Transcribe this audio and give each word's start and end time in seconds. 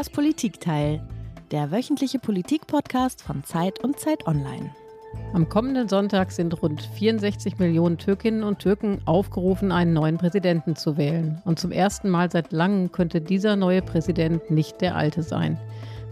Das 0.00 0.08
Politikteil, 0.08 1.06
der 1.50 1.70
wöchentliche 1.70 2.18
Politikpodcast 2.18 3.20
von 3.20 3.44
Zeit 3.44 3.84
und 3.84 3.98
Zeit 3.98 4.26
Online. 4.26 4.74
Am 5.34 5.46
kommenden 5.50 5.90
Sonntag 5.90 6.32
sind 6.32 6.62
rund 6.62 6.80
64 6.80 7.58
Millionen 7.58 7.98
Türkinnen 7.98 8.42
und 8.42 8.60
Türken 8.60 9.02
aufgerufen, 9.04 9.72
einen 9.72 9.92
neuen 9.92 10.16
Präsidenten 10.16 10.74
zu 10.74 10.96
wählen. 10.96 11.42
Und 11.44 11.58
zum 11.58 11.70
ersten 11.70 12.08
Mal 12.08 12.30
seit 12.30 12.50
langem 12.50 12.92
könnte 12.92 13.20
dieser 13.20 13.56
neue 13.56 13.82
Präsident 13.82 14.50
nicht 14.50 14.80
der 14.80 14.96
alte 14.96 15.22
sein. 15.22 15.58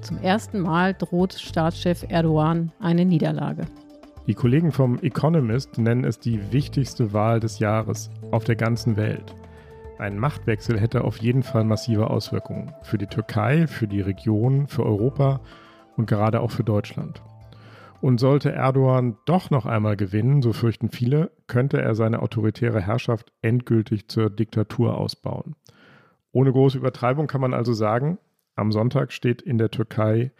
Zum 0.02 0.18
ersten 0.18 0.60
Mal 0.60 0.92
droht 0.92 1.32
Staatschef 1.32 2.04
Erdogan 2.10 2.70
eine 2.80 3.06
Niederlage. 3.06 3.64
Die 4.26 4.34
Kollegen 4.34 4.70
vom 4.70 4.98
Economist 4.98 5.78
nennen 5.78 6.04
es 6.04 6.18
die 6.18 6.52
wichtigste 6.52 7.14
Wahl 7.14 7.40
des 7.40 7.58
Jahres 7.58 8.10
auf 8.32 8.44
der 8.44 8.56
ganzen 8.56 8.98
Welt. 8.98 9.34
Ein 9.98 10.16
Machtwechsel 10.16 10.78
hätte 10.78 11.02
auf 11.02 11.16
jeden 11.16 11.42
Fall 11.42 11.64
massive 11.64 12.08
Auswirkungen 12.08 12.72
für 12.82 12.98
die 12.98 13.08
Türkei, 13.08 13.66
für 13.66 13.88
die 13.88 14.00
Region, 14.00 14.68
für 14.68 14.86
Europa 14.86 15.40
und 15.96 16.06
gerade 16.06 16.40
auch 16.40 16.52
für 16.52 16.62
Deutschland. 16.62 17.20
Und 18.00 18.20
sollte 18.20 18.52
Erdogan 18.52 19.16
doch 19.26 19.50
noch 19.50 19.66
einmal 19.66 19.96
gewinnen, 19.96 20.40
so 20.40 20.52
fürchten 20.52 20.88
viele, 20.88 21.32
könnte 21.48 21.82
er 21.82 21.96
seine 21.96 22.22
autoritäre 22.22 22.80
Herrschaft 22.80 23.32
endgültig 23.42 24.06
zur 24.06 24.30
Diktatur 24.30 24.96
ausbauen. 24.96 25.56
Ohne 26.30 26.52
große 26.52 26.78
Übertreibung 26.78 27.26
kann 27.26 27.40
man 27.40 27.52
also 27.52 27.72
sagen, 27.72 28.18
am 28.54 28.70
Sonntag 28.70 29.12
steht 29.12 29.42
in 29.42 29.58
der 29.58 29.72
Türkei 29.72 30.30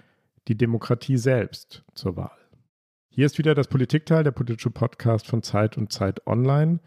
die 0.47 0.57
Demokratie 0.57 1.16
selbst 1.16 1.85
zur 1.95 2.16
Wahl. 2.16 2.30
Hier 3.09 3.27
ist 3.27 3.38
wieder 3.38 3.57
das 3.57 3.66
Politikteil, 3.66 4.23
der 4.23 4.30
politische 4.30 4.71
Podcast 4.71 5.27
von 5.27 5.43
Zeit 5.43 5.77
und 5.77 5.93
Zeit 5.93 6.29
Online. 6.29 6.79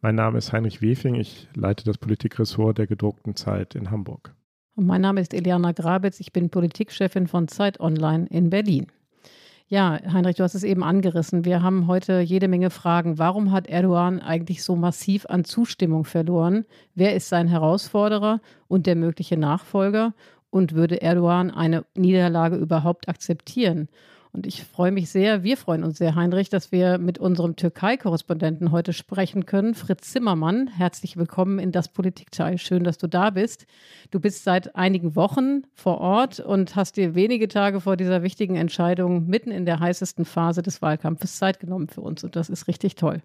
Mein 0.00 0.14
Name 0.14 0.38
ist 0.38 0.52
Heinrich 0.52 0.80
Wefing, 0.80 1.16
ich 1.16 1.48
leite 1.54 1.84
das 1.84 1.98
Politikressort 1.98 2.78
der 2.78 2.86
gedruckten 2.86 3.34
Zeit 3.34 3.74
in 3.74 3.90
Hamburg. 3.90 4.32
Und 4.76 4.86
mein 4.86 5.00
Name 5.00 5.20
ist 5.20 5.34
Eliana 5.34 5.72
Grabitz, 5.72 6.20
ich 6.20 6.32
bin 6.32 6.50
Politikchefin 6.50 7.26
von 7.26 7.48
Zeit 7.48 7.80
Online 7.80 8.26
in 8.30 8.48
Berlin. 8.48 8.86
Ja, 9.66 9.98
Heinrich, 10.12 10.36
du 10.36 10.44
hast 10.44 10.54
es 10.54 10.62
eben 10.62 10.84
angerissen. 10.84 11.44
Wir 11.44 11.62
haben 11.62 11.88
heute 11.88 12.20
jede 12.20 12.46
Menge 12.46 12.70
Fragen. 12.70 13.18
Warum 13.18 13.50
hat 13.50 13.66
Erdogan 13.66 14.20
eigentlich 14.20 14.62
so 14.62 14.76
massiv 14.76 15.26
an 15.26 15.44
Zustimmung 15.44 16.04
verloren? 16.04 16.64
Wer 16.94 17.16
ist 17.16 17.28
sein 17.28 17.48
Herausforderer 17.48 18.40
und 18.68 18.86
der 18.86 18.94
mögliche 18.94 19.36
Nachfolger? 19.36 20.14
Und 20.50 20.74
würde 20.74 21.02
Erdogan 21.02 21.50
eine 21.50 21.84
Niederlage 21.94 22.56
überhaupt 22.56 23.08
akzeptieren? 23.08 23.88
Und 24.32 24.46
ich 24.46 24.62
freue 24.64 24.92
mich 24.92 25.08
sehr, 25.08 25.42
wir 25.42 25.56
freuen 25.56 25.84
uns 25.84 25.98
sehr, 25.98 26.14
Heinrich, 26.14 26.50
dass 26.50 26.70
wir 26.70 26.98
mit 26.98 27.18
unserem 27.18 27.56
Türkei-Korrespondenten 27.56 28.70
heute 28.70 28.92
sprechen 28.92 29.46
können. 29.46 29.74
Fritz 29.74 30.10
Zimmermann, 30.12 30.68
herzlich 30.68 31.16
willkommen 31.16 31.58
in 31.58 31.72
das 31.72 31.88
Politikteil. 31.88 32.58
Schön, 32.58 32.84
dass 32.84 32.98
du 32.98 33.06
da 33.06 33.30
bist. 33.30 33.66
Du 34.10 34.20
bist 34.20 34.44
seit 34.44 34.76
einigen 34.76 35.16
Wochen 35.16 35.62
vor 35.74 35.98
Ort 35.98 36.40
und 36.40 36.76
hast 36.76 36.96
dir 36.96 37.14
wenige 37.14 37.48
Tage 37.48 37.80
vor 37.80 37.96
dieser 37.96 38.22
wichtigen 38.22 38.56
Entscheidung 38.56 39.26
mitten 39.26 39.50
in 39.50 39.64
der 39.64 39.80
heißesten 39.80 40.24
Phase 40.24 40.62
des 40.62 40.82
Wahlkampfes 40.82 41.38
Zeit 41.38 41.58
genommen 41.58 41.88
für 41.88 42.02
uns. 42.02 42.22
Und 42.22 42.36
das 42.36 42.50
ist 42.50 42.68
richtig 42.68 42.96
toll. 42.96 43.22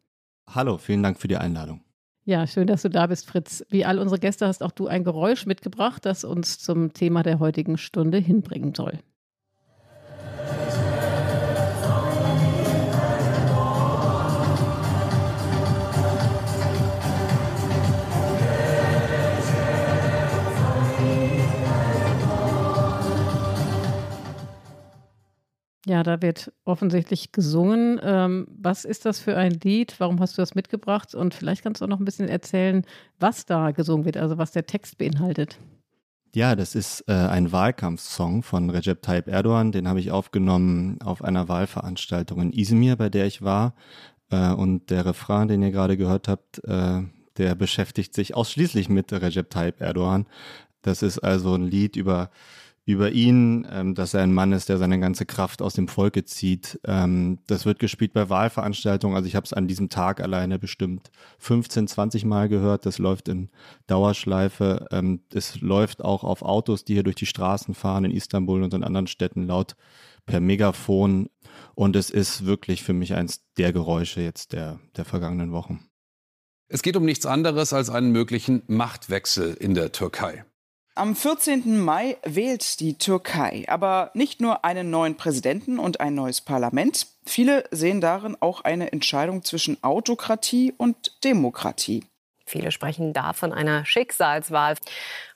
Hallo, 0.50 0.78
vielen 0.78 1.04
Dank 1.04 1.20
für 1.20 1.28
die 1.28 1.38
Einladung. 1.38 1.82
Ja, 2.26 2.48
schön, 2.48 2.68
dass 2.68 2.82
du 2.82 2.90
da 2.90 3.08
bist, 3.08 3.28
Fritz. 3.28 3.66
Wie 3.70 3.84
all 3.84 4.00
unsere 4.00 4.20
Gäste 4.20 4.48
hast 4.48 4.64
auch 4.64 4.72
du 4.72 4.88
ein 4.88 5.04
Geräusch 5.04 5.46
mitgebracht, 5.46 6.06
das 6.06 6.24
uns 6.24 6.60
zum 6.60 6.94
Thema 6.94 7.22
der 7.22 7.40
heutigen 7.40 7.78
Stunde 7.78 8.18
hinbringen 8.18 8.74
soll. 8.74 9.00
Ja, 25.86 26.02
da 26.02 26.22
wird 26.22 26.54
offensichtlich 26.64 27.34
gesungen. 27.34 28.00
Ähm, 28.02 28.48
was 28.50 28.86
ist 28.86 29.06
das 29.06 29.20
für 29.20 29.36
ein 29.36 29.52
Lied? 29.52 29.96
Warum 30.00 30.22
hast 30.22 30.38
du 30.38 30.42
das 30.42 30.56
mitgebracht? 30.56 31.14
Und 31.14 31.34
vielleicht 31.34 31.64
kannst 31.64 31.82
du 31.82 31.86
auch 31.86 31.90
noch 31.90 32.00
ein 32.00 32.06
bisschen 32.06 32.30
erzählen, 32.30 32.86
was 33.20 33.46
da 33.46 33.72
gesungen 33.72 34.06
wird, 34.06 34.16
also 34.16 34.38
was 34.38 34.52
der 34.52 34.66
Text 34.66 34.98
beinhaltet. 34.98 35.60
Ja, 36.36 36.56
das 36.56 36.74
ist 36.74 37.04
äh, 37.08 37.14
ein 37.14 37.52
Wahlkampfsong 37.52 38.44
von 38.44 38.70
Recep 38.70 39.02
Tayyip 39.02 39.28
Erdogan. 39.28 39.72
Den 39.72 39.88
habe 39.88 40.00
ich 40.00 40.12
aufgenommen 40.12 41.00
auf 41.02 41.22
einer 41.22 41.48
Wahlveranstaltung 41.50 42.42
in 42.42 42.54
Izmir, 42.54 42.96
bei 42.96 43.10
der 43.10 43.28
ich 43.28 43.42
war. 43.42 43.76
Äh, 44.32 44.52
und 44.54 44.90
der 44.90 45.06
Refrain, 45.06 45.50
den 45.50 45.62
ihr 45.62 45.72
gerade 45.72 45.98
gehört 45.98 46.30
habt, 46.30 46.64
äh, 46.64 47.02
der 47.38 47.56
beschäftigt 47.56 48.14
sich 48.14 48.36
ausschließlich 48.36 48.88
mit 48.88 49.12
Recep 49.12 49.50
Tayyip 49.50 49.82
Erdogan. 49.82 50.28
Das 50.82 51.04
ist 51.04 51.20
also 51.20 51.54
ein 51.56 51.64
Lied 51.64 51.96
über 51.98 52.30
über 52.86 53.12
ihn, 53.12 53.66
ähm, 53.72 53.96
dass 53.96 54.14
er 54.14 54.22
ein 54.22 54.34
Mann 54.34 54.52
ist, 54.52 54.68
der 54.68 54.78
seine 54.78 55.00
ganze 55.00 55.26
Kraft 55.26 55.62
aus 55.62 55.74
dem 55.74 55.88
Volke 55.88 56.26
zieht. 56.26 56.80
Ähm, 56.84 57.40
das 57.48 57.66
wird 57.66 57.80
gespielt 57.80 58.14
bei 58.14 58.30
Wahlveranstaltungen. 58.30 59.16
Also 59.16 59.28
ich 59.28 59.36
habe 59.36 59.46
es 59.46 59.54
an 59.54 59.68
diesem 59.68 59.88
Tag 59.88 60.20
alleine 60.20 60.60
bestimmt 60.60 61.10
15, 61.40 61.88
20 61.88 62.26
Mal 62.26 62.50
gehört. 62.50 62.86
Das 62.86 62.98
läuft 62.98 63.30
in 63.30 63.50
Dauerschleife. 63.88 64.88
Ähm, 64.92 65.22
es 65.34 65.62
läuft 65.62 66.04
auch 66.04 66.26
auf 66.26 66.42
Autos, 66.42 66.84
die 66.84 66.94
hier 66.94 67.04
durch 67.04 67.16
die 67.16 67.26
Straßen 67.26 67.74
fahren 67.74 68.04
in 68.04 68.12
Istanbul 68.12 68.64
und 68.64 68.74
in 68.74 68.84
anderen 68.84 69.08
Städten 69.08 69.48
laut 69.48 69.76
per 70.26 70.42
Megafon. 70.42 71.30
Und 71.76 71.96
es 71.96 72.10
ist 72.10 72.46
wirklich 72.46 72.84
für 72.84 72.94
mich 72.94 73.14
eins 73.14 73.46
der 73.58 73.72
Geräusche 73.72 74.22
jetzt 74.22 74.52
der, 74.52 74.80
der 74.98 75.06
vergangenen 75.06 75.54
Wochen. 75.54 75.88
Es 76.68 76.82
geht 76.82 76.98
um 76.98 77.06
nichts 77.06 77.26
anderes 77.26 77.72
als 77.72 77.90
einen 77.90 78.12
möglichen 78.12 78.64
Machtwechsel 78.68 79.54
in 79.54 79.74
der 79.74 79.92
Türkei. 79.92 80.44
Am 80.96 81.16
14. 81.16 81.80
Mai 81.80 82.18
wählt 82.24 82.80
die 82.80 83.00
Türkei 83.00 83.66
aber 83.68 84.12
nicht 84.14 84.42
nur 84.42 84.64
einen 84.64 84.92
neuen 84.92 85.18
Präsidenten 85.18 85.80
und 85.80 86.00
ein 86.00 86.14
neues 86.14 86.40
Parlament. 86.40 87.08
Viele 87.26 87.64
sehen 87.72 88.00
darin 88.00 88.38
auch 88.40 88.62
eine 88.62 88.92
Entscheidung 88.92 89.44
zwischen 89.44 89.84
Autokratie 89.84 90.72
und 90.78 91.24
Demokratie. 91.24 92.04
Viele 92.46 92.72
sprechen 92.72 93.12
da 93.12 93.34
von 93.34 93.54
einer 93.54 93.86
Schicksalswahl. 93.86 94.76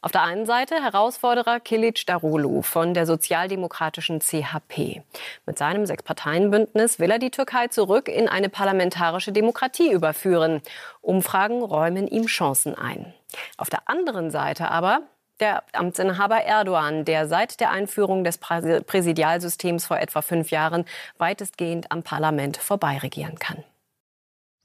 Auf 0.02 0.12
der 0.12 0.22
einen 0.22 0.46
Seite 0.46 0.76
Herausforderer 0.76 1.60
Kilic 1.60 2.06
Darulu 2.06 2.62
von 2.62 2.94
der 2.94 3.08
sozialdemokratischen 3.08 4.20
CHP. 4.20 5.02
Mit 5.48 5.58
seinem 5.58 5.88
Sechsparteienbündnis 5.88 7.00
will 7.00 7.10
er 7.10 7.18
die 7.18 7.32
Türkei 7.32 7.70
zurück 7.70 8.10
in 8.10 8.28
eine 8.28 8.50
parlamentarische 8.50 9.32
Demokratie 9.32 9.92
überführen. 9.92 10.62
Umfragen 11.02 11.64
räumen 11.64 12.08
ihm 12.08 12.28
Chancen 12.28 12.76
ein. 12.76 13.16
Auf 13.58 13.72
der 13.72 13.90
anderen 13.90 14.30
Seite 14.30 14.70
aber 14.70 15.02
der 15.40 15.64
Amtsinhaber 15.74 16.44
Erdogan, 16.44 17.06
der 17.06 17.28
seit 17.28 17.60
der 17.60 17.72
Einführung 17.72 18.24
des 18.24 18.38
Präsidialsystems 18.38 19.86
vor 19.86 20.00
etwa 20.00 20.22
fünf 20.22 20.52
Jahren 20.52 20.86
weitestgehend 21.18 21.92
am 21.92 22.04
Parlament 22.04 22.58
vorbeiregieren 22.58 23.38
kann. 23.40 23.64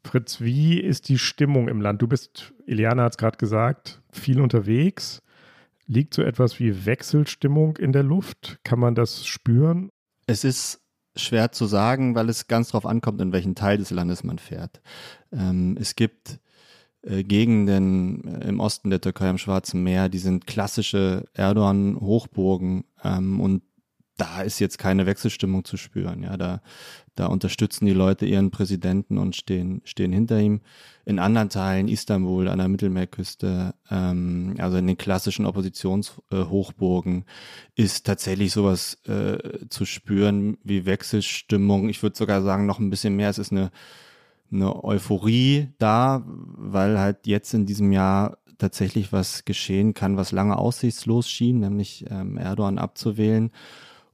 Fritz, 0.05 0.41
wie 0.41 0.81
ist 0.81 1.09
die 1.09 1.19
Stimmung 1.19 1.69
im 1.69 1.81
Land? 1.81 2.03
Du 2.03 2.09
bist, 2.09 2.53
Eliana 2.67 3.05
hat 3.05 3.13
es 3.13 3.19
gerade 3.19 3.39
gesagt, 3.39 4.01
viel 4.11 4.41
unterwegs. 4.41 5.23
Liegt 5.87 6.15
so 6.15 6.23
etwas 6.23 6.59
wie 6.59 6.87
Wechselstimmung 6.87 7.77
in 7.77 7.93
der 7.93 8.03
Luft? 8.03 8.59
Kann 8.65 8.79
man 8.79 8.95
das 8.95 9.27
spüren? 9.27 9.91
Es 10.27 10.45
ist 10.45 10.81
schwer 11.17 11.53
zu 11.53 11.67
sagen, 11.67 12.15
weil 12.15 12.29
es 12.29 12.49
ganz 12.49 12.69
darauf 12.69 12.87
ankommt, 12.87 13.21
in 13.21 13.33
welchen 13.33 13.55
Teil 13.55 13.79
des 13.79 13.91
Landes 13.91 14.25
man 14.25 14.39
fährt. 14.39 14.81
Ähm, 15.33 15.77
es 15.79 15.95
gibt 15.95 16.31
äh, 16.31 16.39
Gegenden 17.03 18.25
äh, 18.25 18.49
im 18.49 18.61
Osten 18.61 18.91
der 18.91 19.01
Türkei 19.01 19.29
am 19.29 19.39
Schwarzen 19.39 19.83
Meer, 19.83 20.09
die 20.09 20.19
sind 20.19 20.47
klassische 20.47 21.25
Erdogan-Hochburgen 21.35 22.85
ähm, 23.03 23.41
und 23.41 23.63
da 24.17 24.43
ist 24.43 24.61
jetzt 24.61 24.79
keine 24.79 25.07
Wechselstimmung 25.07 25.65
zu 25.65 25.77
spüren. 25.77 26.23
Ja, 26.23 26.37
da, 26.37 26.61
da 27.15 27.27
unterstützen 27.27 27.87
die 27.87 27.93
Leute 27.93 28.27
ihren 28.27 28.51
Präsidenten 28.51 29.19
und 29.19 29.35
stehen, 29.35 29.81
stehen 29.85 30.13
hinter 30.13 30.39
ihm. 30.39 30.61
In 31.05 31.19
anderen 31.19 31.49
Teilen, 31.49 31.89
Istanbul, 31.89 32.47
an 32.49 32.59
der 32.59 32.69
Mittelmeerküste, 32.69 33.75
ähm, 33.91 34.55
also 34.59 34.77
in 34.77 34.87
den 34.87 34.99
klassischen 34.99 35.47
Oppositionshochburgen, 35.47 37.25
äh, 37.77 37.83
ist 37.83 38.07
tatsächlich 38.07 38.53
sowas 38.53 38.99
äh, 39.07 39.67
zu 39.69 39.85
spüren 39.85 40.59
wie 40.63 40.87
Wechselstimmung. 40.87 41.89
Ich 41.89 42.03
würde 42.03 42.17
sogar 42.17 42.43
sagen, 42.43 42.67
noch 42.67 42.79
ein 42.79 42.91
bisschen 42.91 43.17
mehr. 43.17 43.31
Es 43.31 43.39
ist 43.39 43.51
eine 43.51 43.73
eine 44.53 44.85
Euphorie 44.85 45.69
da, 45.79 46.23
weil 46.27 46.99
halt 46.99 47.27
jetzt 47.27 47.55
in 47.55 47.67
diesem 47.67 47.93
Jahr 47.93 48.39
tatsächlich 48.59 49.13
was 49.13 49.45
geschehen 49.45 49.95
kann, 49.95 50.17
was 50.17 50.33
lange 50.33 50.57
aussichtslos 50.57 51.29
schien, 51.29 51.61
nämlich 51.61 52.05
ähm, 52.11 52.37
Erdogan 52.37 52.79
abzuwählen 52.79 53.51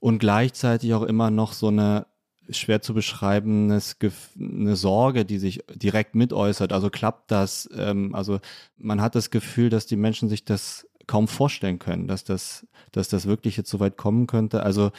und 0.00 0.18
gleichzeitig 0.18 0.94
auch 0.94 1.02
immer 1.02 1.30
noch 1.30 1.52
so 1.52 1.68
eine 1.68 2.06
schwer 2.50 2.80
zu 2.80 2.94
beschreibendes 2.94 3.96
eine 4.38 4.76
Sorge, 4.76 5.24
die 5.24 5.38
sich 5.38 5.60
direkt 5.74 6.14
mit 6.14 6.32
äußert. 6.32 6.72
Also 6.72 6.88
klappt 6.88 7.30
das? 7.30 7.68
Ähm, 7.76 8.14
also 8.14 8.40
man 8.78 9.02
hat 9.02 9.14
das 9.14 9.30
Gefühl, 9.30 9.68
dass 9.68 9.86
die 9.86 9.96
Menschen 9.96 10.28
sich 10.30 10.44
das 10.44 10.86
kaum 11.06 11.28
vorstellen 11.28 11.78
können, 11.78 12.06
dass 12.06 12.24
das, 12.24 12.66
dass 12.92 13.08
das 13.08 13.26
wirklich 13.26 13.56
jetzt 13.56 13.70
so 13.70 13.80
weit 13.80 13.96
kommen 13.96 14.26
könnte. 14.26 14.62
Also 14.62 14.92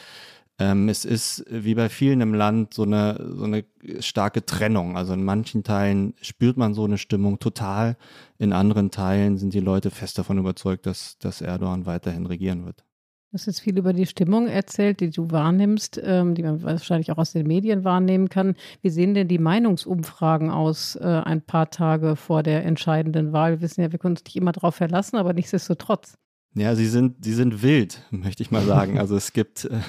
es 0.60 1.04
ist 1.06 1.44
wie 1.48 1.74
bei 1.74 1.88
vielen 1.88 2.20
im 2.20 2.34
Land 2.34 2.74
so 2.74 2.82
eine, 2.82 3.32
so 3.34 3.44
eine 3.44 3.64
starke 4.00 4.44
Trennung. 4.44 4.96
Also 4.96 5.14
in 5.14 5.24
manchen 5.24 5.64
Teilen 5.64 6.14
spürt 6.20 6.58
man 6.58 6.74
so 6.74 6.84
eine 6.84 6.98
Stimmung 6.98 7.38
total. 7.38 7.96
In 8.38 8.52
anderen 8.52 8.90
Teilen 8.90 9.38
sind 9.38 9.54
die 9.54 9.60
Leute 9.60 9.90
fest 9.90 10.18
davon 10.18 10.38
überzeugt, 10.38 10.84
dass, 10.84 11.18
dass 11.18 11.40
Erdogan 11.40 11.86
weiterhin 11.86 12.26
regieren 12.26 12.66
wird. 12.66 12.84
Du 13.30 13.34
hast 13.34 13.46
jetzt 13.46 13.60
viel 13.60 13.78
über 13.78 13.92
die 13.92 14.06
Stimmung 14.06 14.48
erzählt, 14.48 14.98
die 15.00 15.10
du 15.10 15.30
wahrnimmst, 15.30 16.00
ähm, 16.02 16.34
die 16.34 16.42
man 16.42 16.62
wahrscheinlich 16.64 17.12
auch 17.12 17.18
aus 17.18 17.32
den 17.32 17.46
Medien 17.46 17.84
wahrnehmen 17.84 18.28
kann. 18.28 18.56
Wie 18.82 18.90
sehen 18.90 19.14
denn 19.14 19.28
die 19.28 19.38
Meinungsumfragen 19.38 20.50
aus 20.50 20.96
äh, 20.96 21.04
ein 21.04 21.40
paar 21.40 21.70
Tage 21.70 22.16
vor 22.16 22.42
der 22.42 22.64
entscheidenden 22.64 23.32
Wahl? 23.32 23.52
Wir 23.52 23.60
wissen 23.60 23.82
ja, 23.82 23.92
wir 23.92 24.00
können 24.00 24.16
uns 24.16 24.24
nicht 24.24 24.36
immer 24.36 24.52
darauf 24.52 24.74
verlassen, 24.74 25.16
aber 25.16 25.32
nichtsdestotrotz. 25.32 26.18
Ja, 26.54 26.74
sie 26.74 26.86
sind, 26.86 27.24
sie 27.24 27.32
sind 27.32 27.62
wild, 27.62 28.02
möchte 28.10 28.42
ich 28.42 28.50
mal 28.50 28.64
sagen. 28.64 28.98
Also 28.98 29.16
es 29.16 29.32
gibt, 29.32 29.66
äh, 29.66 29.80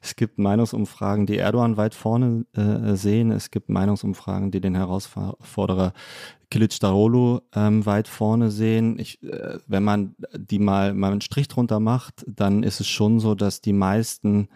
es 0.00 0.16
gibt 0.16 0.38
Meinungsumfragen, 0.38 1.26
die 1.26 1.36
Erdogan 1.36 1.76
weit 1.76 1.94
vorne 1.94 2.46
äh, 2.54 2.94
sehen. 2.96 3.30
Es 3.30 3.50
gibt 3.50 3.68
Meinungsumfragen, 3.68 4.50
die 4.50 4.60
den 4.60 4.74
Herausforderer 4.74 5.92
Kilic 6.50 6.78
Darolo 6.80 7.42
ähm, 7.54 7.84
weit 7.84 8.08
vorne 8.08 8.50
sehen. 8.50 8.98
Ich, 8.98 9.22
äh, 9.22 9.58
wenn 9.66 9.82
man 9.82 10.14
die 10.34 10.58
mal, 10.58 10.94
mal 10.94 11.12
einen 11.12 11.20
Strich 11.20 11.48
drunter 11.48 11.80
macht, 11.80 12.24
dann 12.26 12.62
ist 12.62 12.80
es 12.80 12.86
schon 12.86 13.20
so, 13.20 13.34
dass 13.34 13.60
die 13.60 13.74
meisten 13.74 14.48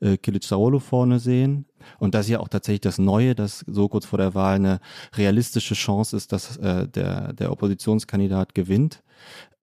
äh, 0.00 0.16
Kilic 0.16 0.48
Darolo 0.48 0.78
vorne 0.78 1.18
sehen. 1.18 1.66
Und 1.98 2.14
das 2.14 2.26
ist 2.26 2.30
ja 2.30 2.40
auch 2.40 2.48
tatsächlich 2.48 2.82
das 2.82 2.98
Neue, 2.98 3.34
dass 3.34 3.64
so 3.66 3.88
kurz 3.88 4.06
vor 4.06 4.18
der 4.18 4.34
Wahl 4.34 4.56
eine 4.56 4.80
realistische 5.14 5.74
Chance 5.74 6.16
ist, 6.16 6.32
dass 6.32 6.56
äh, 6.58 6.88
der, 6.88 7.32
der 7.32 7.52
Oppositionskandidat 7.52 8.54
gewinnt. 8.54 9.02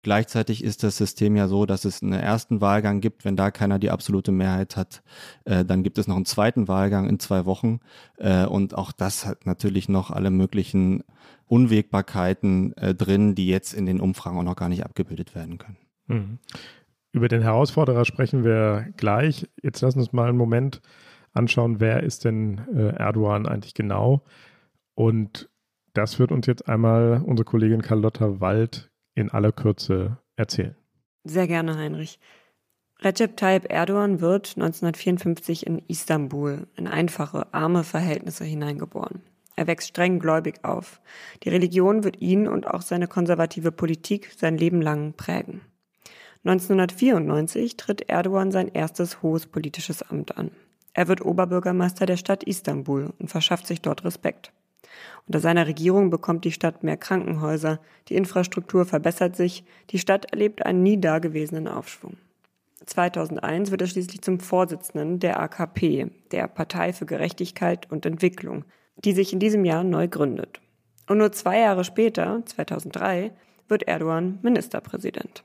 Gleichzeitig 0.02 0.64
ist 0.64 0.84
das 0.84 0.98
System 0.98 1.36
ja 1.36 1.48
so, 1.48 1.66
dass 1.66 1.84
es 1.84 2.02
einen 2.02 2.14
ersten 2.14 2.62
Wahlgang 2.62 3.02
gibt. 3.02 3.26
Wenn 3.26 3.36
da 3.36 3.52
keiner 3.52 3.80
die 3.80 3.92
absolute 3.92 4.32
Mehrheit 4.32 4.78
hat, 4.78 5.04
äh, 5.44 5.66
dann 5.66 5.84
gibt 5.84 5.98
es 5.98 6.08
noch 6.08 6.16
einen 6.16 6.26
zweiten 6.26 6.70
Wahlgang 6.70 7.10
in 7.10 7.20
zwei 7.20 7.46
Wochen. 7.46 7.80
Äh, 8.18 8.46
und 8.46 8.78
auch 8.78 8.94
das 8.94 9.26
hat 9.26 9.46
natürlich 9.46 9.90
noch 9.90 10.10
alle 10.10 10.32
möglichen 10.32 11.04
Unwägbarkeiten 11.48 12.76
äh, 12.78 12.96
drin, 12.96 13.36
die 13.36 13.48
jetzt 13.48 13.74
in 13.74 13.86
den 13.86 14.00
Umfragen 14.00 14.38
auch 14.38 14.44
noch 14.44 14.56
gar 14.56 14.70
nicht 14.70 14.86
abgebildet 14.86 15.36
werden 15.36 15.58
können. 15.58 15.78
Mhm. 16.08 16.40
Über 17.12 17.28
den 17.28 17.42
Herausforderer 17.42 18.06
sprechen 18.06 18.44
wir 18.44 18.88
gleich. 18.96 19.50
Jetzt 19.62 19.82
lassen 19.82 19.98
wir 19.98 20.04
uns 20.04 20.14
mal 20.14 20.30
einen 20.30 20.38
Moment 20.38 20.82
anschauen, 21.34 21.80
wer 21.80 22.04
ist 22.04 22.24
denn 22.24 22.62
äh, 22.74 22.96
Erdogan 22.96 23.48
eigentlich 23.48 23.74
genau? 23.74 24.24
Und 24.96 25.50
das 25.94 26.20
wird 26.20 26.32
uns 26.32 26.46
jetzt 26.48 26.70
einmal 26.70 27.22
unsere 27.26 27.46
Kollegin 27.46 27.82
Carlotta 27.82 28.40
Wald 28.40 28.92
in 29.20 29.30
aller 29.30 29.52
Kürze 29.52 30.18
erzählen. 30.36 30.76
Sehr 31.24 31.48
gerne, 31.48 31.78
Heinrich. 31.78 32.20
Recep 33.02 33.38
Tayyip 33.38 33.72
Erdogan 33.72 34.20
wird 34.20 34.56
1954 34.58 35.66
in 35.66 35.80
Istanbul 35.88 36.68
in 36.76 36.88
einfache, 36.88 37.54
arme 37.54 37.84
Verhältnisse 37.84 38.44
hineingeboren. 38.44 39.22
Er 39.56 39.68
wächst 39.68 39.90
streng 39.90 40.20
gläubig 40.20 40.64
auf. 40.64 41.02
Die 41.44 41.50
Religion 41.50 42.04
wird 42.04 42.22
ihn 42.22 42.48
und 42.48 42.68
auch 42.68 42.82
seine 42.82 43.08
konservative 43.08 43.72
Politik 43.72 44.34
sein 44.38 44.58
Leben 44.58 44.82
lang 44.82 45.14
prägen. 45.14 45.62
1994 46.46 47.76
tritt 47.76 48.10
Erdogan 48.10 48.52
sein 48.52 48.70
erstes 48.70 49.22
hohes 49.22 49.48
politisches 49.48 50.02
Amt 50.02 50.38
an. 50.38 50.52
Er 50.94 51.08
wird 51.08 51.22
Oberbürgermeister 51.22 52.06
der 52.06 52.18
Stadt 52.18 52.44
Istanbul 52.44 53.14
und 53.20 53.30
verschafft 53.30 53.68
sich 53.68 53.82
dort 53.82 54.06
Respekt. 54.06 54.52
Unter 55.28 55.40
seiner 55.40 55.68
Regierung 55.68 56.10
bekommt 56.10 56.46
die 56.46 56.52
Stadt 56.52 56.84
mehr 56.84 56.98
Krankenhäuser, 56.98 57.80
die 58.08 58.16
Infrastruktur 58.16 58.86
verbessert 58.86 59.36
sich, 59.36 59.64
die 59.90 60.00
Stadt 60.00 60.32
erlebt 60.32 60.66
einen 60.66 60.84
nie 60.84 61.00
dagewesenen 61.00 61.68
Aufschwung. 61.68 62.18
2001 62.86 63.72
wird 63.72 63.82
er 63.82 63.88
schließlich 63.88 64.22
zum 64.22 64.40
Vorsitzenden 64.40 65.20
der 65.20 65.40
AKP, 65.40 66.12
der 66.32 66.48
Partei 66.48 66.94
für 66.94 67.06
Gerechtigkeit 67.06 67.92
und 67.92 68.06
Entwicklung, 68.06 68.66
die 69.04 69.14
sich 69.14 69.34
in 69.34 69.40
diesem 69.40 69.66
Jahr 69.66 69.84
neu 69.84 70.08
gründet. 70.08 70.60
Und 71.08 71.18
nur 71.18 71.32
zwei 71.32 71.60
Jahre 71.60 71.84
später, 71.84 72.42
2003, 72.46 73.32
wird 73.68 73.84
Erdogan 73.84 74.40
Ministerpräsident. 74.42 75.44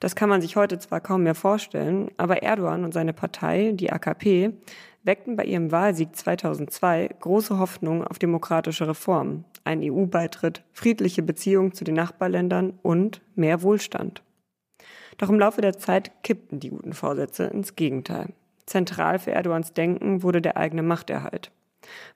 Das 0.00 0.16
kann 0.16 0.28
man 0.28 0.40
sich 0.40 0.56
heute 0.56 0.78
zwar 0.78 1.00
kaum 1.00 1.22
mehr 1.22 1.34
vorstellen, 1.34 2.10
aber 2.16 2.42
Erdogan 2.42 2.84
und 2.84 2.94
seine 2.94 3.12
Partei, 3.12 3.72
die 3.74 3.92
AKP, 3.92 4.52
weckten 5.04 5.36
bei 5.36 5.44
ihrem 5.44 5.72
Wahlsieg 5.72 6.14
2002 6.14 7.08
große 7.20 7.58
Hoffnung 7.58 8.04
auf 8.04 8.18
demokratische 8.18 8.88
Reformen, 8.88 9.44
einen 9.64 9.82
EU-Beitritt, 9.90 10.64
friedliche 10.72 11.22
Beziehungen 11.22 11.72
zu 11.72 11.84
den 11.84 11.94
Nachbarländern 11.94 12.78
und 12.82 13.22
mehr 13.34 13.62
Wohlstand. 13.62 14.22
Doch 15.18 15.28
im 15.30 15.38
Laufe 15.38 15.60
der 15.60 15.78
Zeit 15.78 16.22
kippten 16.22 16.60
die 16.60 16.70
guten 16.70 16.92
Vorsätze 16.92 17.44
ins 17.44 17.74
Gegenteil. 17.74 18.32
Zentral 18.66 19.18
für 19.18 19.32
Erdogans 19.32 19.72
Denken 19.72 20.22
wurde 20.22 20.40
der 20.40 20.56
eigene 20.56 20.82
Machterhalt. 20.82 21.50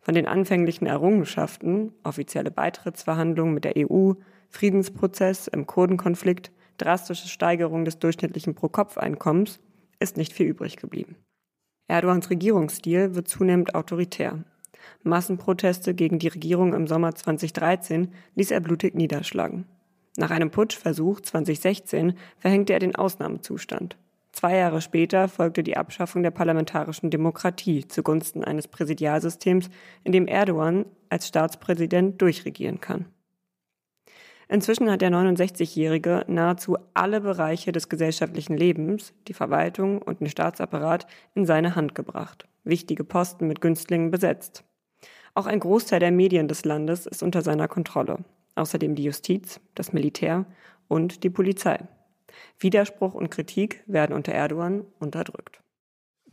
Von 0.01 0.15
den 0.15 0.27
anfänglichen 0.27 0.87
Errungenschaften, 0.87 1.93
offizielle 2.05 2.51
Beitrittsverhandlungen 2.51 3.55
mit 3.55 3.65
der 3.65 3.75
EU, 3.77 4.13
Friedensprozess 4.51 5.49
im 5.49 5.67
Kurdenkonflikt, 5.67 6.53
drastische 6.79 7.29
Steigerung 7.29 7.85
des 7.85 7.99
durchschnittlichen 7.99 8.55
Pro-Kopf-Einkommens, 8.55 9.61
ist 9.99 10.17
nicht 10.17 10.33
viel 10.33 10.47
übrig 10.47 10.77
geblieben. 10.77 11.17
Erdogans 11.89 12.31
Regierungsstil 12.31 13.15
wird 13.15 13.29
zunehmend 13.29 13.75
autoritär. 13.75 14.45
Massenproteste 15.03 15.95
gegen 15.95 16.19
die 16.19 16.29
Regierung 16.29 16.75
im 16.75 16.87
Sommer 16.87 17.15
2013 17.15 18.13
ließ 18.35 18.51
er 18.51 18.61
blutig 18.61 18.95
niederschlagen. 18.95 19.67
Nach 20.17 20.31
einem 20.31 20.51
Putschversuch 20.51 21.21
2016 21.21 22.15
verhängte 22.39 22.73
er 22.73 22.79
den 22.79 22.95
Ausnahmezustand. 22.95 23.97
Zwei 24.33 24.57
Jahre 24.57 24.81
später 24.81 25.29
folgte 25.29 25.63
die 25.63 25.77
Abschaffung 25.77 26.23
der 26.23 26.31
parlamentarischen 26.31 27.11
Demokratie 27.11 27.87
zugunsten 27.87 28.45
eines 28.45 28.67
Präsidialsystems, 28.67 29.69
in 30.05 30.13
dem 30.13 30.27
Erdogan 30.27 30.87
als 31.11 31.29
Staatspräsident 31.29 32.21
durchregieren 32.21 32.81
kann. 32.81 33.07
Inzwischen 34.53 34.91
hat 34.91 35.01
der 35.01 35.11
69-Jährige 35.11 36.27
nahezu 36.29 36.77
alle 36.93 37.23
Bereiche 37.23 37.73
des 37.73 37.89
gesellschaftlichen 37.89 38.55
Lebens, 38.55 39.15
die 39.27 39.33
Verwaltung 39.33 40.03
und 40.03 40.21
den 40.21 40.29
Staatsapparat 40.29 41.07
in 41.35 41.47
seine 41.47 41.75
Hand 41.75 41.95
gebracht, 41.95 42.47
wichtige 42.63 43.03
Posten 43.03 43.49
mit 43.49 43.63
Günstlingen 43.63 44.11
besetzt. 44.11 44.63
Auch 45.33 45.47
ein 45.47 45.59
Großteil 45.59 46.01
der 46.01 46.13
Medien 46.13 46.49
des 46.49 46.67
Landes 46.67 47.07
ist 47.07 47.23
unter 47.23 47.41
seiner 47.41 47.67
Kontrolle, 47.67 48.19
außerdem 48.55 48.95
die 48.95 49.05
Justiz, 49.05 49.59
das 49.75 49.95
Militär 49.95 50.45
und 50.87 51.25
die 51.25 51.31
Polizei. 51.31 51.89
Widerspruch 52.59 53.15
und 53.15 53.31
Kritik 53.31 53.83
werden 53.87 54.15
unter 54.15 54.33
Erdogan 54.33 54.85
unterdrückt. 54.99 55.62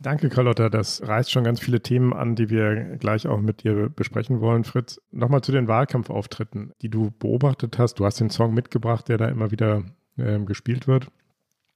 Danke, 0.02 0.30
Carlotta. 0.30 0.70
Das 0.70 1.06
reißt 1.06 1.30
schon 1.30 1.44
ganz 1.44 1.60
viele 1.60 1.82
Themen 1.82 2.14
an, 2.14 2.34
die 2.34 2.48
wir 2.48 2.96
gleich 2.96 3.26
auch 3.26 3.40
mit 3.40 3.64
dir 3.64 3.90
besprechen 3.90 4.40
wollen, 4.40 4.64
Fritz. 4.64 4.98
Nochmal 5.12 5.42
zu 5.42 5.52
den 5.52 5.68
Wahlkampfauftritten, 5.68 6.72
die 6.80 6.88
du 6.88 7.10
beobachtet 7.18 7.78
hast. 7.78 8.00
Du 8.00 8.06
hast 8.06 8.18
den 8.18 8.30
Song 8.30 8.54
mitgebracht, 8.54 9.08
der 9.08 9.18
da 9.18 9.28
immer 9.28 9.50
wieder 9.50 9.82
äh, 10.16 10.38
gespielt 10.38 10.88
wird. 10.88 11.08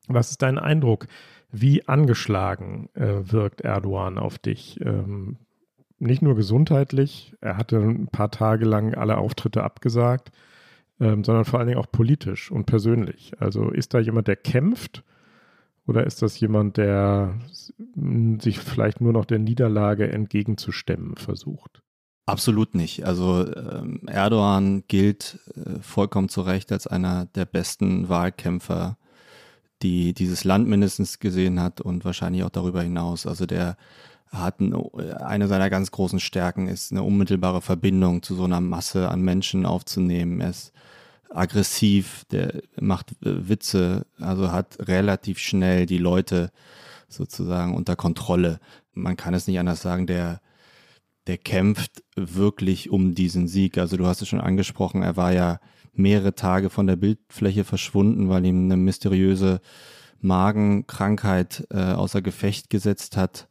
Was 0.08 0.30
ist 0.30 0.40
dein 0.40 0.58
Eindruck? 0.58 1.06
Wie 1.52 1.86
angeschlagen 1.86 2.88
äh, 2.94 3.30
wirkt 3.30 3.60
Erdogan 3.60 4.18
auf 4.18 4.38
dich? 4.38 4.80
Ähm, 4.80 5.36
nicht 5.98 6.22
nur 6.22 6.34
gesundheitlich, 6.34 7.34
er 7.42 7.58
hatte 7.58 7.76
ein 7.76 8.08
paar 8.08 8.30
Tage 8.30 8.64
lang 8.64 8.94
alle 8.94 9.18
Auftritte 9.18 9.62
abgesagt, 9.62 10.32
ähm, 10.98 11.24
sondern 11.24 11.44
vor 11.44 11.58
allen 11.58 11.68
Dingen 11.68 11.80
auch 11.80 11.90
politisch 11.90 12.50
und 12.50 12.64
persönlich. 12.64 13.32
Also 13.38 13.68
ist 13.68 13.92
da 13.92 13.98
jemand, 13.98 14.28
der 14.28 14.36
kämpft? 14.36 15.04
Oder 15.86 16.06
ist 16.06 16.22
das 16.22 16.38
jemand, 16.40 16.76
der 16.76 17.38
sich 18.38 18.58
vielleicht 18.58 19.00
nur 19.00 19.12
noch 19.12 19.24
der 19.24 19.38
Niederlage 19.38 20.10
entgegenzustemmen 20.10 21.16
versucht? 21.16 21.82
Absolut 22.26 22.74
nicht. 22.74 23.04
Also 23.04 23.46
ähm, 23.54 24.00
Erdogan 24.06 24.84
gilt 24.88 25.38
äh, 25.54 25.80
vollkommen 25.82 26.30
zu 26.30 26.40
Recht 26.40 26.72
als 26.72 26.86
einer 26.86 27.26
der 27.26 27.44
besten 27.44 28.08
Wahlkämpfer, 28.08 28.96
die 29.82 30.14
dieses 30.14 30.44
Land 30.44 30.66
mindestens 30.66 31.18
gesehen 31.18 31.60
hat 31.60 31.82
und 31.82 32.06
wahrscheinlich 32.06 32.42
auch 32.44 32.50
darüber 32.50 32.82
hinaus. 32.82 33.26
Also 33.26 33.44
der 33.44 33.76
hat 34.30 34.60
ein, 34.60 34.74
eine 34.74 35.48
seiner 35.48 35.68
ganz 35.68 35.90
großen 35.90 36.18
Stärken 36.18 36.66
ist 36.66 36.92
eine 36.92 37.02
unmittelbare 37.02 37.60
Verbindung 37.60 38.22
zu 38.22 38.34
so 38.34 38.44
einer 38.44 38.62
Masse 38.62 39.10
an 39.10 39.20
Menschen 39.20 39.66
aufzunehmen. 39.66 40.40
Er 40.40 40.50
ist 40.50 40.72
aggressiv, 41.34 42.24
der 42.30 42.62
macht 42.80 43.12
äh, 43.24 43.48
Witze, 43.48 44.06
also 44.18 44.52
hat 44.52 44.78
relativ 44.80 45.38
schnell 45.38 45.86
die 45.86 45.98
Leute 45.98 46.50
sozusagen 47.08 47.74
unter 47.74 47.96
Kontrolle. 47.96 48.60
Man 48.92 49.16
kann 49.16 49.34
es 49.34 49.46
nicht 49.46 49.58
anders 49.58 49.82
sagen, 49.82 50.06
der, 50.06 50.40
der 51.26 51.38
kämpft 51.38 52.02
wirklich 52.16 52.90
um 52.90 53.14
diesen 53.14 53.48
Sieg. 53.48 53.78
Also 53.78 53.96
du 53.96 54.06
hast 54.06 54.22
es 54.22 54.28
schon 54.28 54.40
angesprochen, 54.40 55.02
er 55.02 55.16
war 55.16 55.32
ja 55.32 55.60
mehrere 55.92 56.34
Tage 56.34 56.70
von 56.70 56.86
der 56.86 56.96
Bildfläche 56.96 57.64
verschwunden, 57.64 58.28
weil 58.28 58.44
ihm 58.46 58.64
eine 58.64 58.76
mysteriöse 58.76 59.60
Magenkrankheit 60.20 61.66
äh, 61.70 61.92
außer 61.92 62.22
Gefecht 62.22 62.70
gesetzt 62.70 63.16
hat. 63.16 63.48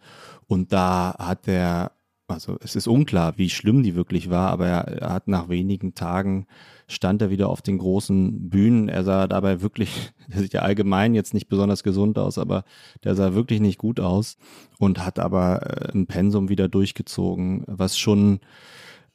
Und 0.48 0.74
da 0.74 1.16
hat 1.20 1.48
er 1.48 1.92
also 2.34 2.58
es 2.62 2.76
ist 2.76 2.88
unklar, 2.88 3.38
wie 3.38 3.50
schlimm 3.50 3.84
die 3.84 3.96
wirklich 3.96 4.30
war, 4.30 4.50
aber 4.50 4.68
er, 4.68 4.88
er, 4.88 5.14
hat 5.14 5.28
nach 5.28 5.50
wenigen 5.50 5.96
Tagen 5.96 6.48
stand 6.88 7.22
er 7.22 7.30
wieder 7.30 7.50
auf 7.50 7.62
den 7.62 7.78
großen 7.78 8.50
Bühnen. 8.50 8.90
Er 8.90 9.04
sah 9.04 9.28
dabei 9.28 9.62
wirklich, 9.62 10.12
der 10.28 10.42
sieht 10.42 10.54
ja 10.54 10.62
allgemein 10.62 11.14
jetzt 11.14 11.34
nicht 11.34 11.48
besonders 11.48 11.84
gesund 11.84 12.18
aus, 12.18 12.38
aber 12.38 12.66
der 13.04 13.16
sah 13.16 13.34
wirklich 13.34 13.62
nicht 13.62 13.78
gut 13.78 14.00
aus 14.00 14.38
und 14.80 15.06
hat 15.06 15.20
aber 15.20 15.62
äh, 15.64 15.92
ein 15.94 16.08
Pensum 16.08 16.50
wieder 16.50 16.68
durchgezogen, 16.68 17.64
was 17.68 17.98
schon, 17.98 18.40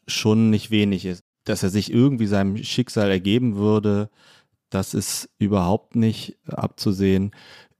schon 0.06 0.50
nicht 0.50 0.70
wenig 0.70 1.04
ist. 1.04 1.24
Dass 1.44 1.62
er 1.62 1.70
sich 1.70 1.92
irgendwie 1.92 2.26
seinem 2.26 2.62
Schicksal 2.62 3.10
ergeben 3.10 3.56
würde, 3.56 4.10
das 4.70 4.94
ist 4.94 5.30
überhaupt 5.38 5.96
nicht 5.96 6.36
abzusehen. 6.46 7.32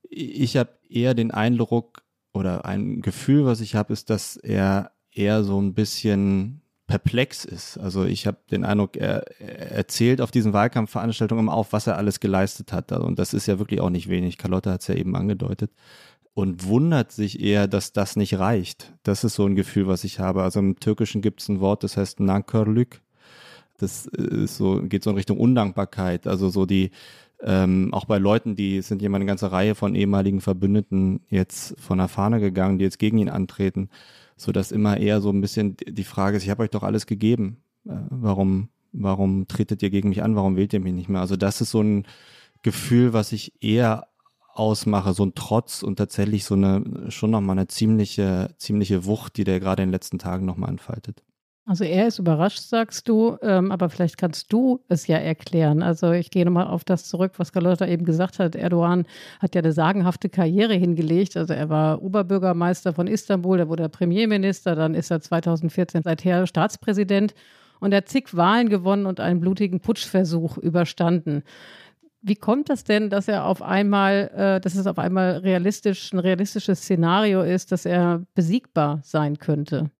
Ich 0.08 0.56
habe 0.56 0.70
eher 0.88 1.14
den 1.14 1.30
Eindruck 1.30 2.02
oder 2.32 2.64
ein 2.64 3.02
Gefühl, 3.02 3.44
was 3.44 3.60
ich 3.60 3.74
habe, 3.74 3.92
ist, 3.92 4.10
dass 4.10 4.36
er 4.36 4.92
eher 5.12 5.44
so 5.44 5.60
ein 5.60 5.74
bisschen 5.74 6.62
perplex 6.88 7.44
ist. 7.44 7.78
Also 7.78 8.04
ich 8.04 8.26
habe 8.26 8.38
den 8.50 8.64
Eindruck, 8.64 8.96
er, 8.96 9.40
er 9.40 9.72
erzählt 9.72 10.20
auf 10.20 10.30
diesen 10.32 10.52
Wahlkampfveranstaltungen 10.52 11.44
immer 11.44 11.54
auf, 11.54 11.72
was 11.72 11.86
er 11.86 11.96
alles 11.96 12.18
geleistet 12.18 12.72
hat. 12.72 12.90
Und 12.92 13.18
das 13.18 13.34
ist 13.34 13.46
ja 13.46 13.58
wirklich 13.60 13.80
auch 13.80 13.90
nicht 13.90 14.08
wenig. 14.08 14.38
Carlotta 14.38 14.72
hat 14.72 14.80
es 14.80 14.88
ja 14.88 14.94
eben 14.94 15.14
angedeutet. 15.14 15.70
Und 16.34 16.64
wundert 16.64 17.12
sich 17.12 17.40
eher, 17.40 17.68
dass 17.68 17.92
das 17.92 18.16
nicht 18.16 18.38
reicht. 18.38 18.94
Das 19.02 19.22
ist 19.22 19.34
so 19.34 19.44
ein 19.44 19.54
Gefühl, 19.54 19.86
was 19.86 20.04
ich 20.04 20.18
habe. 20.18 20.42
Also 20.42 20.60
im 20.60 20.80
Türkischen 20.80 21.20
gibt 21.20 21.42
es 21.42 21.48
ein 21.48 21.60
Wort, 21.60 21.84
das 21.84 21.96
heißt 21.96 22.20
Nankörlük. 22.20 23.02
Das 23.76 24.06
ist 24.06 24.56
so, 24.56 24.80
geht 24.82 25.04
so 25.04 25.10
in 25.10 25.16
Richtung 25.16 25.38
Undankbarkeit. 25.38 26.26
Also 26.26 26.48
so 26.48 26.64
die, 26.64 26.90
ähm, 27.42 27.92
auch 27.92 28.06
bei 28.06 28.18
Leuten, 28.18 28.56
die 28.56 28.80
sind 28.82 29.02
jemand 29.02 29.22
eine 29.22 29.28
ganze 29.28 29.52
Reihe 29.52 29.74
von 29.74 29.94
ehemaligen 29.94 30.40
Verbündeten 30.40 31.20
jetzt 31.28 31.78
von 31.78 31.98
der 31.98 32.08
Fahne 32.08 32.40
gegangen, 32.40 32.78
die 32.78 32.84
jetzt 32.84 32.98
gegen 32.98 33.18
ihn 33.18 33.28
antreten 33.28 33.90
so 34.38 34.52
dass 34.52 34.72
immer 34.72 34.96
eher 34.96 35.20
so 35.20 35.30
ein 35.30 35.40
bisschen 35.40 35.76
die 35.86 36.04
Frage 36.04 36.36
ist, 36.36 36.44
ich 36.44 36.50
habe 36.50 36.62
euch 36.62 36.70
doch 36.70 36.84
alles 36.84 37.06
gegeben. 37.06 37.58
Äh, 37.84 37.96
warum, 38.08 38.68
warum 38.92 39.48
tretet 39.48 39.82
ihr 39.82 39.90
gegen 39.90 40.08
mich 40.08 40.22
an? 40.22 40.36
Warum 40.36 40.56
wählt 40.56 40.72
ihr 40.72 40.80
mich 40.80 40.94
nicht 40.94 41.08
mehr? 41.08 41.20
Also 41.20 41.36
das 41.36 41.60
ist 41.60 41.72
so 41.72 41.82
ein 41.82 42.06
Gefühl, 42.62 43.12
was 43.12 43.32
ich 43.32 43.52
eher 43.60 44.06
ausmache, 44.54 45.12
so 45.12 45.24
ein 45.24 45.34
Trotz 45.34 45.82
und 45.82 45.96
tatsächlich 45.96 46.44
so 46.44 46.54
eine, 46.54 47.10
schon 47.10 47.30
nochmal 47.30 47.58
eine 47.58 47.68
ziemliche, 47.68 48.54
ziemliche 48.58 49.04
Wucht, 49.04 49.36
die 49.36 49.44
der 49.44 49.60
gerade 49.60 49.82
in 49.82 49.88
den 49.88 49.92
letzten 49.92 50.18
Tagen 50.18 50.46
nochmal 50.46 50.70
entfaltet. 50.70 51.22
Also 51.68 51.84
er 51.84 52.08
ist 52.08 52.18
überrascht, 52.18 52.60
sagst 52.60 53.10
du, 53.10 53.36
ähm, 53.42 53.70
aber 53.70 53.90
vielleicht 53.90 54.16
kannst 54.16 54.50
du 54.54 54.80
es 54.88 55.06
ja 55.06 55.18
erklären. 55.18 55.82
Also 55.82 56.12
ich 56.12 56.30
gehe 56.30 56.46
nochmal 56.46 56.66
auf 56.66 56.82
das 56.82 57.04
zurück, 57.04 57.32
was 57.36 57.52
Carlotta 57.52 57.86
eben 57.86 58.06
gesagt 58.06 58.38
hat. 58.38 58.56
Erdogan 58.56 59.04
hat 59.38 59.54
ja 59.54 59.60
eine 59.60 59.72
sagenhafte 59.72 60.30
Karriere 60.30 60.72
hingelegt. 60.72 61.36
Also 61.36 61.52
er 61.52 61.68
war 61.68 62.00
Oberbürgermeister 62.00 62.94
von 62.94 63.06
Istanbul, 63.06 63.58
da 63.58 63.68
wurde 63.68 63.82
er 63.82 63.90
Premierminister, 63.90 64.76
dann 64.76 64.94
ist 64.94 65.10
er 65.10 65.20
2014 65.20 66.04
seither 66.04 66.46
Staatspräsident 66.46 67.34
und 67.80 67.92
er 67.92 67.98
hat 67.98 68.08
zig 68.08 68.34
Wahlen 68.34 68.70
gewonnen 68.70 69.04
und 69.04 69.20
einen 69.20 69.40
blutigen 69.40 69.80
Putschversuch 69.80 70.56
überstanden. 70.56 71.42
Wie 72.22 72.36
kommt 72.36 72.70
das 72.70 72.84
denn, 72.84 73.10
dass 73.10 73.28
er 73.28 73.44
auf 73.44 73.60
einmal, 73.60 74.30
äh, 74.34 74.60
dass 74.62 74.74
es 74.74 74.86
auf 74.86 74.98
einmal 74.98 75.36
realistisch, 75.36 76.14
ein 76.14 76.18
realistisches 76.18 76.80
Szenario 76.80 77.42
ist, 77.42 77.72
dass 77.72 77.84
er 77.84 78.22
besiegbar 78.34 79.00
sein 79.04 79.38
könnte? 79.38 79.90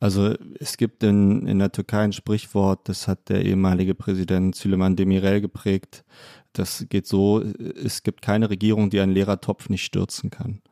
Also 0.00 0.34
es 0.60 0.76
gibt 0.76 1.02
in, 1.02 1.46
in 1.46 1.58
der 1.58 1.72
Türkei 1.72 2.04
ein 2.04 2.12
Sprichwort, 2.12 2.88
das 2.88 3.08
hat 3.08 3.28
der 3.28 3.44
ehemalige 3.44 3.94
Präsident 3.94 4.54
Süleyman 4.54 4.94
Demirel 4.94 5.40
geprägt. 5.40 6.04
Das 6.52 6.86
geht 6.88 7.06
so, 7.06 7.40
es 7.40 8.02
gibt 8.02 8.22
keine 8.22 8.48
Regierung, 8.48 8.90
die 8.90 9.00
einen 9.00 9.12
Lehrertopf 9.12 9.68
nicht 9.68 9.84
stürzen 9.84 10.30
kann. 10.30 10.62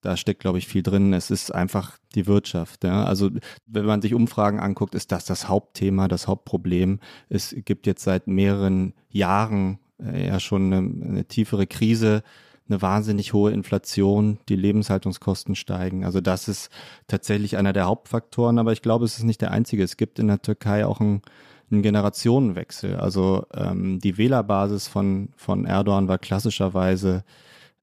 Da 0.00 0.16
steckt, 0.16 0.40
glaube 0.40 0.58
ich, 0.58 0.66
viel 0.66 0.82
drin. 0.82 1.12
Es 1.12 1.30
ist 1.30 1.54
einfach 1.54 1.96
die 2.16 2.26
Wirtschaft. 2.26 2.82
Ja? 2.82 3.04
Also 3.04 3.30
wenn 3.66 3.84
man 3.84 4.02
sich 4.02 4.14
Umfragen 4.14 4.58
anguckt, 4.58 4.96
ist 4.96 5.12
das 5.12 5.24
das 5.24 5.48
Hauptthema, 5.48 6.08
das 6.08 6.26
Hauptproblem. 6.26 6.98
Es 7.28 7.54
gibt 7.64 7.86
jetzt 7.86 8.02
seit 8.02 8.26
mehreren 8.26 8.94
Jahren 9.10 9.78
äh, 10.02 10.26
ja 10.26 10.40
schon 10.40 10.72
eine, 10.72 10.78
eine 10.78 11.24
tiefere 11.26 11.68
Krise 11.68 12.24
eine 12.72 12.82
wahnsinnig 12.82 13.32
hohe 13.32 13.52
Inflation, 13.52 14.38
die 14.48 14.56
Lebenshaltungskosten 14.56 15.54
steigen. 15.54 16.04
Also 16.04 16.20
das 16.20 16.48
ist 16.48 16.70
tatsächlich 17.06 17.56
einer 17.56 17.72
der 17.72 17.86
Hauptfaktoren, 17.86 18.58
aber 18.58 18.72
ich 18.72 18.82
glaube, 18.82 19.04
es 19.04 19.18
ist 19.18 19.24
nicht 19.24 19.42
der 19.42 19.50
einzige. 19.50 19.82
Es 19.82 19.96
gibt 19.96 20.18
in 20.18 20.28
der 20.28 20.40
Türkei 20.40 20.86
auch 20.86 21.00
einen, 21.00 21.22
einen 21.70 21.82
Generationenwechsel. 21.82 22.96
Also 22.96 23.46
ähm, 23.54 24.00
die 24.00 24.16
Wählerbasis 24.16 24.88
von, 24.88 25.28
von 25.36 25.66
Erdogan 25.66 26.08
war 26.08 26.18
klassischerweise, 26.18 27.24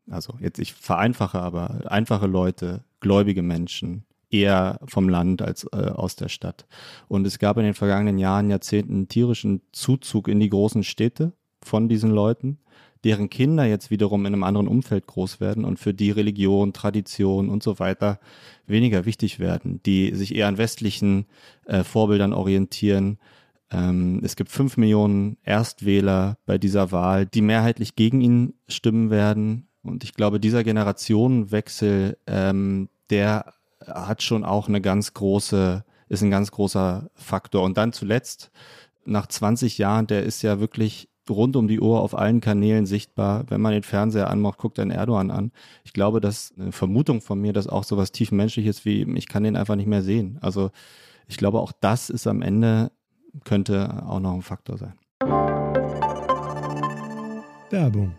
also 0.10 0.34
jetzt 0.40 0.60
ich 0.60 0.74
vereinfache, 0.74 1.40
aber 1.40 1.82
einfache 1.86 2.28
Leute, 2.28 2.84
gläubige 3.00 3.44
Menschen, 3.44 4.06
eher 4.32 4.80
vom 4.86 5.08
Land 5.08 5.42
als 5.42 5.66
äh, 5.72 5.92
aus 5.92 6.16
der 6.16 6.30
Stadt. 6.30 6.66
Und 7.08 7.26
es 7.28 7.40
gab 7.40 7.58
in 7.58 7.64
den 7.64 7.74
vergangenen 7.74 8.18
Jahren, 8.18 8.50
Jahrzehnten 8.50 9.08
tierischen 9.08 9.62
Zuzug 9.72 10.28
in 10.28 10.40
die 10.40 10.50
großen 10.50 10.84
Städte 10.84 11.34
von 11.62 11.90
diesen 11.90 12.12
Leuten 12.12 12.60
deren 13.04 13.30
Kinder 13.30 13.66
jetzt 13.66 13.92
wiederum 13.92 14.26
in 14.26 14.34
einem 14.34 14.44
anderen 14.44 14.68
Umfeld 14.68 15.08
groß 15.08 15.40
werden 15.40 15.64
und 15.66 15.80
für 15.80 15.94
die 15.94 16.12
Religion, 16.12 16.74
Tradition 16.74 17.50
und 17.50 17.64
so 17.64 17.80
weiter 17.80 18.20
weniger 18.68 19.06
wichtig 19.06 19.40
werden, 19.40 19.82
die 19.86 20.14
sich 20.16 20.36
eher 20.36 20.48
an 20.48 20.58
westlichen 20.58 21.26
äh, 21.66 21.84
Vorbildern 21.84 22.34
orientieren. 22.34 23.18
Ähm, 23.72 24.22
es 24.24 24.36
gibt 24.36 24.52
fünf 24.52 24.78
Millionen 24.78 25.38
Erstwähler 25.44 26.38
bei 26.46 26.58
dieser 26.58 26.92
Wahl, 26.92 27.26
die 27.26 27.42
mehrheitlich 27.42 27.96
gegen 27.96 28.22
ihn 28.22 28.54
stimmen 28.68 29.10
werden. 29.10 29.68
Und 29.84 30.04
ich 30.04 30.14
glaube, 30.14 30.40
dieser 30.40 30.64
Generationenwechsel, 30.64 32.18
ähm, 32.28 32.90
der 33.10 33.54
hat 33.86 34.24
schon 34.24 34.44
auch 34.44 34.68
eine 34.68 34.82
ganz 34.82 35.14
große, 35.14 35.84
ist 36.10 36.22
ein 36.22 36.32
ganz 36.32 36.52
großer 36.52 37.10
Faktor. 37.16 37.64
Und 37.64 37.78
dann 37.78 37.94
zuletzt, 37.94 38.52
nach 39.06 39.28
20 39.28 39.78
Jahren, 39.78 40.08
der 40.08 40.24
ist 40.24 40.42
ja 40.42 40.60
wirklich 40.60 41.09
rund 41.30 41.56
um 41.56 41.68
die 41.68 41.80
Uhr 41.80 42.02
auf 42.02 42.18
allen 42.18 42.42
Kanälen 42.42 42.86
sichtbar. 42.86 43.46
Wenn 43.50 43.62
man 43.62 43.74
den 43.74 43.84
Fernseher 43.84 44.30
anmacht, 44.30 44.58
guckt 44.58 44.80
einen 44.80 44.92
Erdogan 44.92 45.32
an. 45.32 45.52
Ich 45.84 45.94
glaube, 45.94 46.22
dass 46.22 46.54
eine 46.60 46.72
Vermutung 46.72 47.22
von 47.22 47.40
mir, 47.40 47.54
dass 47.54 47.68
auch 47.68 47.84
so 47.84 47.98
was 47.98 48.12
tiefenmenschliches 48.12 48.86
wie, 48.86 49.04
ich 49.18 49.28
kann 49.28 49.44
den 49.44 49.56
einfach 49.56 49.76
nicht 49.76 49.88
mehr 49.88 50.02
sehen. 50.02 50.38
Also 50.42 50.72
ich 51.28 51.38
glaube, 51.38 51.60
auch 51.60 51.72
das 51.80 52.10
ist 52.10 52.28
am 52.28 52.42
Ende, 52.42 52.92
könnte 53.44 54.04
auch 54.08 54.20
noch 54.20 54.34
ein 54.34 54.42
Faktor 54.42 54.78
sein. 54.78 54.94
Werbung. 57.70 58.16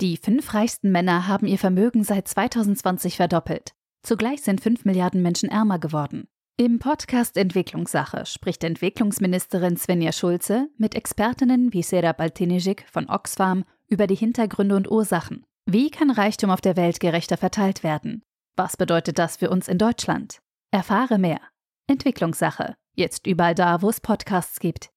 Die 0.00 0.18
fünf 0.18 0.52
reichsten 0.52 0.92
Männer 0.92 1.26
haben 1.26 1.46
ihr 1.46 1.58
Vermögen 1.58 2.04
seit 2.04 2.28
2020 2.28 3.16
verdoppelt. 3.16 3.72
Zugleich 4.02 4.42
sind 4.42 4.60
fünf 4.60 4.84
Milliarden 4.84 5.22
Menschen 5.22 5.48
ärmer 5.48 5.78
geworden. 5.78 6.28
Im 6.58 6.78
Podcast 6.78 7.36
Entwicklungssache 7.36 8.24
spricht 8.24 8.64
Entwicklungsministerin 8.64 9.76
Svenja 9.76 10.10
Schulze 10.10 10.70
mit 10.78 10.94
Expertinnen 10.94 11.74
wie 11.74 11.82
Serap 11.82 12.18
Altinejik 12.18 12.86
von 12.90 13.10
Oxfam 13.10 13.66
über 13.88 14.06
die 14.06 14.14
Hintergründe 14.14 14.74
und 14.74 14.90
Ursachen. 14.90 15.44
Wie 15.66 15.90
kann 15.90 16.10
Reichtum 16.10 16.48
auf 16.48 16.62
der 16.62 16.76
Welt 16.76 16.98
gerechter 16.98 17.36
verteilt 17.36 17.82
werden? 17.82 18.22
Was 18.56 18.78
bedeutet 18.78 19.18
das 19.18 19.36
für 19.36 19.50
uns 19.50 19.68
in 19.68 19.76
Deutschland? 19.76 20.40
Erfahre 20.70 21.18
mehr. 21.18 21.40
Entwicklungssache. 21.88 22.74
Jetzt 22.94 23.26
überall 23.26 23.54
da, 23.54 23.82
wo 23.82 23.90
es 23.90 24.00
Podcasts 24.00 24.58
gibt. 24.58 24.88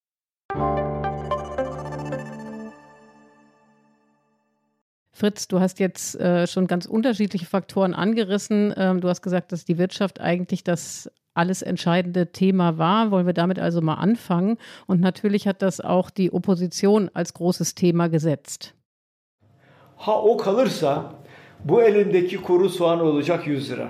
Fritz, 5.19 5.49
du 5.49 5.59
hast 5.59 5.79
jetzt 5.81 6.17
äh, 6.17 6.47
schon 6.47 6.65
ganz 6.65 6.85
unterschiedliche 6.85 7.45
Faktoren 7.45 7.93
angerissen. 7.93 8.73
Ähm, 8.77 9.01
du 9.01 9.09
hast 9.09 9.21
gesagt, 9.21 9.51
dass 9.51 9.65
die 9.65 9.77
Wirtschaft 9.77 10.21
eigentlich 10.21 10.63
das 10.63 11.11
alles 11.33 11.61
entscheidende 11.61 12.31
Thema 12.31 12.77
war. 12.77 13.11
Wollen 13.11 13.25
wir 13.25 13.33
damit 13.33 13.59
also 13.59 13.81
mal 13.81 13.95
anfangen? 13.95 14.57
Und 14.88 15.01
natürlich 15.01 15.45
hat 15.45 15.61
das 15.61 15.81
auch 15.81 16.09
die 16.09 16.31
Opposition 16.31 17.09
als 17.13 17.33
großes 17.33 17.75
Thema 17.75 18.07
gesetzt. 18.07 18.73
Ha 19.97 20.21
o 20.23 20.38
kalırsa 20.38 21.11
bu 21.63 21.81
elimdeki 21.81 22.38
kuru 22.38 22.69
soğan 22.69 23.01
olacak 23.01 23.47
100 23.47 23.71
lira. 23.71 23.89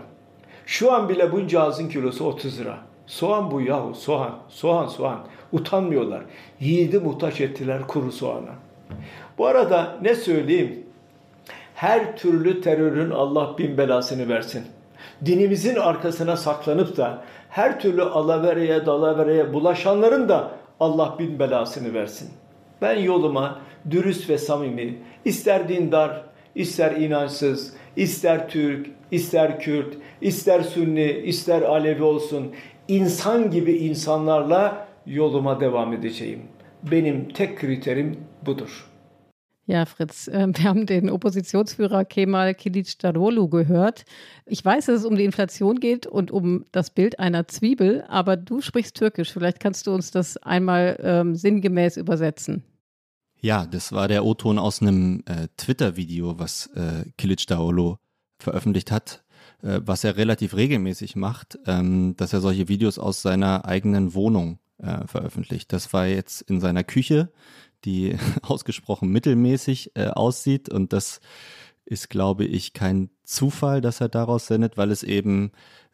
Şu 0.65 0.91
an 0.91 1.09
bile 1.09 1.31
bunca 1.31 1.61
ağzın 1.61 1.89
kilosu 1.89 2.25
30 2.25 2.59
lira. 2.59 2.77
Soğan 3.05 3.51
bu 3.51 3.61
yahu 3.61 3.95
soğan, 3.95 4.39
soğan, 4.47 4.87
soğan. 4.87 5.19
Utanmıyorlar. 5.51 6.23
Yiğidi 6.59 6.99
muhtaç 6.99 7.41
ettiler 7.41 7.87
kuru 7.87 8.11
soğana. 8.11 8.55
Bu 9.37 9.47
arada 9.47 9.97
ne 10.01 10.15
söyleyeyim? 10.15 10.88
Her 11.79 12.17
türlü 12.17 12.61
terörün 12.61 13.09
Allah 13.09 13.57
bin 13.57 13.77
belasını 13.77 14.29
versin. 14.29 14.63
Dinimizin 15.25 15.75
arkasına 15.75 16.37
saklanıp 16.37 16.97
da 16.97 17.23
her 17.49 17.79
türlü 17.79 18.03
alavereye 18.03 18.85
dalavereye 18.85 19.53
bulaşanların 19.53 20.29
da 20.29 20.51
Allah 20.79 21.15
bin 21.19 21.39
belasını 21.39 21.93
versin. 21.93 22.29
Ben 22.81 22.99
yoluma 22.99 23.59
dürüst 23.91 24.29
ve 24.29 24.37
samimi, 24.37 24.97
ister 25.25 25.69
dindar, 25.69 26.23
ister 26.55 26.91
inançsız, 26.91 27.73
ister 27.95 28.49
Türk, 28.49 28.87
ister 29.11 29.59
Kürt, 29.59 29.97
ister 30.21 30.61
Sünni, 30.61 31.11
ister 31.11 31.61
Alevi 31.61 32.03
olsun, 32.03 32.51
insan 32.87 33.51
gibi 33.51 33.71
insanlarla 33.71 34.87
yoluma 35.05 35.59
devam 35.59 35.93
edeceğim. 35.93 36.41
Benim 36.91 37.29
tek 37.29 37.59
kriterim 37.59 38.19
budur. 38.45 38.88
Ja, 39.69 39.85
Fritz, 39.85 40.27
äh, 40.27 40.47
wir 40.51 40.63
haben 40.63 40.87
den 40.87 41.11
Oppositionsführer 41.11 42.03
Kemal 42.03 42.55
Kilicdaroglu 42.55 43.49
gehört. 43.49 44.03
Ich 44.47 44.65
weiß, 44.65 44.87
dass 44.87 45.01
es 45.01 45.05
um 45.05 45.15
die 45.15 45.25
Inflation 45.25 45.79
geht 45.79 46.07
und 46.07 46.31
um 46.31 46.65
das 46.71 46.89
Bild 46.89 47.19
einer 47.19 47.47
Zwiebel, 47.47 48.03
aber 48.07 48.35
du 48.35 48.61
sprichst 48.61 48.95
Türkisch. 48.95 49.31
Vielleicht 49.31 49.59
kannst 49.59 49.85
du 49.85 49.93
uns 49.93 50.09
das 50.09 50.37
einmal 50.37 50.99
ähm, 51.03 51.35
sinngemäß 51.35 51.97
übersetzen. 51.97 52.63
Ja, 53.41 53.67
das 53.67 53.91
war 53.91 54.07
der 54.07 54.25
O-Ton 54.25 54.57
aus 54.57 54.81
einem 54.81 55.21
äh, 55.27 55.49
Twitter-Video, 55.55 56.39
was 56.39 56.65
äh, 56.73 57.05
Kilicdaroglu 57.19 57.97
veröffentlicht 58.39 58.91
hat, 58.91 59.23
äh, 59.61 59.81
was 59.83 60.03
er 60.03 60.17
relativ 60.17 60.55
regelmäßig 60.55 61.15
macht, 61.15 61.59
ähm, 61.67 62.15
dass 62.17 62.33
er 62.33 62.41
solche 62.41 62.69
Videos 62.69 62.97
aus 62.97 63.21
seiner 63.21 63.65
eigenen 63.65 64.15
Wohnung 64.15 64.57
äh, 64.79 65.05
veröffentlicht. 65.05 65.71
Das 65.73 65.93
war 65.93 66.07
jetzt 66.07 66.41
in 66.41 66.59
seiner 66.59 66.83
Küche 66.83 67.31
die 67.85 68.17
ausgesprochen 68.41 69.09
mittelmäßig 69.09 69.91
äh, 69.95 70.07
aussieht 70.07 70.69
und 70.69 70.93
das 70.93 71.21
ist, 71.85 72.09
glaube 72.09 72.45
ich, 72.45 72.73
kein 72.73 73.09
Zufall, 73.23 73.81
dass 73.81 73.99
er 73.99 74.09
daraus 74.09 74.47
sendet, 74.47 74.77
weil 74.77 74.91
es 74.91 75.01
eben 75.01 75.51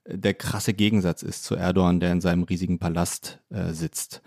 der 0.08 0.34
krasse 0.34 0.74
Gegensatz 0.74 1.24
ist 1.24 1.44
zu 1.44 1.56
Erdogan, 1.56 2.00
der 2.00 2.12
in 2.12 2.22
seinem 2.22 2.44
riesigen 2.44 2.80
Palast 2.80 3.40
äh, 3.50 3.74
sitzt. 3.74 4.22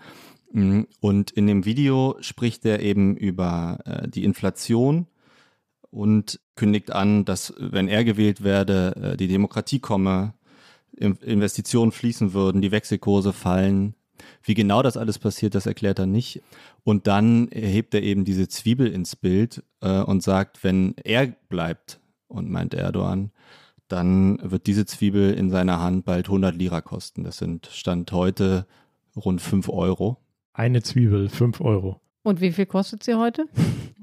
Mm, 0.51 0.81
und 0.99 1.31
in 1.31 1.47
dem 1.47 1.65
Video 1.65 2.17
spricht 2.21 2.65
er 2.65 2.81
eben 2.81 3.15
über 3.15 3.79
äh, 3.85 4.07
die 4.07 4.23
Inflation 4.23 5.07
und 5.91 6.39
kündigt 6.55 6.91
an, 6.91 7.25
dass 7.25 7.53
wenn 7.57 7.87
er 7.87 8.03
gewählt 8.03 8.43
werde, 8.43 8.95
äh, 9.13 9.17
die 9.17 9.27
Demokratie 9.27 9.79
komme, 9.79 10.33
Investitionen 10.97 11.93
fließen 11.93 12.33
würden, 12.33 12.61
die 12.61 12.71
Wechselkurse 12.71 13.31
fallen. 13.31 13.95
Wie 14.43 14.53
genau 14.53 14.81
das 14.81 14.97
alles 14.97 15.19
passiert, 15.19 15.55
das 15.55 15.65
erklärt 15.65 15.99
er 15.99 16.05
nicht. 16.05 16.41
Und 16.83 17.07
dann 17.07 17.49
hebt 17.51 17.93
er 17.93 18.03
eben 18.03 18.25
diese 18.25 18.47
Zwiebel 18.47 18.87
ins 18.87 19.15
Bild 19.15 19.63
äh, 19.81 20.01
und 20.01 20.23
sagt, 20.23 20.63
wenn 20.63 20.95
er 21.03 21.27
bleibt, 21.49 21.99
und 22.29 22.49
meint 22.49 22.73
Erdogan, 22.73 23.31
dann 23.87 24.39
wird 24.43 24.67
diese 24.67 24.85
Zwiebel 24.85 25.33
in 25.33 25.49
seiner 25.49 25.81
Hand 25.81 26.05
bald 26.05 26.27
100 26.27 26.55
Lira 26.55 26.79
kosten. 26.81 27.23
Das 27.23 27.37
sind 27.37 27.65
Stand 27.67 28.11
heute 28.11 28.67
rund 29.15 29.41
5 29.41 29.67
Euro. 29.69 30.17
Eine 30.53 30.83
Zwiebel, 30.83 31.27
5 31.27 31.59
Euro. 31.61 31.99
Und 32.29 32.41
wie 32.41 32.51
viel 32.51 32.67
kostet 32.67 33.01
sie 33.01 33.15
heute? 33.15 33.47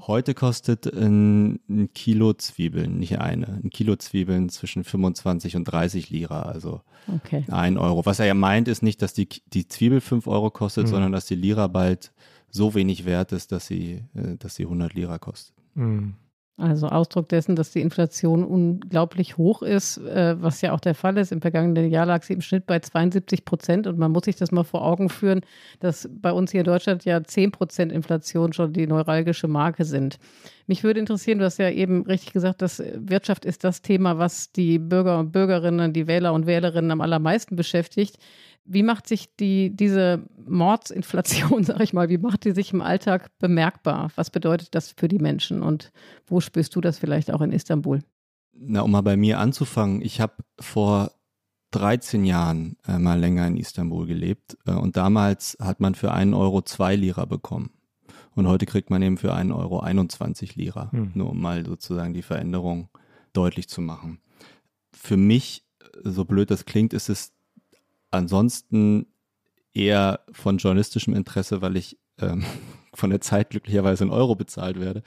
Heute 0.00 0.34
kostet 0.34 0.92
ein, 0.92 1.60
ein, 1.68 1.90
Kilo 1.94 2.34
Zwiebeln, 2.34 2.98
nicht 2.98 3.20
eine, 3.20 3.60
ein 3.62 3.70
Kilo 3.70 3.94
Zwiebeln 3.94 4.48
zwischen 4.48 4.82
25 4.82 5.54
und 5.54 5.64
30 5.64 6.10
Lira, 6.10 6.42
also 6.42 6.80
okay. 7.06 7.44
ein 7.48 7.78
Euro. 7.78 8.04
Was 8.04 8.18
er 8.18 8.26
ja 8.26 8.34
meint, 8.34 8.66
ist 8.66 8.82
nicht, 8.82 9.00
dass 9.00 9.14
die, 9.14 9.28
die 9.52 9.68
Zwiebel 9.68 10.00
5 10.00 10.26
Euro 10.26 10.50
kostet, 10.50 10.86
mhm. 10.86 10.90
sondern 10.90 11.12
dass 11.12 11.26
die 11.26 11.36
Lira 11.36 11.68
bald 11.68 12.10
so 12.50 12.74
wenig 12.74 13.04
wert 13.04 13.30
ist, 13.30 13.52
dass 13.52 13.68
sie, 13.68 14.02
äh, 14.14 14.36
dass 14.36 14.56
sie 14.56 14.64
100 14.64 14.92
Lira 14.94 15.18
kostet. 15.18 15.54
Mhm. 15.74 16.14
Also 16.58 16.88
Ausdruck 16.88 17.28
dessen, 17.28 17.54
dass 17.54 17.70
die 17.70 17.82
Inflation 17.82 18.42
unglaublich 18.42 19.36
hoch 19.36 19.60
ist, 19.60 19.98
äh, 19.98 20.40
was 20.40 20.62
ja 20.62 20.72
auch 20.72 20.80
der 20.80 20.94
Fall 20.94 21.18
ist. 21.18 21.30
Im 21.30 21.42
vergangenen 21.42 21.90
Jahr 21.90 22.06
lag 22.06 22.22
sie 22.22 22.32
im 22.32 22.40
Schnitt 22.40 22.64
bei 22.64 22.78
72 22.78 23.44
Prozent 23.44 23.86
und 23.86 23.98
man 23.98 24.10
muss 24.10 24.24
sich 24.24 24.36
das 24.36 24.52
mal 24.52 24.64
vor 24.64 24.82
Augen 24.82 25.10
führen, 25.10 25.42
dass 25.80 26.08
bei 26.10 26.32
uns 26.32 26.52
hier 26.52 26.60
in 26.60 26.64
Deutschland 26.66 27.04
ja 27.04 27.22
10 27.22 27.52
Prozent 27.52 27.92
Inflation 27.92 28.54
schon 28.54 28.72
die 28.72 28.86
neuralgische 28.86 29.48
Marke 29.48 29.84
sind. 29.84 30.18
Mich 30.66 30.82
würde 30.82 30.98
interessieren, 30.98 31.38
du 31.38 31.44
hast 31.44 31.58
ja 31.58 31.68
eben 31.68 32.06
richtig 32.06 32.32
gesagt, 32.32 32.62
dass 32.62 32.82
Wirtschaft 32.94 33.44
ist 33.44 33.62
das 33.62 33.82
Thema, 33.82 34.16
was 34.16 34.50
die 34.50 34.78
Bürger 34.78 35.18
und 35.18 35.32
Bürgerinnen, 35.32 35.92
die 35.92 36.06
Wähler 36.06 36.32
und 36.32 36.46
Wählerinnen 36.46 36.90
am 36.90 37.02
allermeisten 37.02 37.56
beschäftigt. 37.56 38.16
Wie 38.68 38.82
macht 38.82 39.06
sich 39.06 39.34
die, 39.36 39.74
diese 39.74 40.22
Mordsinflation, 40.44 41.64
sag 41.64 41.80
ich 41.80 41.92
mal, 41.92 42.08
wie 42.08 42.18
macht 42.18 42.44
die 42.44 42.52
sich 42.52 42.72
im 42.72 42.80
Alltag 42.80 43.30
bemerkbar? 43.38 44.10
Was 44.16 44.30
bedeutet 44.30 44.74
das 44.74 44.92
für 44.96 45.08
die 45.08 45.18
Menschen 45.18 45.62
und 45.62 45.92
wo 46.26 46.40
spürst 46.40 46.74
du 46.74 46.80
das 46.80 46.98
vielleicht 46.98 47.30
auch 47.32 47.40
in 47.40 47.52
Istanbul? 47.52 48.00
Na, 48.52 48.80
um 48.80 48.90
mal 48.90 49.02
bei 49.02 49.16
mir 49.16 49.38
anzufangen, 49.38 50.00
ich 50.02 50.20
habe 50.20 50.34
vor 50.58 51.12
13 51.72 52.24
Jahren 52.24 52.76
äh, 52.86 52.98
mal 52.98 53.18
länger 53.18 53.46
in 53.46 53.56
Istanbul 53.56 54.06
gelebt 54.06 54.56
äh, 54.66 54.72
und 54.72 54.96
damals 54.96 55.56
hat 55.60 55.80
man 55.80 55.94
für 55.94 56.12
einen 56.12 56.34
Euro 56.34 56.62
zwei 56.62 56.96
Lira 56.96 57.24
bekommen. 57.24 57.70
Und 58.34 58.46
heute 58.46 58.66
kriegt 58.66 58.90
man 58.90 59.02
eben 59.02 59.16
für 59.16 59.34
einen 59.34 59.52
Euro 59.52 59.80
21 59.80 60.56
Lira, 60.56 60.90
hm. 60.92 61.12
nur 61.14 61.30
um 61.30 61.40
mal 61.40 61.64
sozusagen 61.64 62.14
die 62.14 62.22
Veränderung 62.22 62.88
deutlich 63.32 63.68
zu 63.68 63.80
machen. 63.80 64.20
Für 64.92 65.16
mich, 65.16 65.64
so 66.02 66.24
blöd 66.24 66.50
das 66.50 66.64
klingt, 66.64 66.92
ist 66.92 67.08
es 67.08 67.32
ansonsten 68.16 69.06
eher 69.72 70.20
von 70.32 70.58
journalistischem 70.58 71.14
Interesse, 71.14 71.62
weil 71.62 71.76
ich 71.76 71.98
ähm, 72.18 72.44
von 72.94 73.10
der 73.10 73.20
Zeit 73.20 73.50
glücklicherweise 73.50 74.04
in 74.04 74.10
Euro 74.10 74.34
bezahlt 74.34 74.80
werde. 74.80 75.02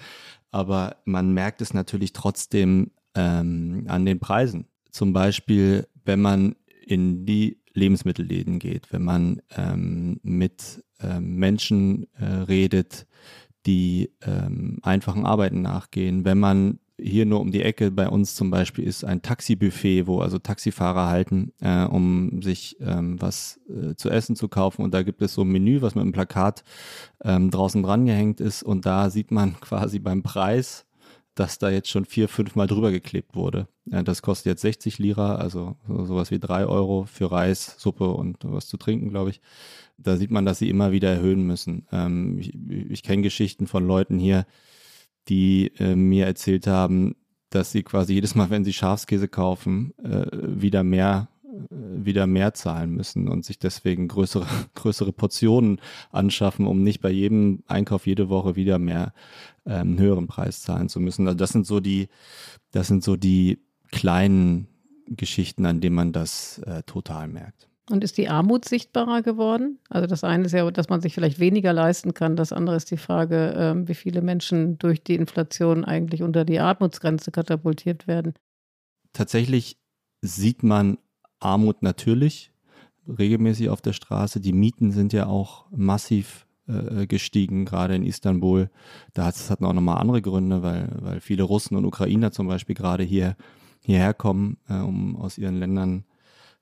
Aber 0.51 0.97
man 1.05 1.33
merkt 1.33 1.61
es 1.61 1.73
natürlich 1.73 2.13
trotzdem 2.13 2.91
ähm, 3.15 3.85
an 3.87 4.05
den 4.05 4.19
Preisen. 4.19 4.67
Zum 4.91 5.13
Beispiel, 5.13 5.87
wenn 6.05 6.21
man 6.21 6.55
in 6.85 7.25
die 7.25 7.59
Lebensmittelläden 7.73 8.59
geht, 8.59 8.91
wenn 8.91 9.03
man 9.03 9.41
ähm, 9.55 10.19
mit 10.23 10.83
ähm, 11.01 11.35
Menschen 11.35 12.07
äh, 12.13 12.25
redet, 12.25 13.05
die 13.65 14.11
ähm, 14.21 14.79
einfachen 14.81 15.25
Arbeiten 15.25 15.61
nachgehen, 15.61 16.25
wenn 16.25 16.39
man 16.39 16.79
hier 17.01 17.25
nur 17.25 17.39
um 17.39 17.51
die 17.51 17.63
Ecke 17.63 17.91
bei 17.91 18.07
uns 18.07 18.35
zum 18.35 18.51
Beispiel 18.51 18.85
ist 18.85 19.03
ein 19.03 19.21
Taxibuffet, 19.21 20.07
wo 20.07 20.19
also 20.19 20.39
Taxifahrer 20.39 21.07
halten, 21.07 21.53
äh, 21.61 21.83
um 21.83 22.41
sich 22.41 22.77
ähm, 22.79 23.21
was 23.21 23.59
äh, 23.69 23.95
zu 23.95 24.09
essen 24.09 24.35
zu 24.35 24.47
kaufen. 24.47 24.83
Und 24.83 24.93
da 24.93 25.03
gibt 25.03 25.21
es 25.21 25.33
so 25.33 25.41
ein 25.41 25.49
Menü, 25.49 25.81
was 25.81 25.95
mit 25.95 26.03
einem 26.03 26.11
Plakat 26.11 26.63
ähm, 27.23 27.51
draußen 27.51 27.83
dran 27.83 28.05
gehängt 28.05 28.39
ist. 28.41 28.63
Und 28.63 28.85
da 28.85 29.09
sieht 29.09 29.31
man 29.31 29.59
quasi 29.61 29.99
beim 29.99 30.23
Preis, 30.23 30.85
dass 31.35 31.57
da 31.57 31.69
jetzt 31.69 31.89
schon 31.89 32.05
vier, 32.05 32.27
fünf 32.27 32.55
Mal 32.55 32.67
drüber 32.67 32.91
geklebt 32.91 33.35
wurde. 33.35 33.67
Ja, 33.85 34.03
das 34.03 34.21
kostet 34.21 34.47
jetzt 34.47 34.61
60 34.61 34.99
Lira, 34.99 35.35
also 35.35 35.77
so, 35.87 36.05
sowas 36.05 36.31
wie 36.31 36.39
drei 36.39 36.65
Euro 36.65 37.05
für 37.05 37.31
Reis, 37.31 37.75
Suppe 37.77 38.09
und 38.09 38.37
was 38.43 38.67
zu 38.67 38.77
trinken, 38.77 39.09
glaube 39.09 39.29
ich. 39.29 39.41
Da 39.97 40.17
sieht 40.17 40.31
man, 40.31 40.45
dass 40.45 40.59
sie 40.59 40.69
immer 40.69 40.91
wieder 40.91 41.09
erhöhen 41.09 41.43
müssen. 41.43 41.87
Ähm, 41.91 42.37
ich 42.39 42.53
ich 42.69 43.03
kenne 43.03 43.21
Geschichten 43.21 43.67
von 43.67 43.87
Leuten 43.87 44.19
hier, 44.19 44.45
die 45.29 45.71
äh, 45.77 45.95
mir 45.95 46.25
erzählt 46.25 46.67
haben, 46.67 47.15
dass 47.49 47.71
sie 47.71 47.83
quasi 47.83 48.13
jedes 48.13 48.35
Mal, 48.35 48.49
wenn 48.49 48.63
sie 48.63 48.73
Schafskäse 48.73 49.27
kaufen, 49.27 49.93
äh, 50.03 50.25
wieder 50.31 50.83
mehr 50.83 51.29
äh, 51.43 52.05
wieder 52.05 52.27
mehr 52.27 52.53
zahlen 52.53 52.91
müssen 52.91 53.27
und 53.27 53.45
sich 53.45 53.59
deswegen 53.59 54.07
größere, 54.07 54.45
größere 54.75 55.11
Portionen 55.11 55.81
anschaffen, 56.11 56.67
um 56.67 56.83
nicht 56.83 57.01
bei 57.01 57.09
jedem 57.09 57.63
Einkauf 57.67 58.07
jede 58.07 58.29
Woche 58.29 58.55
wieder 58.55 58.79
mehr 58.79 59.13
ähm, 59.65 59.99
höheren 59.99 60.27
Preis 60.27 60.61
zahlen 60.61 60.89
zu 60.89 60.99
müssen. 60.99 61.27
Also 61.27 61.37
das 61.37 61.51
sind 61.51 61.65
so 61.65 61.79
die, 61.79 62.09
das 62.71 62.87
sind 62.87 63.03
so 63.03 63.15
die 63.15 63.59
kleinen 63.91 64.67
Geschichten, 65.07 65.65
an 65.65 65.81
denen 65.81 65.95
man 65.95 66.11
das 66.11 66.59
äh, 66.59 66.83
total 66.83 67.27
merkt. 67.27 67.68
Und 67.89 68.03
ist 68.03 68.17
die 68.17 68.29
Armut 68.29 68.65
sichtbarer 68.65 69.23
geworden? 69.23 69.79
Also 69.89 70.05
das 70.05 70.23
eine 70.23 70.45
ist 70.45 70.51
ja, 70.51 70.69
dass 70.69 70.89
man 70.89 71.01
sich 71.01 71.13
vielleicht 71.13 71.39
weniger 71.39 71.73
leisten 71.73 72.13
kann. 72.13 72.35
Das 72.35 72.53
andere 72.53 72.75
ist 72.75 72.91
die 72.91 72.97
Frage, 72.97 73.55
ähm, 73.57 73.87
wie 73.87 73.95
viele 73.95 74.21
Menschen 74.21 74.77
durch 74.77 75.03
die 75.03 75.15
Inflation 75.15 75.83
eigentlich 75.85 76.21
unter 76.21 76.45
die 76.45 76.59
Armutsgrenze 76.59 77.31
katapultiert 77.31 78.07
werden. 78.07 78.33
Tatsächlich 79.13 79.77
sieht 80.21 80.61
man 80.61 80.99
Armut 81.39 81.81
natürlich 81.81 82.51
regelmäßig 83.07 83.69
auf 83.69 83.81
der 83.81 83.93
Straße. 83.93 84.39
Die 84.39 84.53
Mieten 84.53 84.91
sind 84.91 85.13
ja 85.13 85.25
auch 85.25 85.65
massiv 85.71 86.45
äh, 86.67 87.07
gestiegen, 87.07 87.65
gerade 87.65 87.95
in 87.95 88.05
Istanbul. 88.05 88.69
Da 89.13 89.25
hat 89.25 89.35
es 89.35 89.49
auch 89.51 89.59
nochmal 89.59 89.97
andere 89.97 90.21
Gründe, 90.21 90.61
weil, 90.61 90.89
weil 91.01 91.21
viele 91.21 91.43
Russen 91.43 91.75
und 91.75 91.85
Ukrainer 91.85 92.31
zum 92.31 92.47
Beispiel 92.47 92.75
gerade 92.75 93.03
hier, 93.03 93.35
hierher 93.81 94.13
kommen, 94.13 94.57
äh, 94.69 94.77
um 94.77 95.15
aus 95.15 95.39
ihren 95.39 95.55
Ländern 95.55 96.03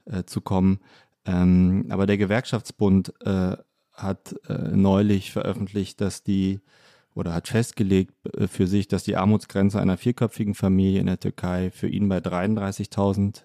äh, 0.05 0.23
zu 0.23 0.41
kommen. 0.41 0.79
Ähm, 1.27 1.85
aber 1.89 2.07
der 2.07 2.17
Gewerkschaftsbund 2.17 3.13
äh, 3.25 3.57
hat 3.91 4.35
äh, 4.47 4.75
neulich 4.75 5.31
veröffentlicht, 5.31 5.99
dass 5.99 6.23
die 6.23 6.59
oder 7.13 7.33
hat 7.33 7.47
festgelegt 7.47 8.13
äh, 8.35 8.47
für 8.47 8.65
sich, 8.65 8.87
dass 8.87 9.03
die 9.03 9.17
Armutsgrenze 9.17 9.81
einer 9.81 9.97
vierköpfigen 9.97 10.53
Familie 10.53 11.01
in 11.01 11.07
der 11.07 11.19
Türkei 11.19 11.71
für 11.71 11.87
ihn 11.87 12.07
bei 12.07 12.19
33.000 12.19 13.43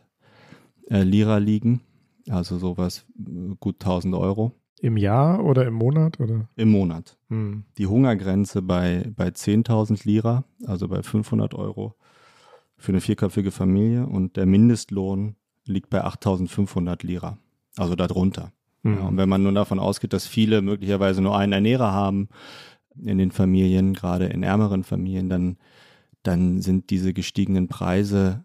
äh, 0.91 1.03
Lira 1.03 1.39
liegen. 1.39 1.81
Also 2.29 2.59
sowas 2.59 3.05
äh, 3.19 3.55
gut 3.59 3.77
1000 3.81 4.15
Euro. 4.15 4.53
Im 4.81 4.97
Jahr 4.97 5.45
oder 5.45 5.67
im 5.67 5.75
Monat? 5.75 6.21
Oder? 6.21 6.49
Im 6.57 6.71
Monat. 6.71 7.17
Hm. 7.31 7.65
Die 7.79 7.87
Hungergrenze 7.87 8.63
bei, 8.63 9.11
bei 9.17 9.29
10.000 9.29 10.07
Lira, 10.07 10.45
also 10.67 10.89
bei 10.89 11.03
500 11.03 11.55
Euro 11.55 11.97
für 12.77 12.93
eine 12.93 13.01
vierköpfige 13.01 13.53
Familie 13.53 14.07
und 14.07 14.37
der 14.37 14.45
Mindestlohn 14.45 15.37
liegt 15.65 15.89
bei 15.89 16.05
8.500 16.05 17.07
Lira 17.07 17.39
also 17.77 17.95
darunter. 17.95 18.53
Mhm. 18.83 18.95
Ja, 18.95 19.01
und 19.09 19.17
wenn 19.17 19.29
man 19.29 19.43
nun 19.43 19.55
davon 19.55 19.79
ausgeht, 19.79 20.13
dass 20.13 20.27
viele 20.27 20.63
möglicherweise 20.63 21.23
nur 21.23 21.37
einen 21.37 21.53
Ernährer 21.53 21.93
haben 21.93 22.29
in 23.01 23.19
den 23.19 23.31
Familien, 23.31 23.95
gerade 23.95 24.27
in 24.27 24.43
ärmeren 24.43 24.85
Familien, 24.85 25.29
dann, 25.29 25.57
dann 26.23 26.61
sind 26.61 26.91
diese 26.91 27.13
gestiegenen 27.13 27.69
Preise 27.69 28.45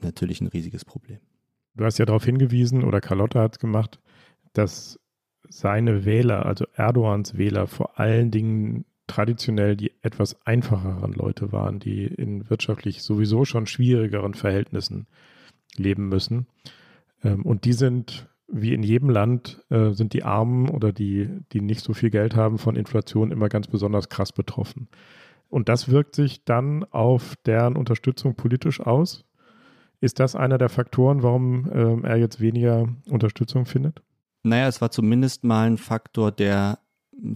natürlich 0.00 0.40
ein 0.40 0.48
riesiges 0.48 0.84
Problem. 0.84 1.18
Du 1.74 1.84
hast 1.84 1.98
ja 1.98 2.06
darauf 2.06 2.24
hingewiesen, 2.24 2.84
oder 2.84 3.00
Carlotta 3.00 3.40
hat 3.40 3.54
es 3.54 3.58
gemacht, 3.58 4.00
dass 4.52 4.98
seine 5.48 6.04
Wähler, 6.04 6.46
also 6.46 6.66
Erdogans 6.74 7.36
Wähler, 7.36 7.66
vor 7.66 7.98
allen 7.98 8.30
Dingen 8.30 8.84
traditionell 9.06 9.76
die 9.76 9.92
etwas 10.02 10.44
einfacheren 10.46 11.12
Leute 11.12 11.52
waren, 11.52 11.78
die 11.78 12.04
in 12.04 12.50
wirtschaftlich 12.50 13.02
sowieso 13.02 13.44
schon 13.44 13.66
schwierigeren 13.66 14.34
Verhältnissen 14.34 15.06
leben 15.76 16.08
müssen. 16.08 16.46
Ähm, 17.22 17.42
und 17.42 17.64
die 17.64 17.72
sind 17.72 18.28
wie 18.48 18.72
in 18.72 18.82
jedem 18.82 19.10
Land 19.10 19.64
äh, 19.70 19.90
sind 19.90 20.12
die 20.12 20.22
Armen 20.22 20.68
oder 20.68 20.92
die, 20.92 21.28
die 21.52 21.60
nicht 21.60 21.80
so 21.80 21.94
viel 21.94 22.10
Geld 22.10 22.36
haben, 22.36 22.58
von 22.58 22.76
Inflation 22.76 23.32
immer 23.32 23.48
ganz 23.48 23.66
besonders 23.66 24.08
krass 24.08 24.32
betroffen. 24.32 24.88
Und 25.48 25.68
das 25.68 25.88
wirkt 25.88 26.14
sich 26.14 26.44
dann 26.44 26.84
auf 26.84 27.34
deren 27.44 27.76
Unterstützung 27.76 28.34
politisch 28.34 28.80
aus. 28.80 29.24
Ist 30.00 30.20
das 30.20 30.36
einer 30.36 30.58
der 30.58 30.68
Faktoren, 30.68 31.22
warum 31.22 31.70
ähm, 31.72 32.04
er 32.04 32.16
jetzt 32.16 32.40
weniger 32.40 32.88
Unterstützung 33.08 33.64
findet? 33.64 34.02
Naja, 34.42 34.68
es 34.68 34.80
war 34.80 34.90
zumindest 34.90 35.42
mal 35.44 35.66
ein 35.66 35.78
Faktor, 35.78 36.30
der 36.30 36.78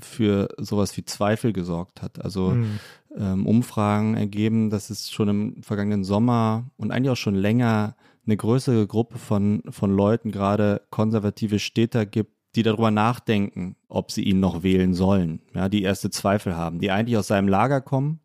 für 0.00 0.48
sowas 0.58 0.96
wie 0.96 1.04
Zweifel 1.04 1.52
gesorgt 1.52 2.02
hat. 2.02 2.22
Also 2.22 2.50
mhm. 2.50 2.78
ähm, 3.16 3.46
Umfragen 3.46 4.14
ergeben, 4.14 4.70
dass 4.70 4.90
es 4.90 5.10
schon 5.10 5.28
im 5.28 5.62
vergangenen 5.62 6.04
Sommer 6.04 6.70
und 6.76 6.90
eigentlich 6.90 7.10
auch 7.10 7.16
schon 7.16 7.34
länger 7.34 7.96
eine 8.26 8.36
größere 8.36 8.86
Gruppe 8.86 9.18
von, 9.18 9.62
von 9.70 9.94
Leuten, 9.94 10.30
gerade 10.30 10.82
konservative 10.90 11.58
Städter 11.58 12.06
gibt, 12.06 12.32
die 12.56 12.62
darüber 12.62 12.90
nachdenken, 12.90 13.76
ob 13.88 14.10
sie 14.10 14.24
ihn 14.24 14.40
noch 14.40 14.62
wählen 14.62 14.94
sollen, 14.94 15.40
ja, 15.54 15.68
die 15.68 15.82
erste 15.82 16.10
Zweifel 16.10 16.56
haben, 16.56 16.80
die 16.80 16.90
eigentlich 16.90 17.16
aus 17.16 17.28
seinem 17.28 17.48
Lager 17.48 17.80
kommen, 17.80 18.20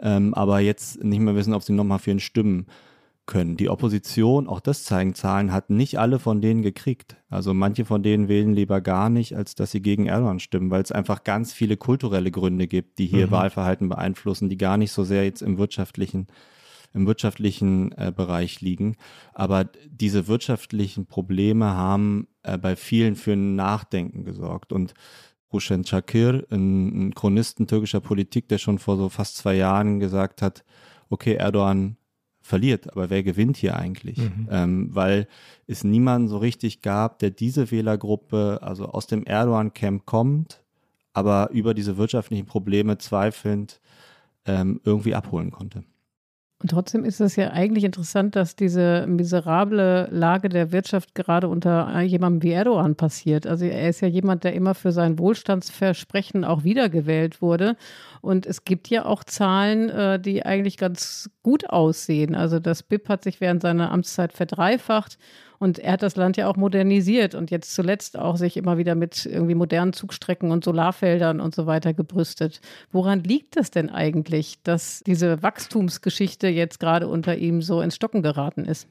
ähm, 0.00 0.34
aber 0.34 0.60
jetzt 0.60 1.02
nicht 1.04 1.20
mehr 1.20 1.34
wissen, 1.34 1.54
ob 1.54 1.62
sie 1.62 1.72
nochmal 1.72 1.98
für 1.98 2.10
ihn 2.10 2.20
stimmen 2.20 2.66
können. 3.26 3.56
Die 3.56 3.68
Opposition, 3.68 4.46
auch 4.48 4.60
das 4.60 4.84
zeigen 4.84 5.14
Zahlen, 5.14 5.52
hat 5.52 5.68
nicht 5.68 5.98
alle 5.98 6.18
von 6.18 6.40
denen 6.40 6.62
gekriegt. 6.62 7.16
Also 7.28 7.52
manche 7.52 7.84
von 7.84 8.02
denen 8.02 8.28
wählen 8.28 8.54
lieber 8.54 8.80
gar 8.80 9.10
nicht, 9.10 9.36
als 9.36 9.54
dass 9.56 9.72
sie 9.72 9.82
gegen 9.82 10.06
Erdogan 10.06 10.38
stimmen, 10.38 10.70
weil 10.70 10.82
es 10.82 10.92
einfach 10.92 11.24
ganz 11.24 11.52
viele 11.52 11.76
kulturelle 11.76 12.30
Gründe 12.30 12.68
gibt, 12.68 12.98
die 12.98 13.06
hier 13.06 13.26
mhm. 13.26 13.32
Wahlverhalten 13.32 13.88
beeinflussen, 13.88 14.48
die 14.48 14.56
gar 14.56 14.76
nicht 14.76 14.92
so 14.92 15.04
sehr 15.04 15.24
jetzt 15.24 15.42
im 15.42 15.58
wirtschaftlichen 15.58 16.28
im 16.96 17.06
wirtschaftlichen 17.06 17.92
äh, 17.92 18.12
Bereich 18.14 18.60
liegen. 18.60 18.96
Aber 19.34 19.64
diese 19.86 20.26
wirtschaftlichen 20.26 21.06
Probleme 21.06 21.66
haben 21.66 22.26
äh, 22.42 22.58
bei 22.58 22.74
vielen 22.74 23.14
für 23.14 23.34
ein 23.34 23.54
Nachdenken 23.54 24.24
gesorgt. 24.24 24.72
Und 24.72 24.94
Rushen 25.52 25.84
Çakır, 25.84 26.46
ein, 26.50 27.08
ein 27.08 27.14
Chronisten 27.14 27.66
türkischer 27.66 28.00
Politik, 28.00 28.48
der 28.48 28.58
schon 28.58 28.78
vor 28.78 28.96
so 28.96 29.08
fast 29.10 29.36
zwei 29.36 29.54
Jahren 29.54 30.00
gesagt 30.00 30.42
hat, 30.42 30.64
okay, 31.10 31.34
Erdogan 31.34 31.96
verliert, 32.40 32.90
aber 32.92 33.10
wer 33.10 33.22
gewinnt 33.22 33.56
hier 33.56 33.76
eigentlich? 33.76 34.18
Mhm. 34.18 34.48
Ähm, 34.50 34.88
weil 34.92 35.28
es 35.66 35.84
niemanden 35.84 36.28
so 36.28 36.38
richtig 36.38 36.80
gab, 36.80 37.18
der 37.18 37.30
diese 37.30 37.70
Wählergruppe, 37.70 38.60
also 38.62 38.86
aus 38.86 39.06
dem 39.06 39.24
Erdogan-Camp 39.24 40.06
kommt, 40.06 40.62
aber 41.12 41.50
über 41.50 41.74
diese 41.74 41.96
wirtschaftlichen 41.96 42.46
Probleme 42.46 42.98
zweifelnd 42.98 43.80
ähm, 44.46 44.80
irgendwie 44.84 45.14
abholen 45.14 45.50
konnte. 45.50 45.84
Und 46.58 46.70
trotzdem 46.70 47.04
ist 47.04 47.20
es 47.20 47.36
ja 47.36 47.50
eigentlich 47.50 47.84
interessant, 47.84 48.34
dass 48.34 48.56
diese 48.56 49.06
miserable 49.06 50.08
Lage 50.10 50.48
der 50.48 50.72
Wirtschaft 50.72 51.14
gerade 51.14 51.48
unter 51.48 52.00
jemandem 52.00 52.42
wie 52.42 52.52
Erdogan 52.52 52.96
passiert. 52.96 53.46
Also 53.46 53.66
er 53.66 53.90
ist 53.90 54.00
ja 54.00 54.08
jemand, 54.08 54.42
der 54.42 54.54
immer 54.54 54.74
für 54.74 54.90
sein 54.90 55.18
Wohlstandsversprechen 55.18 56.46
auch 56.46 56.64
wiedergewählt 56.64 57.42
wurde. 57.42 57.76
Und 58.22 58.46
es 58.46 58.64
gibt 58.64 58.88
ja 58.88 59.04
auch 59.04 59.22
Zahlen, 59.22 59.90
äh, 59.90 60.18
die 60.18 60.46
eigentlich 60.46 60.78
ganz 60.78 61.28
gut 61.42 61.68
aussehen. 61.68 62.34
Also 62.34 62.58
das 62.58 62.82
BIP 62.82 63.10
hat 63.10 63.22
sich 63.22 63.42
während 63.42 63.60
seiner 63.60 63.90
Amtszeit 63.92 64.32
verdreifacht 64.32 65.18
und 65.58 65.78
er 65.78 65.92
hat 65.92 66.02
das 66.02 66.16
Land 66.16 66.36
ja 66.36 66.48
auch 66.48 66.56
modernisiert 66.56 67.34
und 67.34 67.50
jetzt 67.50 67.74
zuletzt 67.74 68.18
auch 68.18 68.36
sich 68.36 68.56
immer 68.56 68.78
wieder 68.78 68.94
mit 68.94 69.26
irgendwie 69.26 69.54
modernen 69.54 69.92
Zugstrecken 69.92 70.50
und 70.50 70.64
Solarfeldern 70.64 71.40
und 71.40 71.54
so 71.54 71.66
weiter 71.66 71.94
gebrüstet. 71.94 72.60
Woran 72.92 73.22
liegt 73.22 73.56
das 73.56 73.70
denn 73.70 73.90
eigentlich, 73.90 74.62
dass 74.62 75.02
diese 75.06 75.42
Wachstumsgeschichte 75.42 76.48
jetzt 76.48 76.80
gerade 76.80 77.08
unter 77.08 77.36
ihm 77.36 77.62
so 77.62 77.80
ins 77.80 77.96
Stocken 77.96 78.22
geraten 78.22 78.64
ist? 78.64 78.88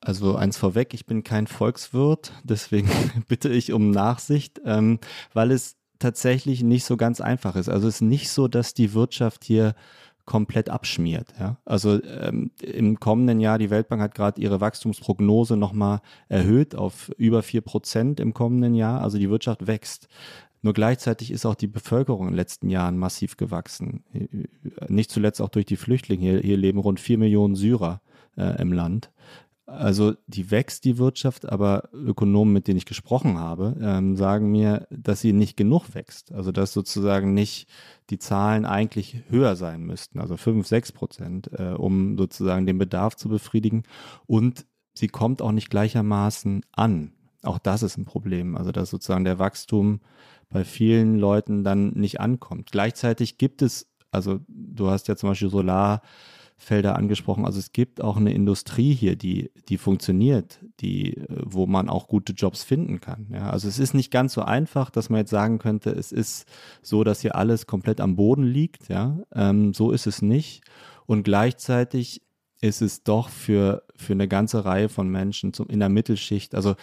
Also 0.00 0.36
eins 0.36 0.56
vorweg, 0.56 0.94
ich 0.94 1.06
bin 1.06 1.24
kein 1.24 1.46
Volkswirt, 1.46 2.32
deswegen 2.44 2.88
bitte 3.28 3.48
ich 3.48 3.72
um 3.72 3.90
Nachsicht, 3.90 4.60
ähm, 4.64 5.00
weil 5.32 5.50
es 5.50 5.76
tatsächlich 5.98 6.62
nicht 6.62 6.84
so 6.84 6.96
ganz 6.96 7.20
einfach 7.20 7.56
ist. 7.56 7.68
Also 7.68 7.88
es 7.88 7.96
ist 7.96 8.00
nicht 8.02 8.30
so, 8.30 8.48
dass 8.48 8.74
die 8.74 8.92
Wirtschaft 8.92 9.44
hier 9.44 9.74
komplett 10.26 10.68
abschmiert. 10.68 11.32
Ja? 11.38 11.56
Also 11.64 12.02
ähm, 12.02 12.50
im 12.60 13.00
kommenden 13.00 13.40
Jahr, 13.40 13.58
die 13.58 13.70
Weltbank 13.70 14.02
hat 14.02 14.14
gerade 14.14 14.40
ihre 14.40 14.60
Wachstumsprognose 14.60 15.56
nochmal 15.56 16.00
erhöht 16.28 16.74
auf 16.74 17.10
über 17.16 17.42
vier 17.42 17.62
Prozent 17.62 18.20
im 18.20 18.34
kommenden 18.34 18.74
Jahr. 18.74 19.00
Also 19.00 19.18
die 19.18 19.30
Wirtschaft 19.30 19.66
wächst. 19.66 20.08
Nur 20.62 20.74
gleichzeitig 20.74 21.30
ist 21.30 21.46
auch 21.46 21.54
die 21.54 21.68
Bevölkerung 21.68 22.26
in 22.26 22.32
den 22.32 22.36
letzten 22.36 22.68
Jahren 22.68 22.98
massiv 22.98 23.36
gewachsen. 23.36 24.02
Nicht 24.88 25.12
zuletzt 25.12 25.40
auch 25.40 25.48
durch 25.48 25.66
die 25.66 25.76
Flüchtlinge. 25.76 26.22
Hier, 26.22 26.40
hier 26.40 26.56
leben 26.56 26.80
rund 26.80 26.98
vier 26.98 27.18
Millionen 27.18 27.54
Syrer 27.54 28.00
äh, 28.36 28.60
im 28.60 28.72
Land. 28.72 29.12
Also 29.66 30.14
die 30.28 30.52
wächst 30.52 30.84
die 30.84 30.96
Wirtschaft, 30.96 31.48
aber 31.48 31.88
Ökonomen, 31.92 32.52
mit 32.52 32.68
denen 32.68 32.76
ich 32.76 32.86
gesprochen 32.86 33.38
habe, 33.38 33.76
ähm, 33.80 34.16
sagen 34.16 34.52
mir, 34.52 34.86
dass 34.90 35.20
sie 35.20 35.32
nicht 35.32 35.56
genug 35.56 35.94
wächst. 35.94 36.30
Also 36.32 36.52
dass 36.52 36.72
sozusagen 36.72 37.34
nicht 37.34 37.68
die 38.08 38.20
Zahlen 38.20 38.64
eigentlich 38.64 39.24
höher 39.28 39.56
sein 39.56 39.82
müssten, 39.82 40.20
also 40.20 40.36
fünf, 40.36 40.68
sechs 40.68 40.92
Prozent, 40.92 41.50
äh, 41.52 41.72
um 41.72 42.16
sozusagen 42.16 42.64
den 42.64 42.78
Bedarf 42.78 43.16
zu 43.16 43.28
befriedigen. 43.28 43.82
Und 44.26 44.66
sie 44.94 45.08
kommt 45.08 45.42
auch 45.42 45.52
nicht 45.52 45.68
gleichermaßen 45.68 46.64
an. 46.70 47.12
Auch 47.42 47.58
das 47.58 47.82
ist 47.82 47.96
ein 47.96 48.04
Problem. 48.04 48.56
Also 48.56 48.70
dass 48.70 48.90
sozusagen 48.90 49.24
der 49.24 49.40
Wachstum 49.40 50.00
bei 50.48 50.64
vielen 50.64 51.18
Leuten 51.18 51.64
dann 51.64 51.88
nicht 51.90 52.20
ankommt. 52.20 52.70
Gleichzeitig 52.70 53.36
gibt 53.36 53.62
es, 53.62 53.90
also 54.12 54.38
du 54.46 54.90
hast 54.90 55.08
ja 55.08 55.16
zum 55.16 55.30
Beispiel 55.30 55.50
Solar 55.50 56.02
Felder 56.58 56.96
angesprochen. 56.96 57.44
Also 57.44 57.58
es 57.58 57.72
gibt 57.72 58.00
auch 58.00 58.16
eine 58.16 58.32
Industrie 58.32 58.94
hier, 58.94 59.14
die, 59.14 59.50
die 59.68 59.76
funktioniert, 59.76 60.58
die, 60.80 61.22
wo 61.28 61.66
man 61.66 61.88
auch 61.88 62.08
gute 62.08 62.32
Jobs 62.32 62.64
finden 62.64 63.00
kann. 63.00 63.26
Ja, 63.30 63.50
also 63.50 63.68
es 63.68 63.78
ist 63.78 63.92
nicht 63.92 64.10
ganz 64.10 64.32
so 64.32 64.42
einfach, 64.42 64.90
dass 64.90 65.10
man 65.10 65.18
jetzt 65.18 65.30
sagen 65.30 65.58
könnte, 65.58 65.90
es 65.90 66.12
ist 66.12 66.46
so, 66.82 67.04
dass 67.04 67.20
hier 67.20 67.36
alles 67.36 67.66
komplett 67.66 68.00
am 68.00 68.16
Boden 68.16 68.44
liegt. 68.44 68.88
Ja, 68.88 69.18
ähm, 69.34 69.74
so 69.74 69.92
ist 69.92 70.06
es 70.06 70.22
nicht. 70.22 70.62
Und 71.04 71.24
gleichzeitig 71.24 72.22
ist 72.62 72.80
es 72.80 73.02
doch 73.02 73.28
für, 73.28 73.82
für 73.94 74.14
eine 74.14 74.26
ganze 74.26 74.64
Reihe 74.64 74.88
von 74.88 75.08
Menschen 75.08 75.52
zum, 75.52 75.68
in 75.68 75.78
der 75.78 75.90
Mittelschicht, 75.90 76.54
also 76.54 76.74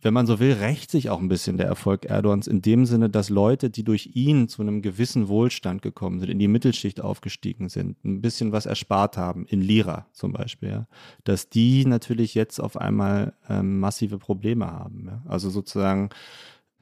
wenn 0.00 0.14
man 0.14 0.26
so 0.26 0.38
will, 0.38 0.52
rächt 0.52 0.90
sich 0.90 1.10
auch 1.10 1.18
ein 1.18 1.28
bisschen 1.28 1.56
der 1.58 1.66
Erfolg 1.66 2.04
Erdogans 2.04 2.46
in 2.46 2.62
dem 2.62 2.86
Sinne, 2.86 3.10
dass 3.10 3.30
Leute, 3.30 3.68
die 3.68 3.82
durch 3.82 4.10
ihn 4.14 4.48
zu 4.48 4.62
einem 4.62 4.80
gewissen 4.80 5.28
Wohlstand 5.28 5.82
gekommen 5.82 6.20
sind, 6.20 6.28
in 6.30 6.38
die 6.38 6.46
Mittelschicht 6.48 7.00
aufgestiegen 7.00 7.68
sind, 7.68 8.02
ein 8.04 8.20
bisschen 8.20 8.52
was 8.52 8.66
erspart 8.66 9.16
haben, 9.16 9.44
in 9.46 9.60
Lira 9.60 10.06
zum 10.12 10.32
Beispiel, 10.32 10.68
ja, 10.68 10.86
dass 11.24 11.48
die 11.48 11.84
natürlich 11.84 12.34
jetzt 12.34 12.60
auf 12.60 12.76
einmal 12.76 13.34
ähm, 13.48 13.80
massive 13.80 14.18
Probleme 14.18 14.70
haben. 14.70 15.06
Ja. 15.06 15.22
Also 15.26 15.50
sozusagen, 15.50 16.10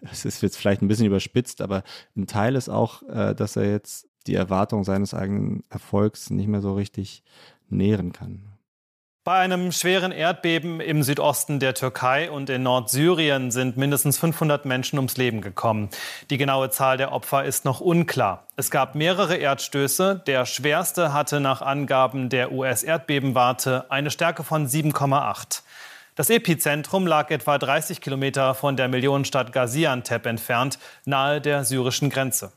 es 0.00 0.26
ist 0.26 0.42
jetzt 0.42 0.58
vielleicht 0.58 0.82
ein 0.82 0.88
bisschen 0.88 1.06
überspitzt, 1.06 1.62
aber 1.62 1.84
ein 2.16 2.26
Teil 2.26 2.54
ist 2.54 2.68
auch, 2.68 3.02
äh, 3.04 3.34
dass 3.34 3.56
er 3.56 3.70
jetzt 3.70 4.08
die 4.26 4.34
Erwartung 4.34 4.84
seines 4.84 5.14
eigenen 5.14 5.64
Erfolgs 5.70 6.30
nicht 6.30 6.48
mehr 6.48 6.60
so 6.60 6.74
richtig 6.74 7.22
nähren 7.68 8.12
kann. 8.12 8.55
Bei 9.26 9.38
einem 9.40 9.72
schweren 9.72 10.12
Erdbeben 10.12 10.78
im 10.80 11.02
Südosten 11.02 11.58
der 11.58 11.74
Türkei 11.74 12.30
und 12.30 12.48
in 12.48 12.62
Nordsyrien 12.62 13.50
sind 13.50 13.76
mindestens 13.76 14.18
500 14.18 14.66
Menschen 14.66 15.00
ums 15.00 15.16
Leben 15.16 15.40
gekommen. 15.40 15.88
Die 16.30 16.38
genaue 16.38 16.70
Zahl 16.70 16.96
der 16.96 17.10
Opfer 17.10 17.44
ist 17.44 17.64
noch 17.64 17.80
unklar. 17.80 18.46
Es 18.54 18.70
gab 18.70 18.94
mehrere 18.94 19.34
Erdstöße. 19.34 20.22
Der 20.28 20.46
schwerste 20.46 21.12
hatte 21.12 21.40
nach 21.40 21.60
Angaben 21.60 22.28
der 22.28 22.52
US-Erdbebenwarte 22.52 23.90
eine 23.90 24.12
Stärke 24.12 24.44
von 24.44 24.68
7,8. 24.68 25.62
Das 26.14 26.30
Epizentrum 26.30 27.04
lag 27.04 27.28
etwa 27.32 27.58
30 27.58 28.00
Kilometer 28.00 28.54
von 28.54 28.76
der 28.76 28.86
Millionenstadt 28.86 29.52
Gaziantep 29.52 30.24
entfernt, 30.26 30.78
nahe 31.04 31.40
der 31.40 31.64
syrischen 31.64 32.10
Grenze. 32.10 32.52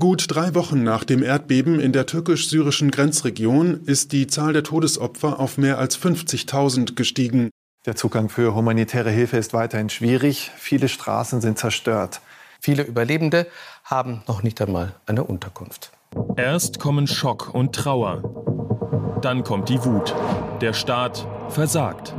Gut 0.00 0.26
drei 0.28 0.54
Wochen 0.54 0.84
nach 0.84 1.02
dem 1.02 1.24
Erdbeben 1.24 1.80
in 1.80 1.92
der 1.92 2.06
türkisch-syrischen 2.06 2.92
Grenzregion 2.92 3.82
ist 3.84 4.12
die 4.12 4.28
Zahl 4.28 4.52
der 4.52 4.62
Todesopfer 4.62 5.40
auf 5.40 5.58
mehr 5.58 5.78
als 5.78 5.98
50.000 5.98 6.94
gestiegen. 6.94 7.50
Der 7.84 7.96
Zugang 7.96 8.28
für 8.28 8.54
humanitäre 8.54 9.10
Hilfe 9.10 9.38
ist 9.38 9.54
weiterhin 9.54 9.88
schwierig. 9.88 10.52
Viele 10.56 10.88
Straßen 10.88 11.40
sind 11.40 11.58
zerstört. 11.58 12.20
Viele 12.60 12.84
Überlebende 12.84 13.48
haben 13.82 14.22
noch 14.28 14.44
nicht 14.44 14.62
einmal 14.62 14.94
eine 15.06 15.24
Unterkunft. 15.24 15.90
Erst 16.36 16.78
kommen 16.78 17.08
Schock 17.08 17.52
und 17.52 17.74
Trauer. 17.74 19.18
Dann 19.20 19.42
kommt 19.42 19.68
die 19.68 19.84
Wut. 19.84 20.14
Der 20.60 20.74
Staat 20.74 21.26
versagt. 21.48 22.14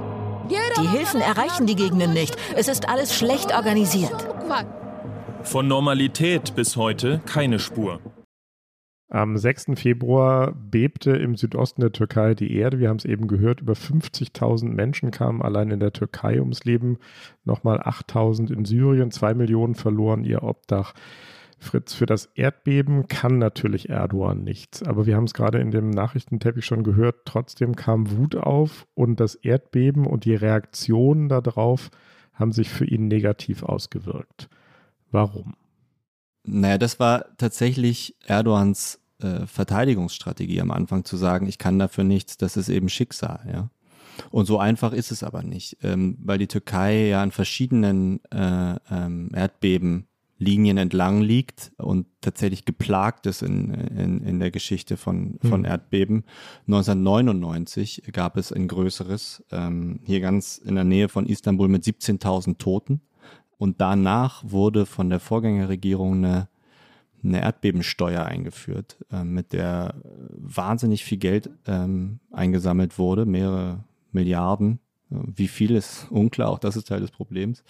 Die 0.49 0.87
Hilfen 0.87 1.21
erreichen 1.21 1.65
die 1.65 1.75
Gegenden 1.75 2.11
nicht. 2.11 2.35
Es 2.57 2.67
ist 2.67 2.89
alles 2.89 3.15
schlecht 3.15 3.53
organisiert. 3.53 4.27
Von 5.43 5.67
Normalität 5.67 6.56
bis 6.56 6.75
heute 6.75 7.21
keine 7.25 7.60
Spur. 7.60 7.99
Am 9.10 9.38
6. 9.38 9.71
Februar 9.75 10.52
bebte 10.52 11.12
im 11.12 11.36
Südosten 11.36 11.82
der 11.82 11.91
Türkei 11.91 12.36
die 12.36 12.56
Erde. 12.56 12.78
Wir 12.78 12.89
haben 12.89 12.97
es 12.97 13.06
eben 13.06 13.28
gehört, 13.28 13.62
über 13.62 13.73
50.000 13.73 14.65
Menschen 14.67 15.10
kamen 15.10 15.41
allein 15.41 15.71
in 15.71 15.80
der 15.80 15.93
Türkei 15.93 16.39
ums 16.39 16.65
Leben, 16.65 16.99
nochmal 17.43 17.80
8.000 17.80 18.54
in 18.54 18.65
Syrien, 18.65 19.10
zwei 19.10 19.34
Millionen 19.34 19.73
verloren 19.73 20.23
ihr 20.23 20.43
Obdach. 20.43 20.93
Fritz, 21.58 21.93
für 21.93 22.06
das 22.06 22.28
Erdbeben 22.36 23.08
kann 23.08 23.39
natürlich 23.39 23.89
Erdogan 23.89 24.43
nichts, 24.43 24.84
aber 24.84 25.06
wir 25.08 25.15
haben 25.15 25.25
es 25.25 25.34
gerade 25.34 25.60
in 25.60 25.71
dem 25.71 25.89
Nachrichtenteppich 25.89 26.65
schon 26.65 26.84
gehört, 26.84 27.25
trotzdem 27.25 27.75
kam 27.75 28.12
Wut 28.12 28.36
auf 28.36 28.86
und 28.93 29.19
das 29.19 29.36
Erdbeben 29.36 30.06
und 30.06 30.25
die 30.25 30.36
Reaktionen 30.36 31.30
darauf 31.30 31.89
haben 32.34 32.52
sich 32.52 32.69
für 32.69 32.86
ihn 32.86 33.08
negativ 33.08 33.63
ausgewirkt. 33.63 34.49
Warum? 35.11 35.55
Naja, 36.43 36.77
das 36.77 36.99
war 36.99 37.25
tatsächlich 37.37 38.15
Erdogans 38.25 38.99
äh, 39.21 39.45
Verteidigungsstrategie 39.45 40.61
am 40.61 40.71
Anfang 40.71 41.03
zu 41.05 41.17
sagen, 41.17 41.47
ich 41.47 41.57
kann 41.57 41.79
dafür 41.79 42.03
nichts, 42.03 42.37
das 42.37 42.57
ist 42.57 42.69
eben 42.69 42.89
Schicksal, 42.89 43.41
ja. 43.51 43.69
Und 44.31 44.45
so 44.45 44.59
einfach 44.59 44.91
ist 44.91 45.11
es 45.11 45.23
aber 45.23 45.43
nicht, 45.43 45.77
ähm, 45.81 46.17
weil 46.21 46.37
die 46.37 46.47
Türkei 46.47 47.07
ja 47.07 47.23
an 47.23 47.31
verschiedenen 47.31 48.21
äh, 48.31 48.75
ähm, 48.91 49.31
Erdbeben 49.33 50.09
Linien 50.39 50.77
entlang 50.77 51.21
liegt 51.21 51.73
und 51.77 52.07
tatsächlich 52.21 52.63
geplagt 52.63 53.25
ist 53.25 53.43
in, 53.43 53.73
in, 53.73 54.21
in 54.21 54.39
der 54.39 54.51
Geschichte 54.51 54.95
von, 54.95 55.37
von 55.41 55.61
mhm. 55.61 55.65
Erdbeben. 55.65 56.23
1999 56.67 58.03
gab 58.13 58.37
es 58.37 58.53
ein 58.53 58.69
größeres, 58.69 59.43
ähm, 59.51 59.99
hier 60.05 60.21
ganz 60.21 60.57
in 60.57 60.75
der 60.75 60.85
Nähe 60.85 61.09
von 61.09 61.25
Istanbul 61.25 61.67
mit 61.67 61.83
17.000 61.83 62.57
Toten. 62.57 63.01
Und 63.59 63.79
danach 63.79 64.43
wurde 64.43 64.87
von 64.87 65.11
der 65.11 65.19
Vorgängerregierung 65.19 66.15
eine, 66.15 66.47
eine 67.23 67.41
Erdbebensteuer 67.41 68.25
eingeführt, 68.25 68.97
äh, 69.11 69.23
mit 69.23 69.53
der 69.53 69.93
wahnsinnig 70.31 71.03
viel 71.05 71.19
Geld 71.19 71.51
ähm, 71.67 72.19
eingesammelt 72.31 72.97
wurde, 72.97 73.27
mehrere 73.27 73.83
Milliarden 74.11 74.79
wie 75.09 75.47
viel 75.47 75.75
ist 75.75 76.07
unklar, 76.11 76.49
auch 76.49 76.59
das 76.59 76.75
ist 76.75 76.87
Teil 76.87 77.01
des 77.01 77.11
Problems, 77.11 77.63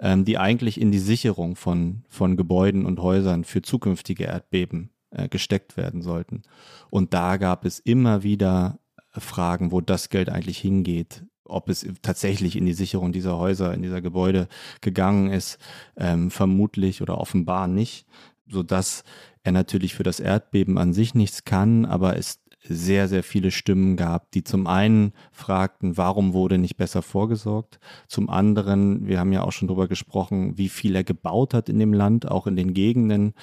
ähm, 0.00 0.24
die 0.24 0.38
eigentlich 0.38 0.80
in 0.80 0.92
die 0.92 0.98
Sicherung 0.98 1.56
von, 1.56 2.04
von 2.08 2.36
Gebäuden 2.36 2.86
und 2.86 3.00
Häusern 3.00 3.44
für 3.44 3.62
zukünftige 3.62 4.24
Erdbeben 4.24 4.90
äh, 5.10 5.28
gesteckt 5.28 5.76
werden 5.76 6.02
sollten. 6.02 6.42
Und 6.90 7.14
da 7.14 7.36
gab 7.36 7.64
es 7.64 7.78
immer 7.78 8.22
wieder 8.22 8.78
Fragen, 9.10 9.72
wo 9.72 9.80
das 9.80 10.08
Geld 10.08 10.30
eigentlich 10.30 10.58
hingeht, 10.58 11.24
ob 11.52 11.68
es 11.68 11.86
tatsächlich 12.02 12.56
in 12.56 12.66
die 12.66 12.72
Sicherung 12.72 13.12
dieser 13.12 13.38
Häuser, 13.38 13.74
in 13.74 13.82
dieser 13.82 14.00
Gebäude 14.00 14.48
gegangen 14.80 15.30
ist, 15.30 15.58
ähm, 15.96 16.30
vermutlich 16.30 17.02
oder 17.02 17.18
offenbar 17.18 17.68
nicht, 17.68 18.06
sodass 18.48 19.04
er 19.44 19.52
natürlich 19.52 19.94
für 19.94 20.02
das 20.02 20.20
Erdbeben 20.20 20.78
an 20.78 20.92
sich 20.92 21.14
nichts 21.14 21.44
kann, 21.44 21.84
aber 21.84 22.16
es 22.16 22.42
sehr, 22.64 23.08
sehr 23.08 23.22
viele 23.22 23.50
Stimmen 23.50 23.96
gab, 23.96 24.30
die 24.30 24.44
zum 24.44 24.66
einen 24.66 25.12
fragten, 25.32 25.96
warum 25.96 26.32
wurde 26.32 26.58
nicht 26.58 26.76
besser 26.76 27.02
vorgesorgt? 27.02 27.80
Zum 28.06 28.30
anderen, 28.30 29.06
wir 29.06 29.18
haben 29.18 29.32
ja 29.32 29.42
auch 29.42 29.52
schon 29.52 29.68
darüber 29.68 29.88
gesprochen, 29.88 30.56
wie 30.58 30.68
viel 30.68 30.94
er 30.94 31.04
gebaut 31.04 31.54
hat 31.54 31.68
in 31.68 31.78
dem 31.78 31.92
Land, 31.92 32.30
auch 32.30 32.46
in 32.46 32.54
den 32.54 32.72
Gegenden, 32.72 33.34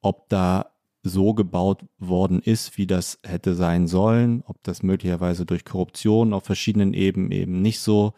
ob 0.00 0.28
da 0.28 0.73
so 1.04 1.34
gebaut 1.34 1.84
worden 1.98 2.40
ist, 2.40 2.78
wie 2.78 2.86
das 2.86 3.20
hätte 3.22 3.54
sein 3.54 3.86
sollen, 3.86 4.42
ob 4.46 4.62
das 4.62 4.82
möglicherweise 4.82 5.44
durch 5.44 5.64
Korruption 5.64 6.32
auf 6.32 6.44
verschiedenen 6.44 6.94
Ebenen 6.94 7.30
eben 7.30 7.60
nicht 7.60 7.80
so 7.80 8.14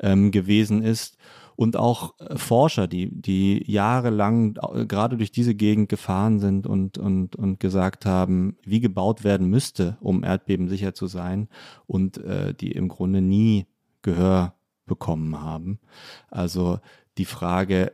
ähm, 0.00 0.30
gewesen 0.30 0.82
ist 0.82 1.18
und 1.56 1.76
auch 1.76 2.18
äh, 2.18 2.38
Forscher, 2.38 2.88
die, 2.88 3.10
die 3.10 3.62
jahrelang 3.70 4.56
äh, 4.56 4.86
gerade 4.86 5.18
durch 5.18 5.30
diese 5.30 5.54
Gegend 5.54 5.90
gefahren 5.90 6.40
sind 6.40 6.66
und, 6.66 6.96
und, 6.96 7.36
und 7.36 7.60
gesagt 7.60 8.06
haben, 8.06 8.56
wie 8.64 8.80
gebaut 8.80 9.24
werden 9.24 9.48
müsste, 9.48 9.98
um 10.00 10.24
Erdbeben 10.24 10.68
sicher 10.68 10.94
zu 10.94 11.06
sein 11.06 11.48
und 11.86 12.16
äh, 12.18 12.54
die 12.54 12.72
im 12.72 12.88
Grunde 12.88 13.20
nie 13.20 13.66
Gehör 14.00 14.54
bekommen 14.86 15.40
haben. 15.40 15.78
Also 16.30 16.80
die 17.18 17.26
Frage, 17.26 17.92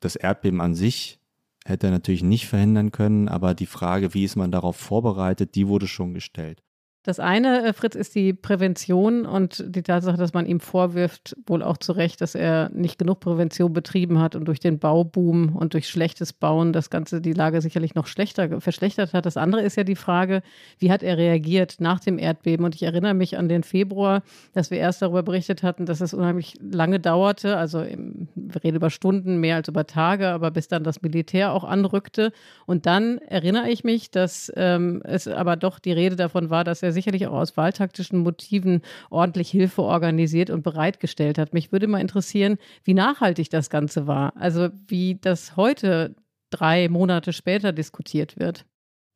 das 0.00 0.16
Erdbeben 0.16 0.60
an 0.60 0.74
sich 0.74 1.20
hätte 1.68 1.88
er 1.88 1.90
natürlich 1.92 2.22
nicht 2.22 2.46
verhindern 2.46 2.92
können, 2.92 3.28
aber 3.28 3.54
die 3.54 3.66
Frage, 3.66 4.14
wie 4.14 4.24
ist 4.24 4.36
man 4.36 4.50
darauf 4.50 4.76
vorbereitet, 4.76 5.54
die 5.54 5.68
wurde 5.68 5.86
schon 5.86 6.14
gestellt. 6.14 6.62
Das 7.04 7.20
eine, 7.20 7.64
äh, 7.64 7.72
Fritz, 7.72 7.94
ist 7.94 8.14
die 8.16 8.32
Prävention 8.32 9.24
und 9.24 9.64
die 9.66 9.82
Tatsache, 9.82 10.16
dass 10.16 10.34
man 10.34 10.46
ihm 10.46 10.60
vorwirft, 10.60 11.36
wohl 11.46 11.62
auch 11.62 11.76
zu 11.78 11.92
Recht, 11.92 12.20
dass 12.20 12.34
er 12.34 12.70
nicht 12.70 12.98
genug 12.98 13.20
Prävention 13.20 13.72
betrieben 13.72 14.20
hat 14.20 14.34
und 14.34 14.46
durch 14.46 14.60
den 14.60 14.78
Bauboom 14.78 15.54
und 15.56 15.74
durch 15.74 15.88
schlechtes 15.88 16.32
Bauen 16.32 16.72
das 16.72 16.90
Ganze 16.90 17.20
die 17.20 17.32
Lage 17.32 17.60
sicherlich 17.60 17.94
noch 17.94 18.08
schlechter 18.08 18.60
verschlechtert 18.60 19.14
hat. 19.14 19.26
Das 19.26 19.36
andere 19.36 19.62
ist 19.62 19.76
ja 19.76 19.84
die 19.84 19.96
Frage, 19.96 20.42
wie 20.78 20.90
hat 20.90 21.02
er 21.02 21.16
reagiert 21.16 21.76
nach 21.78 22.00
dem 22.00 22.18
Erdbeben? 22.18 22.66
Und 22.66 22.74
ich 22.74 22.82
erinnere 22.82 23.14
mich 23.14 23.38
an 23.38 23.48
den 23.48 23.62
Februar, 23.62 24.22
dass 24.52 24.70
wir 24.70 24.78
erst 24.78 25.00
darüber 25.00 25.22
berichtet 25.22 25.62
hatten, 25.62 25.86
dass 25.86 26.00
es 26.00 26.12
unheimlich 26.12 26.56
lange 26.60 26.98
dauerte, 26.98 27.56
also 27.56 27.78
wir 27.78 28.64
reden 28.64 28.76
über 28.76 28.90
Stunden 28.90 29.38
mehr 29.38 29.56
als 29.56 29.68
über 29.68 29.86
Tage, 29.86 30.28
aber 30.28 30.50
bis 30.50 30.68
dann 30.68 30.84
das 30.84 31.00
Militär 31.00 31.52
auch 31.52 31.64
anrückte. 31.64 32.32
Und 32.66 32.86
dann 32.86 33.18
erinnere 33.18 33.70
ich 33.70 33.84
mich, 33.84 34.10
dass 34.10 34.52
ähm, 34.56 35.00
es 35.04 35.28
aber 35.28 35.56
doch 35.56 35.78
die 35.78 35.92
Rede 35.92 36.16
davon 36.16 36.50
war, 36.50 36.64
dass 36.64 36.82
er 36.82 36.92
sicherlich 36.98 37.26
auch 37.26 37.34
aus 37.34 37.56
wahltaktischen 37.56 38.20
Motiven 38.20 38.82
ordentlich 39.10 39.50
Hilfe 39.50 39.82
organisiert 39.82 40.50
und 40.50 40.62
bereitgestellt 40.62 41.38
hat. 41.38 41.54
Mich 41.54 41.72
würde 41.72 41.86
mal 41.86 42.00
interessieren, 42.00 42.58
wie 42.84 42.94
nachhaltig 42.94 43.50
das 43.50 43.70
Ganze 43.70 44.06
war. 44.06 44.36
Also 44.36 44.68
wie 44.86 45.18
das 45.20 45.56
heute 45.56 46.16
drei 46.50 46.88
Monate 46.88 47.32
später 47.32 47.72
diskutiert 47.72 48.38
wird. 48.38 48.64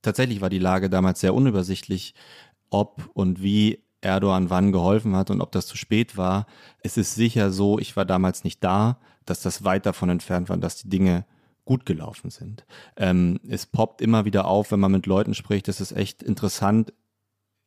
Tatsächlich 0.03 0.40
war 0.40 0.51
die 0.51 0.59
Lage 0.59 0.90
damals 0.90 1.21
sehr 1.21 1.35
unübersichtlich, 1.35 2.14
ob 2.71 3.11
und 3.14 3.42
wie 3.42 3.85
Erdogan 4.01 4.51
wann 4.51 4.73
geholfen 4.73 5.16
hat 5.16 5.31
und 5.31 5.40
ob 5.40 5.53
das 5.53 5.66
zu 5.66 5.77
spät 5.77 6.16
war. 6.16 6.47
Es 6.83 6.97
ist 6.97 7.14
sicher 7.14 7.51
so, 7.51 7.79
ich 7.79 7.97
war 7.97 8.05
damals 8.05 8.45
nicht 8.45 8.62
da, 8.62 8.99
dass 9.25 9.42
das 9.42 9.64
weit 9.64 9.87
davon 9.87 10.09
entfernt 10.09 10.49
war, 10.49 10.57
dass 10.57 10.77
die 10.77 10.88
Dinge 10.88 11.25
gut 11.64 11.87
gelaufen 11.87 12.31
sind. 12.31 12.66
Ähm, 12.97 13.38
es 13.49 13.66
poppt 13.66 14.01
immer 14.01 14.25
wieder 14.25 14.47
auf, 14.47 14.73
wenn 14.73 14.81
man 14.81 14.92
mit 14.92 15.07
Leuten 15.07 15.35
spricht. 15.35 15.68
Es 15.68 15.81
ist 15.81 15.92
echt 15.92 16.23
interessant, 16.23 16.92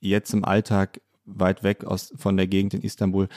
jetzt 0.09 0.33
im 0.33 0.45
Alltag 0.45 1.01
weit 1.25 1.63
weg 1.63 1.83
aus, 1.85 2.13
von 2.15 2.37
der 2.37 2.47
Gegend 2.47 2.73
in 2.73 2.81
Istanbul 2.81 3.27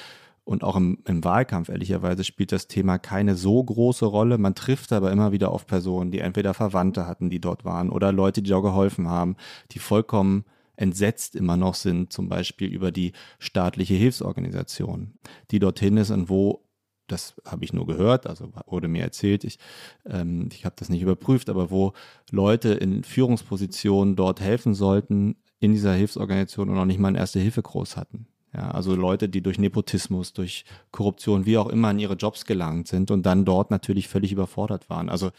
und 0.44 0.64
auch 0.64 0.76
im, 0.76 0.98
im, 1.06 1.22
Wahlkampf 1.24 1.68
ehrlicherweise 1.68 2.24
spielt 2.24 2.52
das 2.52 2.68
Thema 2.68 2.98
keine 2.98 3.34
so 3.34 3.62
große 3.62 4.06
Rolle. 4.06 4.38
Man 4.38 4.54
trifft 4.54 4.92
aber 4.92 5.12
immer 5.12 5.30
wieder 5.32 5.50
auf 5.50 5.66
Personen, 5.66 6.10
die 6.10 6.20
entweder 6.20 6.54
Verwandte 6.54 7.06
hatten, 7.06 7.28
die 7.28 7.40
dort 7.40 7.64
waren 7.66 7.90
oder 7.90 8.12
Leute, 8.12 8.40
die 8.40 8.54
auch 8.54 8.62
geholfen 8.62 9.08
haben, 9.08 9.36
die 9.72 9.78
vollkommen 9.78 10.44
entsetzt 10.76 11.34
immer 11.36 11.56
noch 11.56 11.74
sind, 11.74 12.12
zum 12.12 12.28
Beispiel 12.28 12.68
über 12.68 12.92
die 12.92 13.12
staatliche 13.38 13.94
Hilfsorganisation, 13.94 15.18
die 15.50 15.58
dorthin 15.58 15.96
ist 15.96 16.10
und 16.10 16.28
wo 16.28 16.64
das 17.08 17.34
habe 17.46 17.64
ich 17.64 17.72
nur 17.72 17.86
gehört, 17.86 18.26
also 18.26 18.52
wurde 18.66 18.86
mir 18.86 19.02
erzählt, 19.02 19.42
ich, 19.42 19.58
ähm, 20.04 20.50
ich 20.52 20.64
habe 20.64 20.76
das 20.78 20.90
nicht 20.90 21.02
überprüft, 21.02 21.48
aber 21.48 21.70
wo 21.70 21.94
Leute 22.30 22.74
in 22.74 23.02
Führungspositionen 23.02 24.14
dort 24.14 24.40
helfen 24.40 24.74
sollten, 24.74 25.36
in 25.60 25.72
dieser 25.72 25.94
Hilfsorganisation 25.94 26.68
und 26.68 26.76
noch 26.76 26.84
nicht 26.84 27.00
mal 27.00 27.08
einen 27.08 27.16
Erste-Hilfe-Kurs 27.16 27.96
hatten. 27.96 28.26
Ja, 28.54 28.70
also 28.70 28.94
Leute, 28.94 29.28
die 29.28 29.42
durch 29.42 29.58
Nepotismus, 29.58 30.32
durch 30.32 30.64
Korruption, 30.90 31.44
wie 31.44 31.58
auch 31.58 31.68
immer 31.68 31.90
in 31.90 31.98
ihre 31.98 32.14
Jobs 32.14 32.46
gelangt 32.46 32.88
sind 32.88 33.10
und 33.10 33.26
dann 33.26 33.44
dort 33.44 33.70
natürlich 33.70 34.08
völlig 34.08 34.32
überfordert 34.32 34.88
waren. 34.88 35.10
Also 35.10 35.30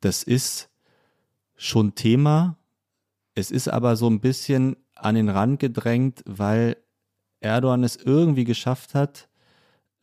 das 0.00 0.22
ist 0.22 0.70
schon 1.56 1.94
Thema. 1.94 2.56
Es 3.34 3.50
ist 3.50 3.68
aber 3.68 3.96
so 3.96 4.08
ein 4.08 4.20
bisschen 4.20 4.76
an 4.94 5.16
den 5.16 5.28
Rand 5.28 5.58
gedrängt, 5.58 6.22
weil 6.24 6.76
Erdogan 7.40 7.82
es 7.84 7.96
irgendwie 7.96 8.44
geschafft 8.44 8.94
hat, 8.94 9.28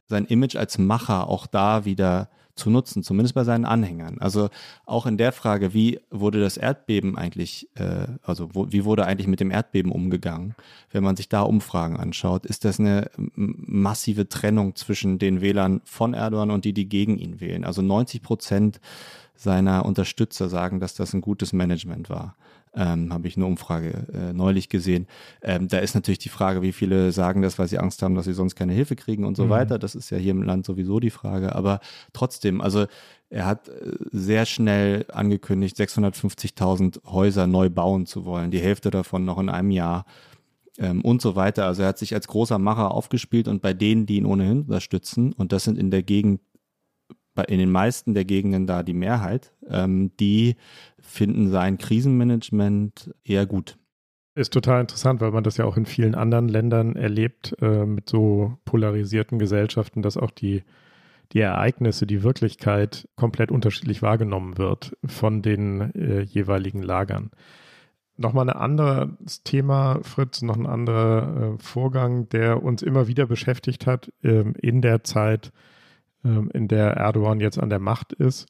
sein 0.07 0.25
Image 0.25 0.55
als 0.55 0.77
Macher 0.77 1.27
auch 1.27 1.47
da 1.47 1.85
wieder 1.85 2.29
zu 2.55 2.69
nutzen, 2.69 3.03
zumindest 3.03 3.33
bei 3.33 3.43
seinen 3.43 3.65
Anhängern. 3.65 4.17
Also 4.19 4.49
auch 4.85 5.05
in 5.05 5.17
der 5.17 5.31
Frage, 5.31 5.73
wie 5.73 5.99
wurde 6.11 6.39
das 6.39 6.57
Erdbeben 6.57 7.17
eigentlich, 7.17 7.67
äh, 7.75 8.07
also 8.21 8.49
wo, 8.53 8.71
wie 8.71 8.85
wurde 8.85 9.05
eigentlich 9.05 9.27
mit 9.27 9.39
dem 9.39 9.51
Erdbeben 9.51 9.91
umgegangen? 9.91 10.55
Wenn 10.91 11.03
man 11.03 11.15
sich 11.15 11.29
da 11.29 11.41
Umfragen 11.41 11.97
anschaut, 11.97 12.45
ist 12.45 12.65
das 12.65 12.79
eine 12.79 13.09
massive 13.35 14.29
Trennung 14.29 14.75
zwischen 14.75 15.17
den 15.17 15.41
Wählern 15.41 15.81
von 15.85 16.13
Erdogan 16.13 16.51
und 16.51 16.65
die, 16.65 16.73
die 16.73 16.87
gegen 16.87 17.17
ihn 17.17 17.39
wählen. 17.39 17.63
Also 17.63 17.81
90 17.81 18.21
Prozent 18.21 18.79
seiner 19.35 19.85
Unterstützer 19.85 20.47
sagen, 20.47 20.79
dass 20.79 20.93
das 20.93 21.13
ein 21.13 21.21
gutes 21.21 21.53
Management 21.53 22.09
war 22.09 22.35
ähm, 22.75 23.13
habe 23.13 23.27
ich 23.27 23.37
eine 23.37 23.45
Umfrage 23.45 24.07
äh, 24.13 24.33
neulich 24.33 24.69
gesehen. 24.69 25.07
Ähm, 25.41 25.67
da 25.67 25.79
ist 25.79 25.95
natürlich 25.95 26.19
die 26.19 26.29
Frage, 26.29 26.61
wie 26.61 26.73
viele 26.73 27.11
sagen 27.11 27.41
das, 27.41 27.59
weil 27.59 27.67
sie 27.67 27.77
Angst 27.77 28.01
haben, 28.01 28.15
dass 28.15 28.25
sie 28.25 28.33
sonst 28.33 28.55
keine 28.55 28.73
Hilfe 28.73 28.95
kriegen 28.95 29.25
und 29.25 29.37
so 29.37 29.45
mhm. 29.45 29.49
weiter. 29.49 29.79
Das 29.79 29.95
ist 29.95 30.09
ja 30.09 30.17
hier 30.17 30.31
im 30.31 30.43
Land 30.43 30.65
sowieso 30.65 30.99
die 30.99 31.09
Frage. 31.09 31.55
Aber 31.55 31.79
trotzdem, 32.13 32.61
also 32.61 32.85
er 33.29 33.45
hat 33.45 33.69
äh, 33.69 33.91
sehr 34.11 34.45
schnell 34.45 35.05
angekündigt, 35.11 35.77
650.000 35.77 37.05
Häuser 37.05 37.47
neu 37.47 37.69
bauen 37.69 38.05
zu 38.05 38.25
wollen. 38.25 38.51
Die 38.51 38.59
Hälfte 38.59 38.89
davon 38.89 39.25
noch 39.25 39.39
in 39.39 39.49
einem 39.49 39.71
Jahr 39.71 40.05
ähm, 40.77 41.01
und 41.01 41.21
so 41.21 41.35
weiter. 41.35 41.65
Also 41.65 41.83
er 41.83 41.89
hat 41.89 41.97
sich 41.97 42.13
als 42.13 42.27
großer 42.27 42.59
Macher 42.59 42.91
aufgespielt 42.91 43.47
und 43.47 43.61
bei 43.61 43.73
denen, 43.73 44.05
die 44.05 44.17
ihn 44.17 44.25
ohnehin 44.25 44.61
unterstützen, 44.61 45.33
und 45.33 45.51
das 45.51 45.63
sind 45.63 45.77
in 45.77 45.91
der 45.91 46.03
Gegend 46.03 46.41
in 47.47 47.59
den 47.59 47.71
meisten 47.71 48.13
der 48.13 48.25
Gegenden 48.25 48.67
da 48.67 48.83
die 48.83 48.93
Mehrheit, 48.93 49.53
ähm, 49.67 50.11
die 50.19 50.55
finden 50.99 51.49
sein 51.49 51.77
Krisenmanagement 51.77 53.13
eher 53.23 53.45
gut. 53.45 53.77
Ist 54.35 54.53
total 54.53 54.81
interessant, 54.81 55.21
weil 55.21 55.31
man 55.31 55.43
das 55.43 55.57
ja 55.57 55.65
auch 55.65 55.77
in 55.77 55.85
vielen 55.85 56.15
anderen 56.15 56.47
Ländern 56.47 56.95
erlebt, 56.95 57.55
äh, 57.61 57.85
mit 57.85 58.09
so 58.09 58.57
polarisierten 58.65 59.37
Gesellschaften, 59.37 60.01
dass 60.01 60.17
auch 60.17 60.31
die, 60.31 60.63
die 61.33 61.39
Ereignisse, 61.39 62.07
die 62.07 62.23
Wirklichkeit 62.23 63.07
komplett 63.15 63.51
unterschiedlich 63.51 64.01
wahrgenommen 64.01 64.57
wird 64.57 64.97
von 65.05 65.43
den 65.43 65.93
äh, 65.93 66.21
jeweiligen 66.21 66.81
Lagern. 66.81 67.29
Nochmal 68.15 68.49
ein 68.49 68.55
anderes 68.55 69.43
Thema, 69.43 69.99
Fritz, 70.03 70.41
noch 70.43 70.57
ein 70.57 70.67
anderer 70.67 71.55
äh, 71.55 71.57
Vorgang, 71.59 72.29
der 72.29 72.63
uns 72.63 72.81
immer 72.81 73.07
wieder 73.07 73.27
beschäftigt 73.27 73.85
hat 73.85 74.11
ähm, 74.23 74.53
in 74.59 74.81
der 74.81 75.03
Zeit, 75.03 75.51
in 76.23 76.67
der 76.67 76.91
Erdogan 76.91 77.39
jetzt 77.39 77.59
an 77.59 77.69
der 77.69 77.79
Macht 77.79 78.13
ist. 78.13 78.47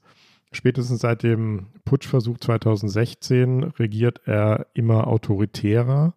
Spätestens 0.51 1.01
seit 1.01 1.23
dem 1.23 1.67
Putschversuch 1.83 2.37
2016 2.37 3.63
regiert 3.63 4.21
er 4.25 4.67
immer 4.73 5.07
autoritärer. 5.07 6.13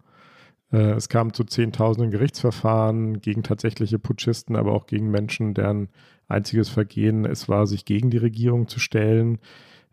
Äh, 0.72 0.92
es 0.92 1.08
kam 1.08 1.32
zu 1.32 1.44
Zehntausenden 1.44 2.10
Gerichtsverfahren 2.10 3.20
gegen 3.20 3.42
tatsächliche 3.42 3.98
Putschisten, 3.98 4.56
aber 4.56 4.72
auch 4.72 4.86
gegen 4.86 5.10
Menschen, 5.10 5.54
deren 5.54 5.88
einziges 6.28 6.68
Vergehen 6.68 7.24
es 7.24 7.48
war, 7.48 7.66
sich 7.66 7.84
gegen 7.84 8.10
die 8.10 8.18
Regierung 8.18 8.68
zu 8.68 8.78
stellen. 8.78 9.38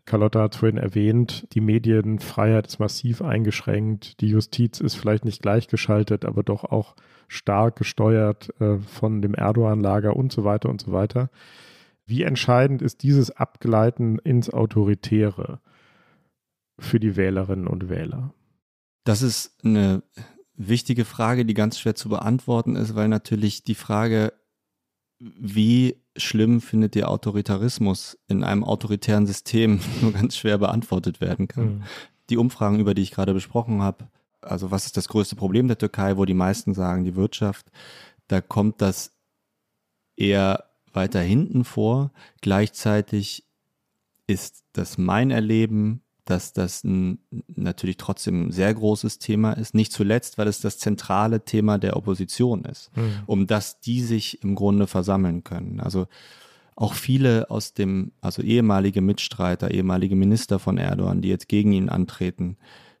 Carlotta 0.06 0.42
hat 0.42 0.54
vorhin 0.54 0.76
erwähnt, 0.76 1.46
die 1.54 1.60
Medienfreiheit 1.60 2.66
ist 2.66 2.78
massiv 2.78 3.22
eingeschränkt, 3.22 4.20
die 4.20 4.28
Justiz 4.28 4.80
ist 4.80 4.94
vielleicht 4.94 5.24
nicht 5.24 5.40
gleichgeschaltet, 5.40 6.24
aber 6.24 6.42
doch 6.42 6.64
auch 6.64 6.94
stark 7.28 7.76
gesteuert 7.76 8.50
äh, 8.60 8.78
von 8.78 9.22
dem 9.22 9.34
Erdogan-Lager 9.34 10.14
und 10.14 10.30
so 10.30 10.44
weiter 10.44 10.68
und 10.68 10.82
so 10.82 10.92
weiter. 10.92 11.30
Wie 12.06 12.22
entscheidend 12.22 12.82
ist 12.82 13.02
dieses 13.02 13.30
Abgleiten 13.30 14.18
ins 14.18 14.50
Autoritäre 14.50 15.60
für 16.78 17.00
die 17.00 17.16
Wählerinnen 17.16 17.66
und 17.66 17.88
Wähler? 17.88 18.34
Das 19.04 19.22
ist 19.22 19.64
eine 19.64 20.02
wichtige 20.54 21.06
Frage, 21.06 21.46
die 21.46 21.54
ganz 21.54 21.78
schwer 21.78 21.94
zu 21.94 22.10
beantworten 22.10 22.76
ist, 22.76 22.94
weil 22.94 23.08
natürlich 23.08 23.64
die 23.64 23.74
Frage, 23.74 24.34
wie 25.18 25.96
schlimm 26.16 26.60
findet 26.60 26.96
ihr 26.96 27.08
Autoritarismus 27.08 28.18
in 28.28 28.44
einem 28.44 28.64
autoritären 28.64 29.26
System 29.26 29.80
nur 30.00 30.12
ganz 30.12 30.36
schwer 30.36 30.58
beantwortet 30.58 31.20
werden 31.20 31.48
kann. 31.48 31.64
Mhm. 31.64 31.82
Die 32.30 32.36
Umfragen, 32.36 32.80
über 32.80 32.94
die 32.94 33.02
ich 33.02 33.10
gerade 33.10 33.34
besprochen 33.34 33.82
habe, 33.82 34.08
also 34.40 34.70
was 34.70 34.86
ist 34.86 34.96
das 34.96 35.08
größte 35.08 35.36
Problem 35.36 35.68
der 35.68 35.78
Türkei, 35.78 36.16
wo 36.16 36.24
die 36.24 36.34
meisten 36.34 36.74
sagen, 36.74 37.04
die 37.04 37.16
Wirtschaft, 37.16 37.66
da 38.28 38.40
kommt 38.40 38.80
das 38.80 39.12
eher 40.16 40.64
weiter 40.92 41.20
hinten 41.20 41.64
vor. 41.64 42.12
Gleichzeitig 42.40 43.44
ist 44.26 44.64
das 44.72 44.96
mein 44.96 45.30
Erleben 45.30 46.03
dass 46.24 46.52
das 46.52 46.84
ein 46.84 47.18
natürlich 47.54 47.96
trotzdem 47.96 48.46
ein 48.48 48.52
sehr 48.52 48.72
großes 48.72 49.18
Thema 49.18 49.52
ist. 49.52 49.74
Nicht 49.74 49.92
zuletzt, 49.92 50.38
weil 50.38 50.48
es 50.48 50.60
das 50.60 50.78
zentrale 50.78 51.44
Thema 51.44 51.78
der 51.78 51.96
Opposition 51.96 52.64
ist, 52.64 52.90
mhm. 52.96 53.22
um 53.26 53.46
das 53.46 53.80
die 53.80 54.00
sich 54.00 54.42
im 54.42 54.54
Grunde 54.54 54.86
versammeln 54.86 55.44
können. 55.44 55.80
Also 55.80 56.06
auch 56.76 56.94
viele 56.94 57.50
aus 57.50 57.74
dem, 57.74 58.12
also 58.20 58.42
ehemalige 58.42 59.00
Mitstreiter, 59.00 59.70
ehemalige 59.70 60.16
Minister 60.16 60.58
von 60.58 60.78
Erdogan, 60.78 61.20
die 61.20 61.28
jetzt 61.28 61.48
gegen 61.48 61.72
ihn 61.72 61.88
antreten, 61.88 62.56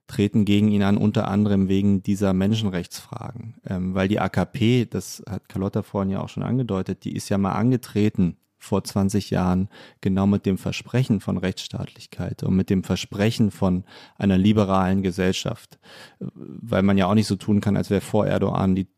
treten 0.06 0.44
gegen 0.44 0.68
ihn 0.68 0.82
an, 0.82 0.96
unter 0.96 1.28
anderem 1.28 1.68
wegen 1.68 2.02
dieser 2.02 2.34
Menschenrechtsfragen. 2.34 3.54
Ähm, 3.66 3.94
weil 3.94 4.06
die 4.06 4.20
AKP, 4.20 4.84
das 4.84 5.22
hat 5.28 5.48
Carlotta 5.48 5.82
vorhin 5.82 6.10
ja 6.10 6.20
auch 6.20 6.28
schon 6.28 6.42
angedeutet, 6.42 7.04
die 7.04 7.16
ist 7.16 7.30
ja 7.30 7.38
mal 7.38 7.52
angetreten 7.52 8.36
vor 8.64 8.82
20 8.82 9.30
Jahren 9.30 9.68
genau 10.00 10.26
mit 10.26 10.46
dem 10.46 10.58
Versprechen 10.58 11.20
von 11.20 11.36
Rechtsstaatlichkeit 11.36 12.42
und 12.42 12.56
mit 12.56 12.70
dem 12.70 12.82
Versprechen 12.82 13.50
von 13.50 13.84
einer 14.16 14.38
liberalen 14.38 15.02
Gesellschaft, 15.02 15.78
weil 16.18 16.82
man 16.82 16.96
ja 16.96 17.06
auch 17.06 17.14
nicht 17.14 17.26
so 17.26 17.36
tun 17.36 17.60
kann, 17.60 17.76
als 17.76 17.90
wäre 17.90 18.00
vor 18.00 18.26
Erdogan 18.26 18.74
die 18.74 18.88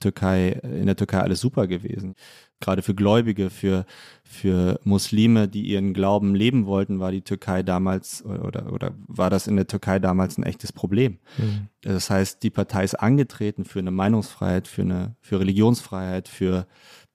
Türkei, 0.00 0.50
in 0.50 0.86
der 0.86 0.94
Türkei 0.94 1.18
alles 1.18 1.40
super 1.40 1.66
gewesen. 1.66 2.14
Gerade 2.60 2.82
für 2.82 2.94
Gläubige, 2.94 3.50
für, 3.50 3.84
für 4.22 4.78
Muslime, 4.84 5.48
die 5.48 5.62
ihren 5.62 5.92
Glauben 5.92 6.36
leben 6.36 6.66
wollten, 6.66 7.00
war 7.00 7.10
die 7.10 7.22
Türkei 7.22 7.64
damals 7.64 8.24
oder, 8.24 8.72
oder 8.72 8.94
war 9.08 9.30
das 9.30 9.48
in 9.48 9.56
der 9.56 9.66
Türkei 9.66 9.98
damals 9.98 10.38
ein 10.38 10.44
echtes 10.44 10.72
Problem. 10.72 11.18
Mhm. 11.36 11.68
Das 11.80 12.10
heißt, 12.10 12.44
die 12.44 12.50
Partei 12.50 12.84
ist 12.84 12.94
angetreten 12.94 13.64
für 13.64 13.80
eine 13.80 13.90
Meinungsfreiheit, 13.90 14.68
für 14.68 14.82
eine, 14.82 15.16
für 15.20 15.40
Religionsfreiheit, 15.40 16.28
für, 16.28 16.68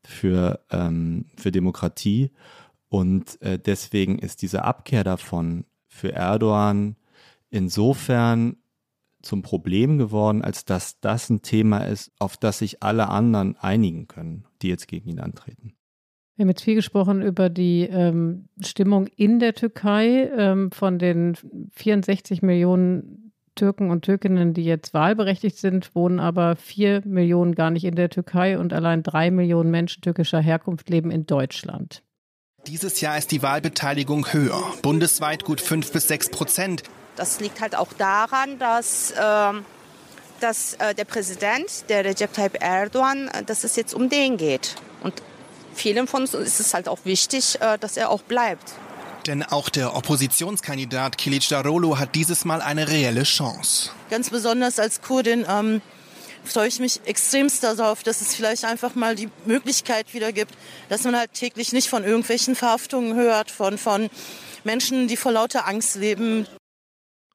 für, 0.06 0.60
ähm, 0.72 1.26
für 1.38 1.52
Demokratie. 1.52 2.32
Und 2.90 3.42
äh, 3.42 3.58
deswegen 3.58 4.20
ist 4.20 4.42
diese 4.42 4.64
Abkehr 4.64 5.04
davon 5.04 5.66
für 5.88 6.12
Erdogan 6.14 6.96
insofern 7.50 8.58
zum 9.22 9.42
Problem 9.42 9.98
geworden, 9.98 10.42
als 10.42 10.66
dass 10.66 11.00
das 11.00 11.30
ein 11.30 11.42
Thema 11.42 11.80
ist, 11.80 12.12
auf 12.20 12.38
das 12.38 12.60
sich 12.60 12.84
alle 12.84 13.10
anderen 13.10 13.56
einigen 13.56 14.08
können, 14.08 14.46
die 14.62 14.68
jetzt 14.68 14.88
gegen 14.88 15.10
ihn 15.10 15.20
antreten. 15.20 15.74
Wir 16.36 16.44
haben 16.44 16.50
jetzt 16.50 16.64
viel 16.64 16.76
gesprochen 16.76 17.22
über 17.22 17.50
die 17.50 17.84
ähm, 17.84 18.50
Stimmung 18.60 19.08
in 19.08 19.40
der 19.40 19.54
Türkei. 19.54 20.30
Ähm, 20.36 20.72
von 20.72 20.98
den 20.98 21.36
64 21.74 22.42
Millionen 22.42 23.23
Türken 23.56 23.92
und 23.92 24.04
Türkinnen, 24.04 24.54
die 24.54 24.64
jetzt 24.64 24.94
wahlberechtigt 24.94 25.58
sind, 25.58 25.94
wohnen 25.96 26.20
aber 26.20 26.56
vier 26.56 27.02
Millionen 27.06 27.56
gar 27.56 27.72
nicht 27.72 27.86
in 27.86 27.96
der 27.96 28.10
Türkei 28.10 28.58
und 28.58 28.74
allein 28.74 29.04
drei 29.04 29.32
Millionen 29.32 29.72
Menschen 29.72 30.02
türkischer 30.02 30.40
Herkunft 30.40 30.90
leben 30.90 31.12
in 31.12 31.26
Deutschland. 31.26 32.04
Dieses 32.68 33.02
Jahr 33.02 33.18
ist 33.18 33.32
die 33.32 33.44
Wahlbeteiligung 33.44 34.32
höher, 34.32 34.64
bundesweit 34.82 35.44
gut 35.44 35.60
fünf 35.60 35.92
bis 35.92 36.08
sechs 36.08 36.30
Prozent. 36.30 36.84
Das 37.16 37.40
liegt 37.40 37.60
halt 37.60 37.76
auch 37.76 37.92
daran, 37.94 38.58
dass, 38.58 39.12
äh, 39.12 39.54
dass 40.40 40.76
äh, 40.76 40.96
der 40.96 41.06
Präsident, 41.06 41.90
der 41.90 42.06
Recep 42.06 42.34
Tayyip 42.34 42.64
Erdogan, 42.64 43.28
äh, 43.28 43.44
dass 43.44 43.64
es 43.64 43.76
jetzt 43.76 43.94
um 43.94 44.10
den 44.10 44.38
geht. 44.38 44.76
Und 45.04 45.22
vielen 45.74 46.08
von 46.08 46.22
uns 46.22 46.34
ist 46.34 46.60
es 46.60 46.74
halt 46.74 46.88
auch 46.88 47.00
wichtig, 47.04 47.60
äh, 47.62 47.78
dass 47.78 47.98
er 47.98 48.10
auch 48.10 48.22
bleibt. 48.22 48.74
Denn 49.28 49.44
auch 49.44 49.70
der 49.70 49.96
Oppositionskandidat 49.96 51.18
Kilic 51.18 51.48
Darolo 51.48 51.98
hat 51.98 52.16
dieses 52.16 52.44
Mal 52.44 52.62
eine 52.62 52.90
reelle 52.90 53.24
Chance. 53.24 53.92
Ganz 54.10 54.30
besonders 54.30 54.80
als 54.80 55.02
Kurdin 55.02 55.46
ähm, 55.48 55.82
freue 56.44 56.68
ich 56.68 56.80
mich 56.80 57.02
extremst 57.06 57.64
darauf, 57.64 58.04
dass 58.04 58.22
es 58.22 58.36
vielleicht 58.36 58.66
einfach 58.66 58.96
mal 58.96 59.16
die 59.16 59.30
Möglichkeit 59.46 60.14
wieder 60.14 60.34
gibt, 60.34 60.54
dass 60.90 61.04
man 61.06 61.16
halt 61.16 61.34
täglich 61.34 61.72
nicht 61.72 61.90
von 61.90 62.04
irgendwelchen 62.04 62.56
Verhaftungen 62.56 63.16
hört, 63.16 63.50
von, 63.50 63.78
von 63.78 64.10
Menschen, 64.66 65.08
die 65.08 65.18
vor 65.18 65.32
lauter 65.32 65.68
Angst 65.68 65.96
leben. 65.96 66.46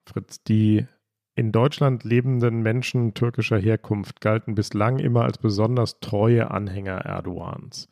Fritz, 0.07 0.43
die 0.47 0.87
in 1.35 1.53
Deutschland 1.53 2.05
lebenden 2.05 2.63
Menschen 2.63 3.15
türkischer 3.15 3.59
Herkunft 3.59 4.21
galten 4.21 4.55
bislang 4.55 4.99
immer 4.99 5.23
als 5.23 5.39
besonders 5.39 6.01
treue 6.01 6.51
Anhänger 6.51 7.05
Erdogans. 7.05 7.89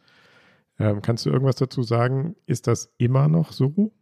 Ähm, 0.78 1.00
kannst 1.02 1.26
du 1.26 1.30
irgendwas 1.30 1.56
dazu 1.56 1.82
sagen? 1.82 2.36
Ist 2.46 2.66
das 2.66 2.92
immer 2.98 3.28
noch 3.28 3.52
so? 3.52 3.92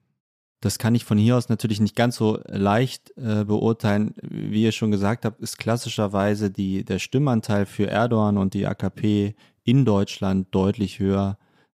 Das 0.60 0.78
kann 0.78 0.94
ich 0.94 1.04
von 1.04 1.18
hier 1.18 1.36
aus 1.36 1.50
natürlich 1.50 1.78
nicht 1.78 1.94
ganz 1.94 2.16
so 2.16 2.40
leicht 2.46 3.12
äh, 3.18 3.44
beurteilen. 3.44 4.14
Wie 4.22 4.62
ihr 4.62 4.72
schon 4.72 4.90
gesagt 4.90 5.26
habt, 5.26 5.40
ist 5.40 5.58
klassischerweise 5.58 6.50
die, 6.50 6.84
der 6.84 6.98
Stimmanteil 6.98 7.66
für 7.66 7.86
Erdogan 7.86 8.38
und 8.38 8.54
die 8.54 8.66
AKP 8.66 9.34
in 9.64 9.84
Deutschland 9.84 10.48
deutlich 10.52 10.98
höher 10.98 11.36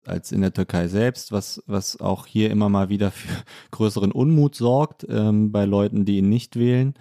als 0.06 0.32
in 0.32 0.42
der 0.42 0.52
Türkei 0.52 0.88
selbst, 0.88 1.32
was, 1.32 1.62
was 1.66 1.98
auch 1.98 2.26
hier 2.26 2.50
immer 2.50 2.68
mal 2.68 2.90
wieder 2.90 3.10
für 3.10 3.42
größeren 3.70 4.12
Unmut 4.12 4.54
sorgt 4.54 5.06
ähm, 5.08 5.50
bei 5.50 5.64
Leuten, 5.64 6.04
die 6.04 6.18
ihn 6.18 6.28
nicht 6.28 6.56
wählen. 6.56 6.94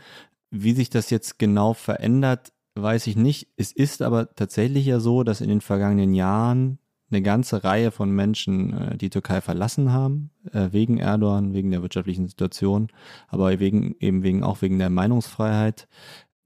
Wie 0.51 0.73
sich 0.73 0.89
das 0.89 1.09
jetzt 1.09 1.37
genau 1.37 1.73
verändert, 1.73 2.53
weiß 2.75 3.07
ich 3.07 3.15
nicht. 3.15 3.49
Es 3.57 3.71
ist 3.73 4.01
aber 4.01 4.33
tatsächlich 4.35 4.85
ja 4.85 5.01
so, 5.01 5.23
dass 5.23 5.41
in 5.41 5.49
den 5.49 5.61
vergangenen 5.61 6.13
Jahren 6.13 6.79
eine 7.13 7.21
ganze 7.21 7.63
Reihe 7.63 7.91
von 7.91 8.11
Menschen 8.11 8.73
äh, 8.73 8.97
die 8.97 9.09
Türkei 9.09 9.41
verlassen 9.41 9.91
haben, 9.91 10.31
äh, 10.51 10.69
wegen 10.71 10.97
Erdogan, 10.97 11.53
wegen 11.53 11.71
der 11.71 11.81
wirtschaftlichen 11.81 12.27
Situation, 12.27 12.89
aber 13.27 13.59
wegen, 13.59 13.95
eben 13.99 14.23
wegen, 14.23 14.43
auch 14.43 14.61
wegen 14.61 14.79
der 14.79 14.89
Meinungsfreiheit, 14.89 15.87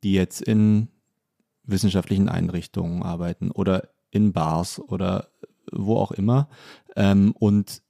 die 0.03 0.13
jetzt 0.13 0.41
in 0.41 0.89
wissenschaftlichen 1.63 2.29
Einrichtungen 2.29 3.03
arbeiten 3.03 3.51
oder 3.51 3.89
in 4.11 4.33
Bars 4.33 4.79
oder 4.79 5.29
wo 5.71 5.97
auch 5.97 6.11
immer. 6.11 6.49
Ähm, 6.95 7.33
und 7.37 7.81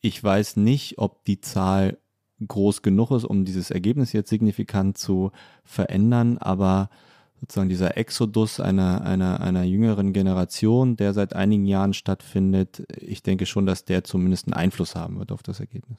ich 0.00 0.22
weiß 0.22 0.56
nicht, 0.56 0.98
ob 0.98 1.24
die 1.24 1.40
Zahl 1.40 1.98
groß 2.46 2.82
genug 2.82 3.10
ist, 3.10 3.24
um 3.24 3.44
dieses 3.44 3.70
Ergebnis 3.70 4.12
jetzt 4.12 4.28
signifikant 4.30 4.98
zu 4.98 5.32
verändern, 5.64 6.38
aber 6.38 6.90
sozusagen 7.40 7.68
dieser 7.68 7.96
Exodus 7.96 8.60
einer, 8.60 9.02
einer, 9.02 9.40
einer 9.40 9.62
jüngeren 9.62 10.12
Generation, 10.12 10.96
der 10.96 11.12
seit 11.12 11.34
einigen 11.34 11.66
Jahren 11.66 11.92
stattfindet, 11.92 12.84
ich 12.96 13.22
denke 13.22 13.46
schon, 13.46 13.66
dass 13.66 13.84
der 13.84 14.04
zumindest 14.04 14.46
einen 14.46 14.54
Einfluss 14.54 14.94
haben 14.94 15.18
wird 15.18 15.32
auf 15.32 15.42
das 15.42 15.60
Ergebnis. 15.60 15.98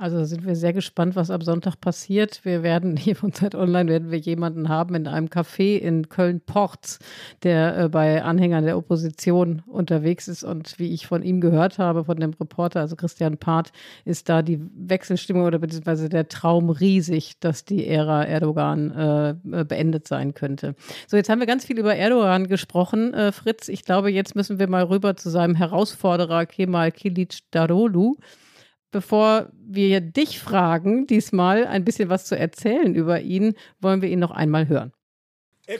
Also 0.00 0.24
sind 0.24 0.46
wir 0.46 0.56
sehr 0.56 0.72
gespannt, 0.72 1.14
was 1.14 1.30
am 1.30 1.42
Sonntag 1.42 1.78
passiert. 1.78 2.40
Wir 2.42 2.62
werden 2.62 2.96
hier 2.96 3.14
von 3.14 3.34
Zeit 3.34 3.54
Online 3.54 3.90
werden 3.90 4.10
wir 4.10 4.16
jemanden 4.18 4.70
haben 4.70 4.94
in 4.94 5.06
einem 5.06 5.26
Café 5.26 5.76
in 5.76 6.08
Köln-Porz, 6.08 7.00
der 7.42 7.76
äh, 7.76 7.88
bei 7.90 8.22
Anhängern 8.22 8.64
der 8.64 8.78
Opposition 8.78 9.62
unterwegs 9.66 10.26
ist. 10.26 10.42
Und 10.42 10.78
wie 10.78 10.94
ich 10.94 11.06
von 11.06 11.22
ihm 11.22 11.42
gehört 11.42 11.78
habe, 11.78 12.06
von 12.06 12.16
dem 12.16 12.32
Reporter, 12.40 12.80
also 12.80 12.96
Christian 12.96 13.36
Part, 13.36 13.72
ist 14.06 14.30
da 14.30 14.40
die 14.40 14.58
Wechselstimmung 14.74 15.44
oder 15.44 15.58
beziehungsweise 15.58 16.08
der 16.08 16.28
Traum 16.28 16.70
riesig, 16.70 17.38
dass 17.38 17.66
die 17.66 17.86
Ära 17.86 18.24
Erdogan 18.24 18.90
äh, 18.92 19.30
äh, 19.30 19.64
beendet 19.64 20.08
sein 20.08 20.32
könnte. 20.32 20.76
So, 21.08 21.18
jetzt 21.18 21.28
haben 21.28 21.40
wir 21.40 21.46
ganz 21.46 21.66
viel 21.66 21.78
über 21.78 21.94
Erdogan 21.94 22.48
gesprochen, 22.48 23.12
äh, 23.12 23.32
Fritz. 23.32 23.68
Ich 23.68 23.84
glaube, 23.84 24.10
jetzt 24.10 24.34
müssen 24.34 24.58
wir 24.58 24.66
mal 24.66 24.84
rüber 24.84 25.16
zu 25.16 25.28
seinem 25.28 25.56
Herausforderer 25.56 26.46
Kemal 26.46 26.90
Kilic 26.90 27.40
Darolu 27.50 28.16
bevor 28.90 29.50
wir 29.66 30.00
dich 30.00 30.38
fragen, 30.38 31.06
diesmal 31.06 31.66
ein 31.66 31.84
bisschen 31.84 32.08
was 32.08 32.24
zu 32.24 32.36
erzählen 32.36 32.94
über 32.94 33.20
ihn, 33.20 33.54
wollen 33.80 34.02
wir 34.02 34.08
ihn 34.08 34.18
noch 34.18 34.30
einmal 34.30 34.68
hören. 34.68 34.92
Er 35.66 35.78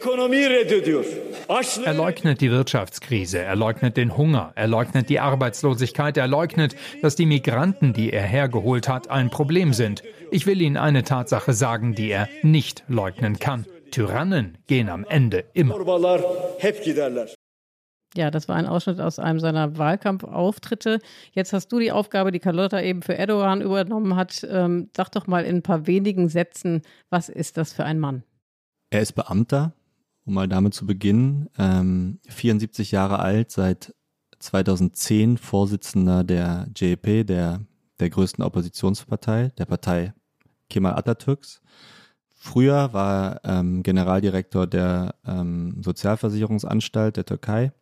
leugnet 1.94 2.40
die 2.40 2.50
Wirtschaftskrise, 2.52 3.40
er 3.40 3.56
leugnet 3.56 3.96
den 3.96 4.16
Hunger, 4.16 4.52
er 4.54 4.68
leugnet 4.68 5.08
die 5.08 5.18
Arbeitslosigkeit, 5.18 6.16
er 6.16 6.28
leugnet, 6.28 6.76
dass 7.02 7.16
die 7.16 7.26
Migranten, 7.26 7.92
die 7.92 8.12
er 8.12 8.22
hergeholt 8.22 8.88
hat, 8.88 9.10
ein 9.10 9.30
Problem 9.30 9.72
sind. 9.72 10.04
Ich 10.30 10.46
will 10.46 10.60
Ihnen 10.60 10.76
eine 10.76 11.02
Tatsache 11.02 11.54
sagen, 11.54 11.96
die 11.96 12.12
er 12.12 12.28
nicht 12.42 12.84
leugnen 12.86 13.40
kann. 13.40 13.66
Tyrannen 13.90 14.58
gehen 14.68 14.88
am 14.88 15.04
Ende 15.04 15.46
immer. 15.54 15.74
Ja, 18.16 18.30
das 18.30 18.48
war 18.48 18.56
ein 18.56 18.66
Ausschnitt 18.66 19.00
aus 19.00 19.18
einem 19.18 19.38
seiner 19.38 19.78
Wahlkampfauftritte. 19.78 20.98
Jetzt 21.32 21.52
hast 21.52 21.68
du 21.68 21.78
die 21.78 21.92
Aufgabe, 21.92 22.32
die 22.32 22.40
Carlotta 22.40 22.80
eben 22.80 23.02
für 23.02 23.16
Erdogan 23.16 23.60
übernommen 23.60 24.16
hat. 24.16 24.46
Ähm, 24.50 24.90
sag 24.96 25.10
doch 25.10 25.28
mal 25.28 25.44
in 25.44 25.56
ein 25.56 25.62
paar 25.62 25.86
wenigen 25.86 26.28
Sätzen, 26.28 26.82
was 27.08 27.28
ist 27.28 27.56
das 27.56 27.72
für 27.72 27.84
ein 27.84 28.00
Mann? 28.00 28.24
Er 28.90 29.02
ist 29.02 29.12
Beamter, 29.12 29.72
um 30.24 30.34
mal 30.34 30.48
damit 30.48 30.74
zu 30.74 30.86
beginnen. 30.86 31.48
Ähm, 31.56 32.18
74 32.28 32.90
Jahre 32.90 33.20
alt, 33.20 33.52
seit 33.52 33.94
2010 34.40 35.38
Vorsitzender 35.38 36.24
der 36.24 36.66
JEP, 36.74 37.26
der, 37.26 37.60
der 38.00 38.10
größten 38.10 38.42
Oppositionspartei, 38.42 39.52
der 39.56 39.66
Partei 39.66 40.14
Kemal 40.68 40.94
Atatürks. 40.94 41.60
Früher 42.34 42.92
war 42.92 43.36
er 43.44 43.60
ähm, 43.60 43.82
Generaldirektor 43.82 44.66
der 44.66 45.14
ähm, 45.26 45.80
Sozialversicherungsanstalt 45.82 47.16
der 47.16 47.26
Türkei 47.26 47.72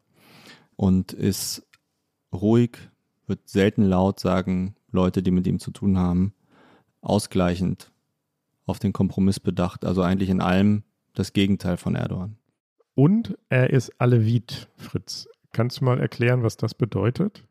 und 0.78 1.12
ist 1.12 1.66
ruhig, 2.32 2.78
wird 3.26 3.48
selten 3.48 3.82
laut, 3.82 4.20
sagen 4.20 4.76
Leute, 4.92 5.24
die 5.24 5.32
mit 5.32 5.46
ihm 5.48 5.58
zu 5.58 5.72
tun 5.72 5.98
haben, 5.98 6.32
ausgleichend 7.00 7.90
auf 8.64 8.78
den 8.78 8.92
Kompromiss 8.92 9.40
bedacht, 9.40 9.84
also 9.84 10.02
eigentlich 10.02 10.30
in 10.30 10.40
allem 10.40 10.84
das 11.14 11.32
Gegenteil 11.32 11.78
von 11.78 11.96
Erdogan. 11.96 12.36
Und 12.94 13.36
er 13.48 13.70
ist 13.70 13.90
Alevit, 14.00 14.68
Fritz. 14.76 15.28
Kannst 15.52 15.80
du 15.80 15.84
mal 15.84 15.98
erklären, 15.98 16.44
was 16.44 16.56
das 16.56 16.74
bedeutet? 16.74 17.42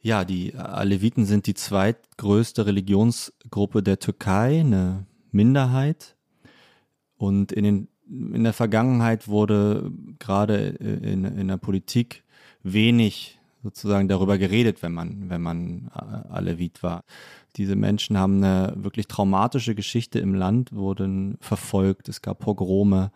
Ja, 0.00 0.24
die 0.24 0.54
Aleviten 0.54 1.26
sind 1.26 1.46
die 1.46 1.54
zweitgrößte 1.54 2.64
Religionsgruppe 2.64 3.82
der 3.82 3.98
Türkei, 3.98 4.60
eine 4.60 5.06
Minderheit. 5.32 6.16
Und 7.18 7.52
in, 7.52 7.64
den, 7.64 7.88
in 8.08 8.42
der 8.42 8.54
Vergangenheit 8.54 9.28
wurde 9.28 9.92
gerade 10.18 10.56
in, 10.56 11.26
in 11.26 11.48
der 11.48 11.58
Politik 11.58 12.24
wenig 12.62 13.38
sozusagen 13.62 14.08
darüber 14.08 14.38
geredet, 14.38 14.82
wenn 14.82 14.92
man, 14.92 15.28
wenn 15.28 15.42
man 15.42 15.90
äh, 15.94 16.32
Alevit 16.32 16.82
war. 16.82 17.04
Diese 17.56 17.76
Menschen 17.76 18.16
haben 18.16 18.42
eine 18.42 18.72
wirklich 18.76 19.06
traumatische 19.06 19.74
Geschichte 19.74 20.18
im 20.18 20.34
Land, 20.34 20.72
wurden 20.72 21.36
verfolgt, 21.40 22.08
es 22.08 22.22
gab 22.22 22.38
Pogrome, 22.38 23.12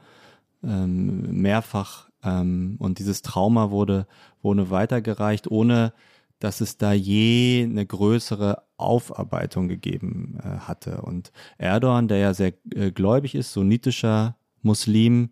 ähm, 0.63 1.41
mehrfach 1.41 2.09
ähm, 2.23 2.77
und 2.79 2.99
dieses 2.99 3.23
Trauma 3.23 3.71
wurde, 3.71 4.07
wurde 4.43 4.71
weitergereicht, 4.71 5.51
ohne 5.51 5.93
dass 6.41 6.61
es 6.61 6.77
da 6.77 6.93
je 6.93 7.65
eine 7.65 7.87
größere 7.87 8.63
Aufarbeitung 8.77 9.69
gegeben 9.69 10.39
äh, 10.43 10.59
hatte. 10.59 11.03
Und 11.03 11.33
Erdogan, 11.59 12.09
der 12.09 12.19
ja 12.19 12.35
sehr 12.35 12.53
äh, 12.75 12.91
gläubig 12.91 13.35
ist, 13.35 13.53
sunnitischer 13.53 14.37
Muslim, 14.63 15.31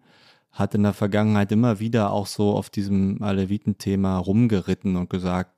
hat 0.52 0.74
in 0.74 0.82
der 0.82 0.92
Vergangenheit 0.92 1.50
immer 1.50 1.80
wieder 1.80 2.12
auch 2.12 2.26
so 2.26 2.52
auf 2.52 2.68
diesem 2.68 3.22
Aleviten-Thema 3.22 4.18
rumgeritten 4.18 4.96
und 4.96 5.08
gesagt, 5.08 5.52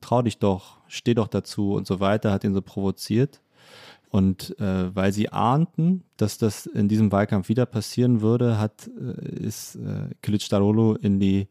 trau 0.00 0.22
dich 0.22 0.38
doch, 0.38 0.78
steh 0.86 1.14
doch 1.14 1.28
dazu 1.28 1.72
und 1.74 1.86
so 1.86 1.98
weiter, 1.98 2.32
hat 2.32 2.44
ihn 2.44 2.54
so 2.54 2.62
provoziert. 2.62 3.40
Und 4.08 4.58
äh, 4.60 4.94
weil 4.94 5.12
sie 5.12 5.30
ahnten, 5.30 6.04
dass 6.16 6.38
das 6.38 6.66
in 6.66 6.88
diesem 6.88 7.10
Wahlkampf 7.10 7.48
wieder 7.48 7.66
passieren 7.66 8.20
würde, 8.20 8.58
hat, 8.58 8.88
äh, 8.88 9.44
ist 9.44 9.76
äh, 9.76 10.14
Kılıçdaroğlu 10.22 10.96
in 11.02 11.18
die 11.18 11.48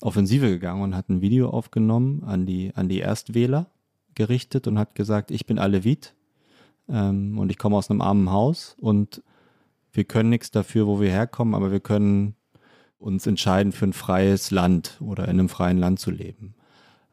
Offensive 0.00 0.48
gegangen 0.48 0.82
und 0.82 0.96
hat 0.96 1.08
ein 1.08 1.20
Video 1.20 1.48
aufgenommen 1.48 2.24
an 2.24 2.44
die, 2.44 2.72
an 2.74 2.88
die 2.88 2.98
Erstwähler 2.98 3.70
gerichtet 4.14 4.66
und 4.66 4.78
hat 4.78 4.94
gesagt, 4.96 5.30
ich 5.30 5.46
bin 5.46 5.58
Alevit 5.58 6.14
ähm, 6.88 7.38
und 7.38 7.50
ich 7.50 7.58
komme 7.58 7.76
aus 7.76 7.88
einem 7.88 8.00
armen 8.00 8.30
Haus 8.30 8.76
und 8.80 9.22
wir 9.96 10.04
können 10.04 10.30
nichts 10.30 10.50
dafür, 10.50 10.86
wo 10.86 11.00
wir 11.00 11.10
herkommen, 11.10 11.54
aber 11.54 11.72
wir 11.72 11.80
können 11.80 12.36
uns 12.98 13.26
entscheiden, 13.26 13.72
für 13.72 13.86
ein 13.86 13.92
freies 13.92 14.50
Land 14.50 14.98
oder 15.00 15.24
in 15.24 15.30
einem 15.30 15.48
freien 15.48 15.78
Land 15.78 16.00
zu 16.00 16.10
leben. 16.10 16.54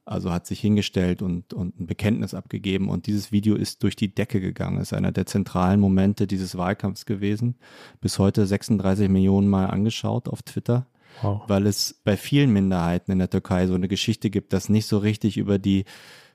Also 0.05 0.31
hat 0.31 0.45
sich 0.45 0.59
hingestellt 0.59 1.21
und, 1.21 1.53
und 1.53 1.79
ein 1.79 1.87
Bekenntnis 1.87 2.33
abgegeben. 2.33 2.89
Und 2.89 3.07
dieses 3.07 3.31
Video 3.31 3.55
ist 3.55 3.83
durch 3.83 3.95
die 3.95 4.13
Decke 4.13 4.41
gegangen. 4.41 4.81
Ist 4.81 4.93
einer 4.93 5.13
der 5.13 5.25
zentralen 5.25 5.79
Momente 5.79 6.27
dieses 6.27 6.57
Wahlkampfs 6.57 7.05
gewesen. 7.05 7.55
Bis 8.01 8.19
heute 8.19 8.45
36 8.45 9.07
Millionen 9.07 9.47
Mal 9.47 9.67
angeschaut 9.67 10.27
auf 10.27 10.43
Twitter. 10.43 10.87
Wow. 11.21 11.43
Weil 11.47 11.67
es 11.67 12.01
bei 12.03 12.17
vielen 12.17 12.51
Minderheiten 12.51 13.13
in 13.13 13.19
der 13.19 13.29
Türkei 13.29 13.67
so 13.67 13.75
eine 13.75 13.87
Geschichte 13.87 14.29
gibt, 14.29 14.51
dass 14.51 14.67
nicht 14.67 14.87
so 14.87 14.97
richtig 14.97 15.37
über 15.37 15.57
die 15.57 15.85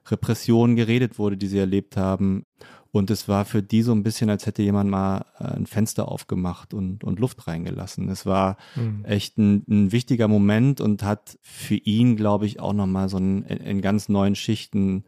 Repressionen 0.06 0.76
geredet 0.76 1.18
wurde, 1.18 1.36
die 1.36 1.48
sie 1.48 1.58
erlebt 1.58 1.98
haben. 1.98 2.46
Und 2.90 3.10
es 3.10 3.28
war 3.28 3.44
für 3.44 3.62
die 3.62 3.82
so 3.82 3.92
ein 3.92 4.02
bisschen, 4.02 4.30
als 4.30 4.46
hätte 4.46 4.62
jemand 4.62 4.90
mal 4.90 5.26
äh, 5.38 5.44
ein 5.44 5.66
Fenster 5.66 6.08
aufgemacht 6.08 6.72
und, 6.72 7.04
und 7.04 7.20
Luft 7.20 7.46
reingelassen. 7.46 8.08
Es 8.08 8.24
war 8.24 8.56
mhm. 8.76 9.04
echt 9.04 9.36
ein, 9.36 9.64
ein, 9.68 9.92
wichtiger 9.92 10.26
Moment 10.26 10.80
und 10.80 11.02
hat 11.02 11.38
für 11.42 11.74
ihn, 11.74 12.16
glaube 12.16 12.46
ich, 12.46 12.60
auch 12.60 12.72
nochmal 12.72 13.08
so 13.08 13.18
ein, 13.18 13.42
in 13.42 13.82
ganz 13.82 14.08
neuen 14.08 14.34
Schichten 14.34 15.04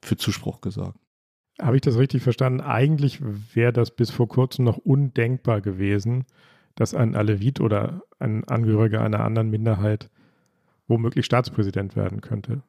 für 0.00 0.16
Zuspruch 0.16 0.60
gesorgt. 0.60 0.98
Habe 1.60 1.74
ich 1.74 1.82
das 1.82 1.98
richtig 1.98 2.22
verstanden? 2.22 2.60
Eigentlich 2.60 3.20
wäre 3.52 3.72
das 3.72 3.90
bis 3.90 4.10
vor 4.10 4.28
kurzem 4.28 4.64
noch 4.64 4.76
undenkbar 4.76 5.60
gewesen, 5.60 6.24
dass 6.76 6.94
ein 6.94 7.16
Alevit 7.16 7.60
oder 7.60 8.02
ein 8.20 8.44
Angehöriger 8.44 9.02
einer 9.02 9.24
anderen 9.24 9.50
Minderheit 9.50 10.08
womöglich 10.86 11.26
Staatspräsident 11.26 11.96
werden 11.96 12.20
könnte. 12.20 12.62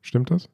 Stimmt 0.00 0.30
das? 0.30 0.48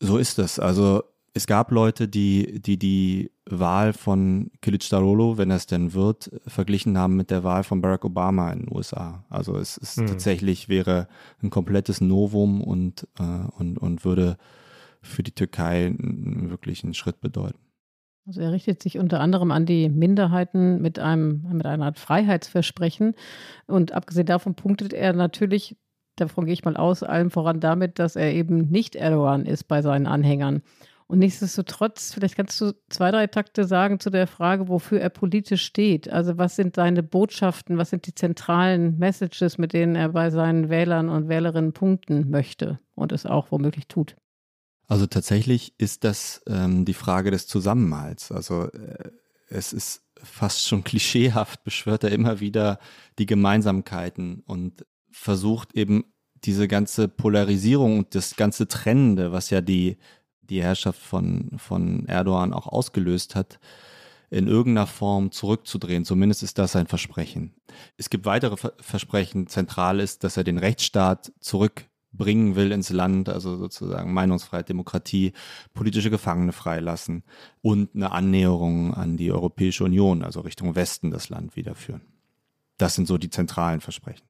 So 0.00 0.18
ist 0.18 0.38
es. 0.38 0.58
Also 0.58 1.02
es 1.34 1.48
gab 1.48 1.72
Leute, 1.72 2.06
die 2.06 2.60
die, 2.60 2.78
die 2.78 3.32
Wahl 3.44 3.92
von 3.92 4.52
Kılıçdaroğlu, 4.62 5.36
wenn 5.36 5.50
es 5.50 5.66
denn 5.66 5.92
wird, 5.92 6.30
verglichen 6.46 6.96
haben 6.96 7.16
mit 7.16 7.30
der 7.30 7.42
Wahl 7.42 7.64
von 7.64 7.80
Barack 7.80 8.04
Obama 8.04 8.52
in 8.52 8.60
den 8.60 8.74
USA. 8.74 9.24
Also 9.28 9.56
es 9.58 9.76
ist 9.76 9.98
hm. 9.98 10.06
tatsächlich 10.06 10.68
wäre 10.68 11.08
ein 11.42 11.50
komplettes 11.50 12.00
Novum 12.00 12.62
und, 12.62 13.08
äh, 13.18 13.22
und, 13.58 13.78
und 13.78 14.04
würde 14.04 14.36
für 15.02 15.24
die 15.24 15.32
Türkei 15.32 15.94
wirklich 15.98 16.84
einen 16.84 16.94
Schritt 16.94 17.20
bedeuten. 17.20 17.58
Also 18.26 18.40
er 18.40 18.52
richtet 18.52 18.82
sich 18.82 18.98
unter 18.98 19.20
anderem 19.20 19.50
an 19.50 19.66
die 19.66 19.90
Minderheiten 19.90 20.80
mit 20.80 20.98
einem 20.98 21.42
mit 21.52 21.66
einer 21.66 21.84
Art 21.84 21.98
Freiheitsversprechen 21.98 23.14
und 23.66 23.92
abgesehen 23.92 24.26
davon 24.26 24.54
punktet 24.54 24.94
er 24.94 25.12
natürlich 25.12 25.76
davon 26.16 26.46
gehe 26.46 26.54
ich 26.54 26.64
mal 26.64 26.76
aus, 26.76 27.02
allem 27.02 27.30
voran 27.30 27.60
damit, 27.60 27.98
dass 27.98 28.16
er 28.16 28.32
eben 28.32 28.70
nicht 28.70 28.94
Erdogan 28.96 29.46
ist 29.46 29.64
bei 29.64 29.82
seinen 29.82 30.06
Anhängern. 30.06 30.62
Und 31.06 31.18
nichtsdestotrotz, 31.18 32.14
vielleicht 32.14 32.36
kannst 32.36 32.60
du 32.60 32.72
zwei, 32.88 33.10
drei 33.10 33.26
Takte 33.26 33.66
sagen 33.66 34.00
zu 34.00 34.08
der 34.08 34.26
Frage, 34.26 34.68
wofür 34.68 35.00
er 35.00 35.10
politisch 35.10 35.62
steht. 35.62 36.08
Also 36.08 36.38
was 36.38 36.56
sind 36.56 36.76
seine 36.76 37.02
Botschaften, 37.02 37.76
was 37.76 37.90
sind 37.90 38.06
die 38.06 38.14
zentralen 38.14 38.98
Messages, 38.98 39.58
mit 39.58 39.74
denen 39.74 39.96
er 39.96 40.08
bei 40.08 40.30
seinen 40.30 40.70
Wählern 40.70 41.10
und 41.10 41.28
Wählerinnen 41.28 41.72
punkten 41.72 42.30
möchte 42.30 42.80
und 42.94 43.12
es 43.12 43.26
auch 43.26 43.50
womöglich 43.50 43.86
tut. 43.86 44.16
Also 44.86 45.06
tatsächlich 45.06 45.74
ist 45.78 46.04
das 46.04 46.42
ähm, 46.46 46.84
die 46.84 46.94
Frage 46.94 47.30
des 47.30 47.46
Zusammenhalts. 47.46 48.32
Also 48.32 48.70
äh, 48.72 49.10
es 49.48 49.72
ist 49.72 50.02
fast 50.16 50.66
schon 50.66 50.84
klischeehaft, 50.84 51.64
beschwört 51.64 52.04
er 52.04 52.12
immer 52.12 52.40
wieder 52.40 52.78
die 53.18 53.26
Gemeinsamkeiten 53.26 54.42
und 54.46 54.86
versucht 55.10 55.74
eben 55.74 56.04
diese 56.44 56.68
ganze 56.68 57.08
Polarisierung 57.08 57.98
und 57.98 58.14
das 58.14 58.36
ganze 58.36 58.68
Trennende, 58.68 59.32
was 59.32 59.50
ja 59.50 59.60
die 59.60 59.98
die 60.48 60.62
Herrschaft 60.62 61.00
von, 61.00 61.50
von 61.56 62.06
Erdogan 62.06 62.52
auch 62.52 62.66
ausgelöst 62.66 63.34
hat, 63.34 63.58
in 64.30 64.48
irgendeiner 64.48 64.86
Form 64.86 65.30
zurückzudrehen. 65.30 66.04
Zumindest 66.04 66.42
ist 66.42 66.58
das 66.58 66.72
sein 66.72 66.86
Versprechen. 66.86 67.54
Es 67.96 68.10
gibt 68.10 68.26
weitere 68.26 68.56
Versprechen. 68.80 69.46
Zentral 69.46 70.00
ist, 70.00 70.24
dass 70.24 70.36
er 70.36 70.44
den 70.44 70.58
Rechtsstaat 70.58 71.32
zurückbringen 71.40 72.56
will 72.56 72.72
ins 72.72 72.90
Land, 72.90 73.28
also 73.28 73.56
sozusagen 73.56 74.12
Meinungsfreiheit, 74.12 74.68
Demokratie, 74.68 75.32
politische 75.72 76.10
Gefangene 76.10 76.52
freilassen 76.52 77.22
und 77.62 77.94
eine 77.94 78.10
Annäherung 78.10 78.94
an 78.94 79.16
die 79.16 79.30
Europäische 79.30 79.84
Union, 79.84 80.24
also 80.24 80.40
Richtung 80.40 80.74
Westen 80.74 81.10
das 81.10 81.28
Land 81.28 81.54
wiederführen. 81.54 82.02
Das 82.76 82.94
sind 82.94 83.06
so 83.06 83.18
die 83.18 83.30
zentralen 83.30 83.80
Versprechen. 83.80 84.26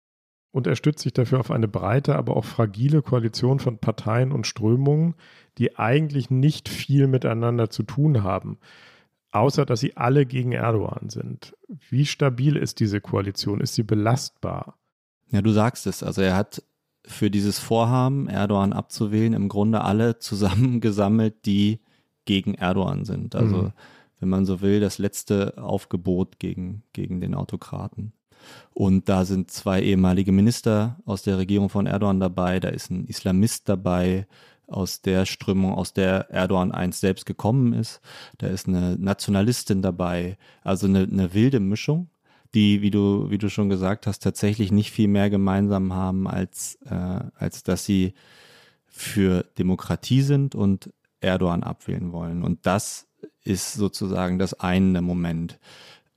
Und 0.55 0.68
er 0.68 0.76
stützt 0.76 1.02
sich 1.02 1.12
dafür 1.12 1.40
auf 1.40 1.50
eine 1.50 1.66
breite, 1.66 2.14
aber 2.14 2.36
auch 2.36 2.44
fragile 2.44 3.02
Koalition 3.02 3.59
von 3.59 3.78
Parteien 3.78 4.30
und 4.30 4.46
Strömungen, 4.46 5.16
die 5.59 5.80
eigentlich 5.80 6.30
nicht 6.30 6.68
viel 6.68 7.09
miteinander 7.09 7.70
zu 7.70 7.82
tun 7.82 8.22
haben, 8.22 8.59
außer 9.32 9.66
dass 9.66 9.80
sie 9.80 9.96
alle 9.96 10.26
gegen 10.26 10.52
Erdogan 10.52 11.11
sind. 11.11 11.57
Wie 11.90 12.07
stabil 12.07 12.55
ist 12.55 12.78
diese 12.78 13.00
Koalition? 13.00 13.61
Ist 13.61 13.74
sie 13.74 13.82
belastbar? 13.82 14.78
Ja, 15.32 15.42
du 15.42 15.50
sagst 15.50 15.88
es. 15.88 16.05
Also 16.05 16.22
er 16.22 16.36
hat 16.36 16.62
für 17.05 17.32
dieses 17.32 17.59
Vorhaben, 17.59 18.28
Erdogan 18.28 18.72
abzuwählen, 18.72 19.32
im 19.32 19.48
Grunde 19.48 19.80
alle 19.80 20.20
zusammengesammelt, 20.20 21.46
die 21.46 21.80
gegen 22.26 22.55
Erdogan 22.55 23.05
sind. 23.05 23.34
Also, 23.34 23.57
mhm. 23.57 23.72
wenn 24.20 24.28
man 24.28 24.44
so 24.44 24.61
will, 24.61 24.78
das 24.78 24.98
letzte 24.98 25.61
Aufgebot 25.61 26.38
gegen, 26.38 26.84
gegen 26.92 27.20
den 27.20 27.34
Autokraten. 27.34 28.12
Und 28.72 29.09
da 29.09 29.24
sind 29.24 29.51
zwei 29.51 29.82
ehemalige 29.82 30.32
Minister 30.32 30.97
aus 31.05 31.22
der 31.22 31.38
Regierung 31.38 31.68
von 31.68 31.86
Erdogan 31.86 32.20
dabei, 32.20 32.61
da 32.61 32.68
ist 32.68 32.90
ein 32.90 33.07
Islamist 33.07 33.68
dabei, 33.68 34.26
aus 34.66 35.03
der 35.03 35.26
Strömung, 35.26 35.74
aus 35.74 35.92
der 35.92 36.30
Erdogan 36.30 36.72
einst 36.72 37.01
selbst 37.01 37.26
gekommen 37.26 37.74
ist. 37.74 38.01
Da 38.38 38.47
ist 38.47 38.66
eine 38.66 38.97
Nationalistin 38.99 39.82
dabei, 39.82 40.38
also 40.62 40.86
eine, 40.86 41.01
eine 41.03 41.34
wilde 41.34 41.61
Mischung. 41.61 42.09
die, 42.55 42.82
wie 42.82 42.90
du, 42.90 43.30
wie 43.30 43.38
du 43.38 43.51
schon 43.51 43.68
gesagt 43.68 44.07
hast, 44.07 44.22
tatsächlich 44.22 44.70
nicht 44.70 44.92
viel 44.92 45.09
mehr 45.09 45.28
gemeinsam 45.28 45.92
haben, 45.92 46.28
als, 46.28 46.78
äh, 46.88 47.20
als 47.36 47.64
dass 47.64 47.84
sie 47.84 48.14
für 48.86 49.45
Demokratie 49.59 50.22
sind 50.22 50.55
und 50.55 50.92
Erdogan 51.20 51.64
abwählen 51.64 52.12
wollen. 52.12 52.42
Und 52.42 52.64
das 52.64 53.09
ist 53.42 53.74
sozusagen 53.74 54.38
das 54.38 54.55
eine 54.55 55.03
Moment. 55.03 55.59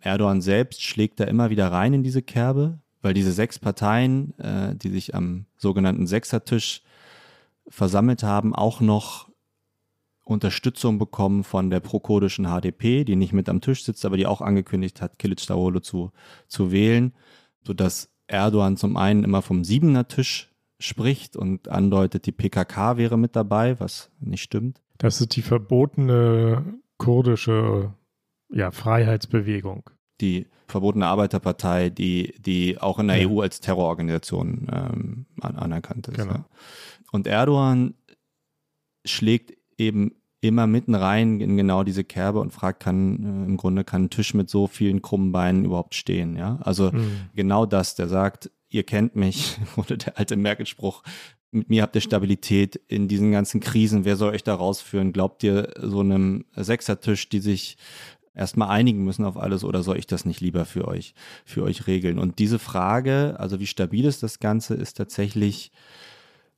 Erdogan 0.08 0.42
selbst 0.42 0.82
schlägt 0.82 1.20
da 1.20 1.26
immer 1.26 1.50
wieder 1.50 1.72
rein 1.72 1.94
in 1.94 2.04
diese 2.04 2.22
Kerbe, 2.22 2.80
weil 3.02 3.14
diese 3.14 3.32
sechs 3.32 3.60
Parteien, 3.60 4.38
äh, 4.40 4.76
die 4.76 4.90
sich 4.90 5.14
am 5.14 5.46
sogenannten 5.58 6.08
Sechsertisch 6.08 6.82
versammelt 7.68 8.24
haben, 8.24 8.56
auch 8.56 8.80
noch 8.80 9.28
Unterstützung 10.24 10.98
bekommen 10.98 11.44
von 11.44 11.70
der 11.70 11.80
prokurdischen 11.80 12.46
HDP, 12.46 13.04
die 13.04 13.16
nicht 13.16 13.34
mit 13.34 13.50
am 13.50 13.62
Tisch 13.62 13.84
sitzt, 13.84 14.06
aber 14.06 14.18
die 14.18 14.26
auch 14.26 14.42
angekündigt 14.42 15.02
hat, 15.02 15.20
Kilic 15.20 15.46
Darolo 15.46 15.80
zu, 15.80 16.12
zu 16.48 16.72
wählen, 16.72 17.14
sodass 17.64 18.10
Erdogan 18.28 18.78
zum 18.78 18.98
einen 18.98 19.24
immer 19.24 19.42
vom 19.42 19.64
Siebener 19.64 20.08
Tisch 20.08 20.54
spricht 20.80 21.36
und 21.36 21.70
andeutet, 21.70 22.26
die 22.26 22.32
PKK 22.32 22.98
wäre 22.98 23.18
mit 23.18 23.36
dabei, 23.36 23.80
was 23.80 24.12
nicht 24.20 24.44
stimmt. 24.44 24.82
Das 24.98 25.22
ist 25.22 25.36
die 25.36 25.42
verbotene 25.42 26.80
kurdische 26.98 27.94
ja, 28.50 28.72
Freiheitsbewegung. 28.72 29.90
Die 30.22 30.48
verbotene 30.68 31.06
Arbeiterpartei, 31.06 31.90
die, 31.90 32.34
die 32.40 32.80
auch 32.80 33.00
in 33.00 33.08
der 33.08 33.22
ja. 33.22 33.30
EU 33.30 33.42
als 33.42 33.62
Terrororganisation 33.62 34.68
ähm, 34.72 35.26
anerkannt 35.42 36.08
ist. 36.08 36.18
Genau. 36.18 36.34
Ja. 36.34 36.46
Und 37.12 37.28
Erdogan 37.28 37.94
schlägt 39.06 39.54
eben 39.78 40.12
immer 40.42 40.68
mitten 40.68 40.96
rein 40.96 41.40
in 41.40 41.58
genau 41.58 41.84
diese 41.84 42.04
Kerbe 42.04 42.40
und 42.40 42.52
fragt, 42.52 42.82
kann 42.82 43.24
äh, 43.24 43.46
im 43.46 43.58
Grunde 43.58 43.84
kann 43.84 44.06
ein 44.06 44.10
Tisch 44.10 44.34
mit 44.34 44.50
so 44.50 44.68
vielen 44.68 45.02
krummen 45.02 45.32
Beinen 45.32 45.66
überhaupt 45.66 45.96
stehen, 45.96 46.36
ja? 46.36 46.60
Also 46.62 46.92
mhm. 46.92 47.30
genau 47.34 47.66
das, 47.66 47.96
der 47.96 48.08
sagt, 48.08 48.52
ihr 48.70 48.84
kennt 48.84 49.16
mich, 49.16 49.58
oder 49.78 49.98
der 49.98 50.18
alte 50.18 50.36
Merkel-Spruch, 50.36 51.04
mit 51.52 51.70
mir 51.70 51.82
habt 51.82 51.96
ihr 51.96 52.02
Stabilität 52.02 52.76
in 52.76 53.08
diesen 53.08 53.32
ganzen 53.32 53.62
Krisen, 53.62 54.06
wer 54.06 54.18
soll 54.18 54.34
euch 54.34 54.44
da 54.44 54.54
rausführen? 54.54 55.14
Glaubt 55.14 55.44
ihr 55.44 55.74
so 55.82 56.02
einem 56.02 56.46
Sechsertisch, 56.56 57.30
die 57.30 57.40
sich 57.40 57.78
erstmal 58.38 58.70
einigen 58.70 59.04
müssen 59.04 59.26
auf 59.26 59.38
alles 59.38 59.64
oder 59.64 59.84
soll 59.84 59.98
ich 59.98 60.08
das 60.08 60.26
nicht 60.26 60.42
lieber 60.42 60.66
für 60.66 60.88
euch, 60.88 61.14
für 61.46 61.64
euch 61.64 61.88
regeln? 61.88 62.20
Und 62.20 62.40
diese 62.40 62.60
Frage, 62.60 63.36
also 63.40 63.60
wie 63.60 63.68
stabil 63.68 64.06
ist 64.06 64.24
das 64.24 64.40
Ganze, 64.40 64.76
ist 64.76 64.98
tatsächlich 64.98 65.72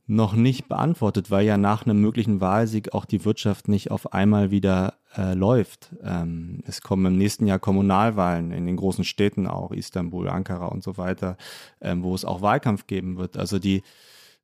noch 0.10 0.34
nicht 0.34 0.68
beantwortet, 0.68 1.30
weil 1.30 1.46
ja 1.46 1.58
nach 1.58 1.86
einem 1.86 2.02
möglichen 2.02 2.42
Wahlsieg 2.42 2.94
auch 2.94 3.06
die 3.06 3.26
Wirtschaft 3.26 3.68
nicht 3.68 3.92
auf 3.92 4.12
einmal 4.12 4.50
wieder 4.50 4.96
äh, 5.16 5.36
läuft. 5.36 5.96
Ähm, 6.04 6.62
es 6.66 6.82
kommen 6.82 7.06
im 7.06 7.18
nächsten 7.18 7.46
Jahr 7.46 7.60
Kommunalwahlen 7.60 8.52
in 8.52 8.66
den 8.66 8.76
großen 8.76 9.04
Städten 9.04 9.46
auch, 9.46 9.72
Istanbul, 9.72 10.28
Ankara 10.28 10.66
und 10.66 10.84
so 10.84 10.98
weiter, 10.98 11.38
ähm, 11.80 12.02
wo 12.02 12.16
es 12.16 12.26
auch 12.26 12.42
Wahlkampf 12.42 12.88
geben 12.88 13.18
wird. 13.18 13.38
Also 13.38 13.60
die, 13.60 13.84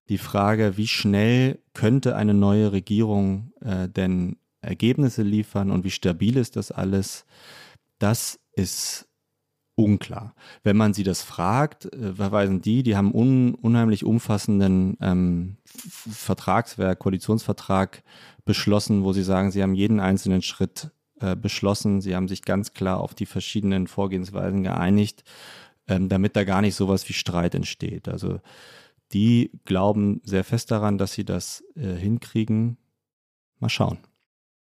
die 0.07 0.19
Frage, 0.19 0.77
wie 0.77 0.87
schnell 0.87 1.57
könnte 1.73 2.15
eine 2.15 2.35
neue 2.35 2.71
Regierung 2.71 3.51
äh, 3.61 3.89
denn 3.89 4.37
Ergebnisse 4.65 5.23
liefern 5.23 5.71
und 5.71 5.83
wie 5.83 5.91
stabil 5.91 6.37
ist 6.37 6.55
das 6.55 6.71
alles, 6.71 7.25
das 7.99 8.39
ist 8.53 9.07
unklar. 9.75 10.33
Wenn 10.63 10.77
man 10.77 10.93
sie 10.93 11.03
das 11.03 11.21
fragt, 11.21 11.85
äh, 11.93 12.13
verweisen 12.13 12.61
die, 12.61 12.81
die 12.81 12.95
haben 12.95 13.13
un, 13.13 13.55
unheimlich 13.55 14.05
umfassenden 14.05 14.97
ähm, 15.01 15.57
Vertragswerk, 15.65 16.99
Koalitionsvertrag 16.99 18.03
beschlossen, 18.45 19.03
wo 19.03 19.11
sie 19.11 19.23
sagen, 19.23 19.51
sie 19.51 19.61
haben 19.61 19.75
jeden 19.75 19.99
einzelnen 19.99 20.41
Schritt 20.41 20.91
äh, 21.19 21.35
beschlossen, 21.35 22.01
sie 22.01 22.15
haben 22.15 22.29
sich 22.29 22.43
ganz 22.43 22.73
klar 22.73 22.99
auf 23.01 23.13
die 23.13 23.25
verschiedenen 23.25 23.87
Vorgehensweisen 23.87 24.63
geeinigt, 24.63 25.23
ähm, 25.87 26.07
damit 26.07 26.35
da 26.35 26.45
gar 26.45 26.61
nicht 26.61 26.75
sowas 26.75 27.07
wie 27.09 27.13
Streit 27.13 27.53
entsteht. 27.53 28.07
Also 28.07 28.39
die 29.11 29.51
glauben 29.65 30.21
sehr 30.23 30.43
fest 30.43 30.71
daran, 30.71 30.97
dass 30.97 31.13
sie 31.13 31.25
das 31.25 31.63
äh, 31.75 31.95
hinkriegen. 31.95 32.77
Mal 33.59 33.69
schauen. 33.69 33.99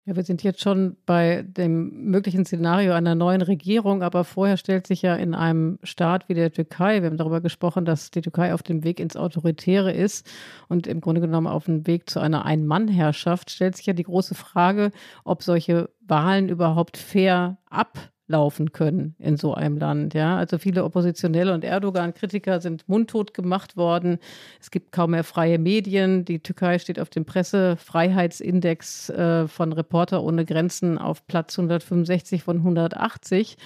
Ja, 0.05 0.15
wir 0.15 0.23
sind 0.23 0.41
jetzt 0.41 0.61
schon 0.61 0.97
bei 1.05 1.43
dem 1.43 2.05
möglichen 2.09 2.43
Szenario 2.43 2.93
einer 2.93 3.13
neuen 3.13 3.43
Regierung, 3.43 4.01
aber 4.01 4.23
vorher 4.23 4.57
stellt 4.57 4.87
sich 4.87 5.03
ja 5.03 5.15
in 5.15 5.35
einem 5.35 5.77
Staat 5.83 6.27
wie 6.27 6.33
der 6.33 6.51
Türkei, 6.51 7.03
wir 7.03 7.09
haben 7.11 7.17
darüber 7.17 7.39
gesprochen, 7.39 7.85
dass 7.85 8.09
die 8.09 8.21
Türkei 8.21 8.55
auf 8.55 8.63
dem 8.63 8.83
Weg 8.83 8.99
ins 8.99 9.15
Autoritäre 9.15 9.91
ist 9.91 10.27
und 10.69 10.87
im 10.87 11.01
Grunde 11.01 11.21
genommen 11.21 11.45
auf 11.45 11.65
dem 11.65 11.85
Weg 11.85 12.09
zu 12.09 12.19
einer 12.19 12.45
Ein-Mann-Herrschaft, 12.45 13.51
stellt 13.51 13.77
sich 13.77 13.85
ja 13.85 13.93
die 13.93 14.01
große 14.01 14.33
Frage, 14.33 14.91
ob 15.23 15.43
solche 15.43 15.91
Wahlen 16.01 16.49
überhaupt 16.49 16.97
fair 16.97 17.59
ab 17.69 18.10
laufen 18.31 18.71
können 18.71 19.15
in 19.19 19.37
so 19.37 19.53
einem 19.53 19.77
Land. 19.77 20.13
Ja, 20.15 20.37
also 20.37 20.57
viele 20.57 20.83
Oppositionelle 20.83 21.53
und 21.53 21.63
Erdogan-Kritiker 21.63 22.59
sind 22.59 22.87
mundtot 22.89 23.33
gemacht 23.33 23.77
worden. 23.77 24.17
Es 24.59 24.71
gibt 24.71 24.91
kaum 24.91 25.11
mehr 25.11 25.23
freie 25.23 25.59
Medien. 25.59 26.25
Die 26.25 26.39
Türkei 26.39 26.79
steht 26.79 26.99
auf 26.99 27.09
dem 27.09 27.25
Pressefreiheitsindex 27.25 29.09
äh, 29.09 29.47
von 29.47 29.73
Reporter 29.73 30.23
ohne 30.23 30.45
Grenzen 30.45 30.97
auf 30.97 31.27
Platz 31.27 31.59
165 31.59 32.43
von 32.43 32.57
180. 32.57 33.57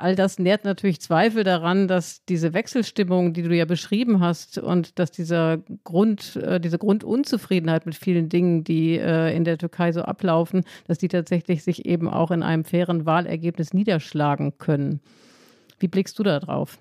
All 0.00 0.16
das 0.16 0.38
nährt 0.38 0.64
natürlich 0.64 0.98
Zweifel 1.02 1.44
daran, 1.44 1.86
dass 1.86 2.24
diese 2.24 2.54
Wechselstimmung, 2.54 3.34
die 3.34 3.42
du 3.42 3.54
ja 3.54 3.66
beschrieben 3.66 4.20
hast, 4.20 4.56
und 4.56 4.98
dass 4.98 5.10
dieser 5.10 5.58
Grund, 5.84 6.36
äh, 6.36 6.58
diese 6.58 6.78
Grundunzufriedenheit 6.78 7.84
mit 7.84 7.96
vielen 7.96 8.30
Dingen, 8.30 8.64
die 8.64 8.96
äh, 8.96 9.36
in 9.36 9.44
der 9.44 9.58
Türkei 9.58 9.92
so 9.92 10.00
ablaufen, 10.00 10.64
dass 10.86 10.96
die 10.96 11.08
tatsächlich 11.08 11.62
sich 11.64 11.84
eben 11.84 12.08
auch 12.08 12.30
in 12.30 12.42
einem 12.42 12.64
fairen 12.64 13.04
Wahlergebnis 13.04 13.74
niederschlagen 13.74 14.56
können. 14.56 15.00
Wie 15.78 15.88
blickst 15.88 16.18
du 16.18 16.22
da 16.22 16.40
drauf? 16.40 16.78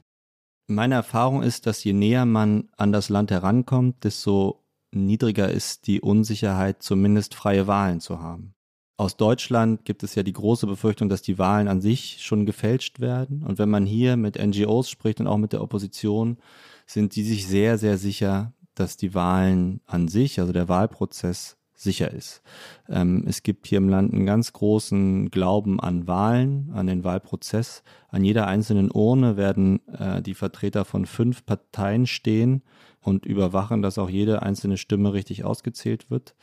Meine 0.68 0.96
Erfahrung 0.96 1.44
ist, 1.44 1.66
dass 1.66 1.84
je 1.84 1.92
näher 1.92 2.24
man 2.24 2.70
an 2.78 2.94
das 2.94 3.10
Land 3.10 3.32
herankommt, 3.32 4.06
desto 4.06 4.64
niedriger 4.92 5.50
ist 5.50 5.88
die 5.88 6.00
Unsicherheit, 6.00 6.82
zumindest 6.84 7.36
freie 7.36 7.68
Wahlen 7.68 8.00
zu 8.00 8.22
haben 8.22 8.56
aus 9.00 9.16
Deutschland 9.16 9.86
gibt 9.86 10.04
es 10.04 10.16
ja 10.16 10.24
die 10.24 10.34
große 10.34 10.68
Befürchtung, 10.68 11.08
dass 11.08 11.22
die 11.22 11.40
Wahlen 11.40 11.70
an 11.70 11.80
sich 11.80 12.18
schon 12.20 12.46
gefälscht 12.46 13.00
werden. 13.00 13.44
Und 13.44 13.58
wenn 13.58 13.70
man 13.70 13.86
hier 13.86 14.18
mit 14.18 14.38
NGOs 14.38 14.90
spricht 14.90 15.22
und 15.22 15.28
auch 15.28 15.38
mit 15.38 15.54
der 15.54 15.62
Opposition, 15.62 16.38
sind 16.86 17.16
die 17.16 17.24
sich 17.24 17.48
sehr, 17.48 17.78
sehr 17.78 17.98
sicher, 17.98 18.52
dass 18.76 18.98
die 18.98 19.14
Wahlen 19.14 19.80
an 19.86 20.10
sich, 20.10 20.42
also 20.42 20.52
der 20.52 20.68
Wahlprozess, 20.68 21.56
sicher 21.74 22.12
ist. 22.12 22.42
Ähm, 22.90 23.24
es 23.26 23.42
gibt 23.42 23.68
hier 23.68 23.78
im 23.78 23.88
Land 23.88 24.14
einen 24.14 24.26
ganz 24.26 24.52
großen 24.52 25.32
Glauben 25.32 25.80
an 25.80 26.06
Wahlen, 26.06 26.70
an 26.74 26.88
den 26.88 27.06
Wahlprozess. 27.06 27.84
An 28.10 28.26
jeder 28.26 28.48
einzelnen 28.48 28.92
Urne 28.92 29.38
werden 29.38 29.80
äh, 29.88 30.22
die 30.22 30.34
Vertreter 30.34 30.84
von 30.84 31.06
fünf 31.06 31.46
Parteien 31.46 32.06
stehen 32.06 32.64
und 33.02 33.26
überwachen, 33.26 33.82
dass 33.82 33.98
auch 33.98 34.10
jede 34.10 34.42
einzelne 34.42 34.78
Stimme 34.78 35.14
richtig 35.14 35.44
ausgezählt 35.44 36.10
wird. 36.10 36.36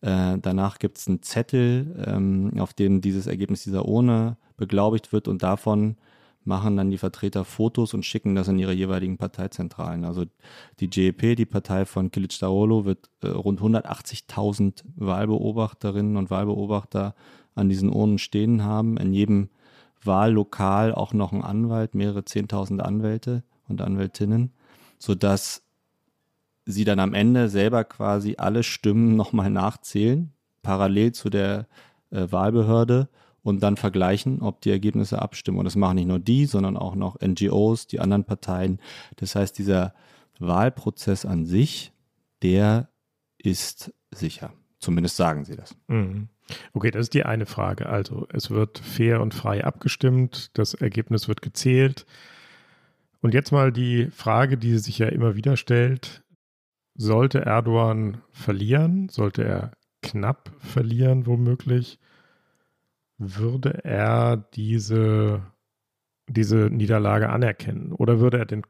Äh, 0.00 0.38
danach 0.40 0.78
gibt 0.78 0.98
es 0.98 1.08
einen 1.08 1.22
Zettel, 1.22 2.04
ähm, 2.06 2.52
auf 2.58 2.72
dem 2.72 3.00
dieses 3.00 3.26
Ergebnis 3.26 3.64
dieser 3.64 3.86
Urne 3.86 4.36
beglaubigt 4.56 5.12
wird 5.12 5.28
und 5.28 5.42
davon 5.42 5.96
machen 6.44 6.76
dann 6.76 6.90
die 6.90 6.98
Vertreter 6.98 7.44
Fotos 7.44 7.94
und 7.94 8.04
schicken 8.04 8.34
das 8.34 8.48
in 8.48 8.58
ihre 8.58 8.72
jeweiligen 8.72 9.16
Parteizentralen. 9.16 10.04
Also 10.04 10.24
die 10.80 10.90
GEP, 10.90 11.36
die 11.36 11.46
Partei 11.46 11.86
von 11.86 12.10
Kilic 12.10 12.38
Darolo, 12.38 12.84
wird 12.84 13.10
äh, 13.22 13.28
rund 13.28 13.60
180.000 13.60 14.84
Wahlbeobachterinnen 14.96 16.16
und 16.16 16.30
Wahlbeobachter 16.30 17.14
an 17.54 17.68
diesen 17.68 17.90
Urnen 17.90 18.18
stehen 18.18 18.62
haben. 18.62 18.96
In 18.98 19.12
jedem 19.12 19.48
Wahllokal 20.02 20.94
auch 20.94 21.12
noch 21.12 21.32
ein 21.32 21.42
Anwalt, 21.42 21.94
mehrere 21.94 22.20
10.000 22.20 22.80
Anwälte 22.80 23.42
und 23.68 23.80
Anwältinnen, 23.80 24.52
sodass 24.98 25.63
sie 26.66 26.84
dann 26.84 26.98
am 26.98 27.14
Ende 27.14 27.48
selber 27.48 27.84
quasi 27.84 28.36
alle 28.38 28.62
Stimmen 28.62 29.16
nochmal 29.16 29.50
nachzählen, 29.50 30.32
parallel 30.62 31.12
zu 31.12 31.30
der 31.30 31.66
äh, 32.10 32.26
Wahlbehörde 32.30 33.08
und 33.42 33.62
dann 33.62 33.76
vergleichen, 33.76 34.40
ob 34.40 34.62
die 34.62 34.70
Ergebnisse 34.70 35.20
abstimmen. 35.20 35.58
Und 35.58 35.66
das 35.66 35.76
machen 35.76 35.96
nicht 35.96 36.08
nur 36.08 36.18
die, 36.18 36.46
sondern 36.46 36.76
auch 36.76 36.94
noch 36.94 37.20
NGOs, 37.20 37.86
die 37.86 38.00
anderen 38.00 38.24
Parteien. 38.24 38.80
Das 39.16 39.34
heißt, 39.36 39.58
dieser 39.58 39.94
Wahlprozess 40.38 41.26
an 41.26 41.44
sich, 41.44 41.92
der 42.42 42.88
ist 43.38 43.92
sicher. 44.10 44.52
Zumindest 44.78 45.16
sagen 45.16 45.44
sie 45.44 45.56
das. 45.56 45.76
Mhm. 45.88 46.28
Okay, 46.72 46.90
das 46.90 47.02
ist 47.02 47.14
die 47.14 47.24
eine 47.24 47.46
Frage. 47.46 47.86
Also 47.86 48.26
es 48.32 48.50
wird 48.50 48.78
fair 48.78 49.20
und 49.20 49.34
frei 49.34 49.64
abgestimmt, 49.64 50.50
das 50.54 50.74
Ergebnis 50.74 51.28
wird 51.28 51.42
gezählt. 51.42 52.06
Und 53.22 53.32
jetzt 53.32 53.52
mal 53.52 53.72
die 53.72 54.10
Frage, 54.10 54.58
die 54.58 54.76
sich 54.76 54.98
ja 54.98 55.08
immer 55.08 55.36
wieder 55.36 55.56
stellt, 55.56 56.22
sollte 56.94 57.40
Erdogan 57.40 58.22
verlieren, 58.30 59.08
sollte 59.08 59.44
er 59.44 59.72
knapp 60.02 60.52
verlieren 60.58 61.26
womöglich, 61.26 61.98
würde 63.18 63.84
er 63.84 64.36
diese, 64.54 65.42
diese 66.28 66.68
Niederlage 66.70 67.28
anerkennen? 67.30 67.92
Oder 67.92 68.20
würde 68.20 68.38
er 68.38 68.46
den 68.46 68.62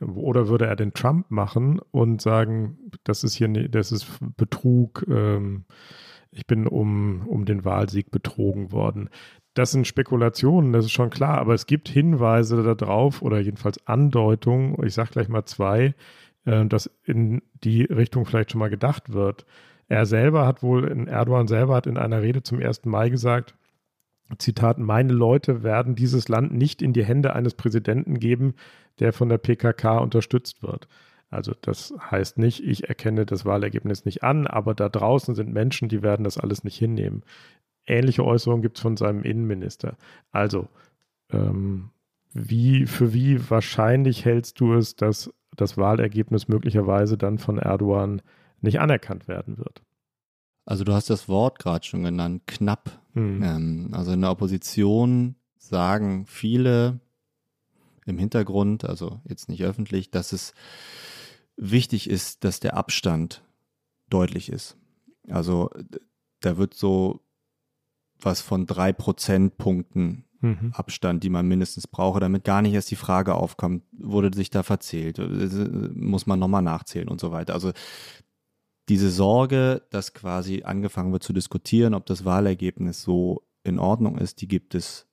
oder 0.00 0.48
würde 0.48 0.66
er 0.66 0.76
den 0.76 0.92
Trump 0.92 1.30
machen 1.30 1.80
und 1.90 2.20
sagen, 2.20 2.78
das 3.04 3.24
ist 3.24 3.34
hier, 3.34 3.48
das 3.68 3.92
ist 3.92 4.18
Betrug, 4.36 5.04
ähm, 5.08 5.64
ich 6.30 6.46
bin 6.46 6.66
um, 6.66 7.26
um 7.26 7.44
den 7.46 7.64
Wahlsieg 7.64 8.10
betrogen 8.10 8.72
worden. 8.72 9.08
Das 9.54 9.70
sind 9.70 9.86
Spekulationen, 9.86 10.72
das 10.72 10.84
ist 10.84 10.92
schon 10.92 11.08
klar, 11.08 11.38
aber 11.38 11.54
es 11.54 11.66
gibt 11.66 11.88
Hinweise 11.88 12.74
darauf 12.74 13.22
oder 13.22 13.40
jedenfalls 13.40 13.86
Andeutungen, 13.86 14.76
ich 14.84 14.92
sage 14.92 15.10
gleich 15.12 15.28
mal 15.28 15.46
zwei, 15.46 15.94
äh, 16.46 16.64
dass 16.64 16.90
in 17.04 17.42
die 17.62 17.82
Richtung 17.84 18.24
vielleicht 18.24 18.52
schon 18.52 18.60
mal 18.60 18.70
gedacht 18.70 19.12
wird. 19.12 19.44
Er 19.88 20.06
selber 20.06 20.46
hat 20.46 20.62
wohl, 20.62 21.06
Erdogan 21.08 21.46
selber 21.46 21.74
hat 21.74 21.86
in 21.86 21.98
einer 21.98 22.22
Rede 22.22 22.42
zum 22.42 22.60
1. 22.60 22.86
Mai 22.86 23.08
gesagt, 23.08 23.54
Zitat, 24.38 24.78
meine 24.78 25.12
Leute 25.12 25.62
werden 25.62 25.94
dieses 25.94 26.28
Land 26.28 26.52
nicht 26.52 26.82
in 26.82 26.92
die 26.92 27.04
Hände 27.04 27.34
eines 27.34 27.54
Präsidenten 27.54 28.18
geben, 28.18 28.54
der 28.98 29.12
von 29.12 29.28
der 29.28 29.38
PKK 29.38 29.98
unterstützt 29.98 30.62
wird. 30.62 30.88
Also 31.30 31.52
das 31.60 31.94
heißt 32.10 32.38
nicht, 32.38 32.64
ich 32.64 32.88
erkenne 32.88 33.26
das 33.26 33.44
Wahlergebnis 33.44 34.04
nicht 34.04 34.22
an, 34.24 34.46
aber 34.46 34.74
da 34.74 34.88
draußen 34.88 35.34
sind 35.34 35.52
Menschen, 35.52 35.88
die 35.88 36.02
werden 36.02 36.24
das 36.24 36.38
alles 36.38 36.64
nicht 36.64 36.78
hinnehmen. 36.78 37.22
Ähnliche 37.86 38.24
Äußerungen 38.24 38.62
gibt 38.62 38.78
es 38.78 38.82
von 38.82 38.96
seinem 38.96 39.22
Innenminister. 39.22 39.96
Also, 40.32 40.68
ähm, 41.30 41.90
wie, 42.32 42.86
für 42.86 43.12
wie 43.14 43.48
wahrscheinlich 43.48 44.24
hältst 44.24 44.60
du 44.60 44.74
es, 44.74 44.96
dass 44.96 45.32
das 45.56 45.76
Wahlergebnis 45.76 46.48
möglicherweise 46.48 47.16
dann 47.16 47.38
von 47.38 47.58
Erdogan 47.58 48.22
nicht 48.60 48.80
anerkannt 48.80 49.28
werden 49.28 49.58
wird? 49.58 49.82
Also 50.64 50.84
du 50.84 50.92
hast 50.92 51.10
das 51.10 51.28
Wort 51.28 51.58
gerade 51.58 51.84
schon 51.84 52.02
genannt, 52.02 52.42
knapp. 52.46 53.00
Mhm. 53.14 53.42
Ähm, 53.42 53.88
also 53.92 54.12
in 54.12 54.20
der 54.20 54.30
Opposition 54.30 55.36
sagen 55.58 56.26
viele 56.26 57.00
im 58.04 58.18
Hintergrund, 58.18 58.84
also 58.84 59.20
jetzt 59.24 59.48
nicht 59.48 59.64
öffentlich, 59.64 60.10
dass 60.10 60.32
es 60.32 60.54
wichtig 61.56 62.08
ist, 62.08 62.44
dass 62.44 62.60
der 62.60 62.76
Abstand 62.76 63.42
deutlich 64.10 64.50
ist. 64.50 64.76
Also 65.28 65.70
da 66.40 66.56
wird 66.56 66.74
so 66.74 67.20
was 68.18 68.40
von 68.40 68.66
drei 68.66 68.92
Prozentpunkten 68.92 70.24
mhm. 70.46 70.72
Abstand, 70.72 71.22
die 71.22 71.30
man 71.30 71.46
mindestens 71.46 71.86
brauche, 71.86 72.20
damit 72.20 72.44
gar 72.44 72.62
nicht 72.62 72.74
erst 72.74 72.90
die 72.90 72.96
Frage 72.96 73.34
aufkommt, 73.34 73.82
wurde 73.92 74.34
sich 74.34 74.50
da 74.50 74.62
verzählt, 74.62 75.18
muss 75.94 76.26
man 76.26 76.38
nochmal 76.38 76.62
nachzählen 76.62 77.08
und 77.08 77.20
so 77.20 77.32
weiter. 77.32 77.54
Also 77.54 77.72
diese 78.88 79.10
Sorge, 79.10 79.82
dass 79.90 80.14
quasi 80.14 80.62
angefangen 80.62 81.12
wird 81.12 81.22
zu 81.22 81.32
diskutieren, 81.32 81.94
ob 81.94 82.06
das 82.06 82.24
Wahlergebnis 82.24 83.02
so 83.02 83.42
in 83.64 83.78
Ordnung 83.78 84.18
ist, 84.18 84.40
die 84.40 84.48
gibt 84.48 84.74
es 84.74 85.06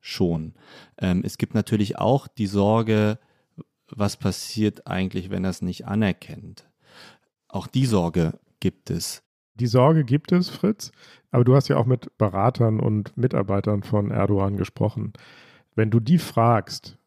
schon. 0.00 0.54
Ähm, 0.98 1.22
es 1.24 1.38
gibt 1.38 1.54
natürlich 1.54 1.98
auch 1.98 2.26
die 2.26 2.46
Sorge, 2.46 3.18
was 3.88 4.16
passiert 4.16 4.86
eigentlich, 4.86 5.30
wenn 5.30 5.44
er 5.44 5.50
es 5.50 5.62
nicht 5.62 5.86
anerkennt. 5.86 6.68
Auch 7.48 7.66
die 7.66 7.86
Sorge 7.86 8.38
gibt 8.60 8.90
es. 8.90 9.22
Die 9.58 9.66
Sorge 9.66 10.04
gibt 10.04 10.32
es, 10.32 10.50
Fritz, 10.50 10.92
aber 11.30 11.44
du 11.44 11.54
hast 11.54 11.68
ja 11.68 11.76
auch 11.76 11.86
mit 11.86 12.16
Beratern 12.18 12.78
und 12.78 13.16
Mitarbeitern 13.16 13.82
von 13.82 14.10
Erdogan 14.10 14.56
gesprochen. 14.56 15.14
Wenn 15.74 15.90
du 15.90 15.98
die 15.98 16.18
fragst, 16.18 16.98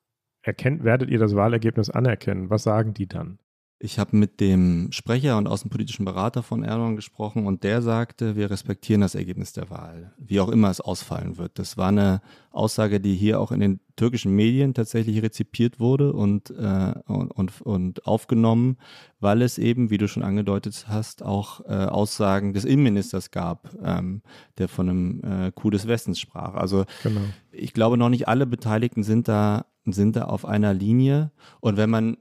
erkennt, 0.42 0.84
werdet 0.84 1.10
ihr 1.10 1.20
das 1.20 1.36
Wahlergebnis 1.36 1.90
anerkennen, 1.90 2.50
was 2.50 2.64
sagen 2.64 2.94
die 2.94 3.08
dann? 3.08 3.38
Ich 3.82 3.98
habe 3.98 4.18
mit 4.18 4.42
dem 4.42 4.92
Sprecher 4.92 5.38
und 5.38 5.48
außenpolitischen 5.48 6.04
Berater 6.04 6.44
von 6.44 6.64
Erdogan 6.64 6.98
gesprochen 6.98 7.48
und 7.48 7.64
der 7.64 7.82
sagte, 7.82 8.36
wir 8.36 8.52
respektieren 8.52 9.00
das 9.00 9.16
Ergebnis 9.16 9.54
der 9.54 9.70
Wahl, 9.70 10.12
wie 10.18 10.42
auch 10.42 10.50
immer 10.50 10.70
es 10.70 10.82
ausfallen 10.82 11.38
wird. 11.38 11.58
Das 11.58 11.78
war 11.78 11.88
eine 11.88 12.22
Aussage, 12.52 13.00
die 13.00 13.16
hier 13.16 13.40
auch 13.40 13.54
in 13.54 13.62
den 13.62 13.80
türkischen 13.96 14.36
Medien 14.36 14.74
tatsächlich 14.74 15.22
rezipiert 15.24 15.80
wurde 15.80 16.12
und, 16.12 16.50
äh, 16.50 16.94
und, 17.08 17.62
und 17.62 18.06
aufgenommen, 18.06 18.76
weil 19.22 19.42
es 19.42 19.58
eben, 19.58 19.90
wie 19.90 19.98
du 19.98 20.10
schon 20.10 20.24
angedeutet 20.24 20.88
hast, 20.90 21.24
auch 21.24 21.62
äh, 21.66 21.86
Aussagen 21.86 22.52
des 22.52 22.66
Innenministers 22.66 23.32
gab, 23.32 23.70
ähm, 23.82 24.24
der 24.58 24.68
von 24.68 24.90
einem 24.90 25.22
äh, 25.24 25.52
Coup 25.54 25.72
des 25.72 25.88
Westens 25.88 26.20
sprach. 26.20 26.56
Also 26.56 26.84
genau. 27.02 27.22
ich 27.54 27.72
glaube, 27.72 27.98
noch 27.98 28.10
nicht 28.10 28.28
alle 28.28 28.46
Beteiligten 28.46 29.04
sind 29.04 29.30
da, 29.30 29.68
sind 29.86 30.18
da 30.18 30.26
auf 30.26 30.44
einer 30.44 30.74
Linie. 30.74 31.32
Und 31.62 31.78
wenn 31.78 31.90
man 31.90 32.18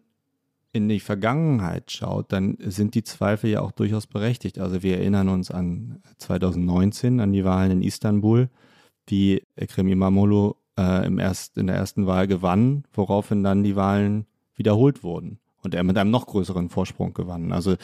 in 0.72 0.88
die 0.88 1.00
Vergangenheit 1.00 1.90
schaut, 1.90 2.32
dann 2.32 2.56
sind 2.60 2.94
die 2.94 3.04
Zweifel 3.04 3.50
ja 3.50 3.60
auch 3.60 3.72
durchaus 3.72 4.06
berechtigt. 4.06 4.58
Also 4.58 4.82
wir 4.82 4.98
erinnern 4.98 5.28
uns 5.28 5.50
an 5.50 6.02
2019, 6.18 7.20
an 7.20 7.32
die 7.32 7.44
Wahlen 7.44 7.70
in 7.70 7.82
Istanbul, 7.82 8.48
wie 9.06 9.42
Ekrem 9.56 9.88
İmamoğlu 9.88 10.54
äh, 10.78 11.06
im 11.06 11.18
erst, 11.18 11.56
in 11.56 11.66
der 11.66 11.76
ersten 11.76 12.06
Wahl 12.06 12.26
gewann, 12.26 12.84
woraufhin 12.92 13.42
dann 13.42 13.64
die 13.64 13.76
Wahlen 13.76 14.26
wiederholt 14.54 15.02
wurden 15.02 15.40
und 15.62 15.74
er 15.74 15.84
mit 15.84 15.98
einem 15.98 16.10
noch 16.10 16.26
größeren 16.26 16.68
Vorsprung 16.68 17.14
gewann. 17.14 17.52
Also, 17.52 17.76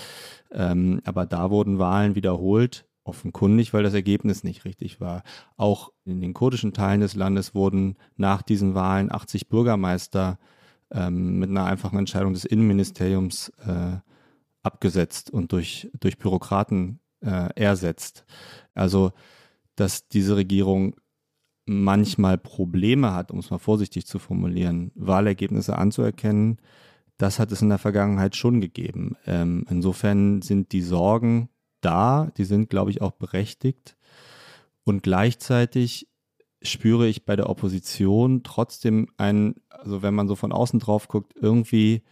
ähm, 0.52 1.00
aber 1.04 1.26
da 1.26 1.50
wurden 1.50 1.78
Wahlen 1.78 2.14
wiederholt, 2.14 2.86
offenkundig, 3.04 3.74
weil 3.74 3.82
das 3.82 3.94
Ergebnis 3.94 4.44
nicht 4.44 4.64
richtig 4.64 5.00
war. 5.00 5.22
Auch 5.56 5.92
in 6.04 6.20
den 6.20 6.34
kurdischen 6.34 6.72
Teilen 6.72 7.00
des 7.00 7.14
Landes 7.14 7.54
wurden 7.54 7.96
nach 8.16 8.42
diesen 8.42 8.74
Wahlen 8.74 9.12
80 9.12 9.48
Bürgermeister 9.48 10.38
ähm, 10.94 11.38
mit 11.38 11.50
einer 11.50 11.64
einfachen 11.64 11.98
Entscheidung 11.98 12.32
des 12.32 12.44
Innenministeriums 12.44 13.50
äh, 13.66 13.98
abgesetzt 14.62 15.30
und 15.30 15.52
durch, 15.52 15.90
durch 16.00 16.18
Bürokraten 16.18 17.00
äh, 17.20 17.50
ersetzt. 17.54 18.24
Also, 18.74 19.12
dass 19.76 20.08
diese 20.08 20.36
Regierung 20.36 20.96
manchmal 21.66 22.38
Probleme 22.38 23.12
hat, 23.12 23.30
um 23.30 23.38
es 23.38 23.50
mal 23.50 23.58
vorsichtig 23.58 24.06
zu 24.06 24.18
formulieren, 24.18 24.92
Wahlergebnisse 24.94 25.76
anzuerkennen, 25.76 26.58
das 27.16 27.38
hat 27.38 27.52
es 27.52 27.62
in 27.62 27.68
der 27.68 27.78
Vergangenheit 27.78 28.36
schon 28.36 28.60
gegeben. 28.60 29.16
Ähm, 29.26 29.66
insofern 29.70 30.42
sind 30.42 30.72
die 30.72 30.82
Sorgen 30.82 31.48
da, 31.80 32.30
die 32.36 32.44
sind, 32.44 32.70
glaube 32.70 32.90
ich, 32.90 33.02
auch 33.02 33.12
berechtigt. 33.12 33.96
Und 34.84 35.02
gleichzeitig 35.02 36.08
spüre 36.64 37.06
ich 37.06 37.24
bei 37.24 37.36
der 37.36 37.48
Opposition 37.48 38.42
trotzdem 38.42 39.08
einen, 39.16 39.56
also 39.68 40.02
wenn 40.02 40.14
man 40.14 40.28
so 40.28 40.34
von 40.34 40.52
außen 40.52 40.80
drauf 40.80 41.08
guckt, 41.08 41.34
irgendwie 41.36 42.02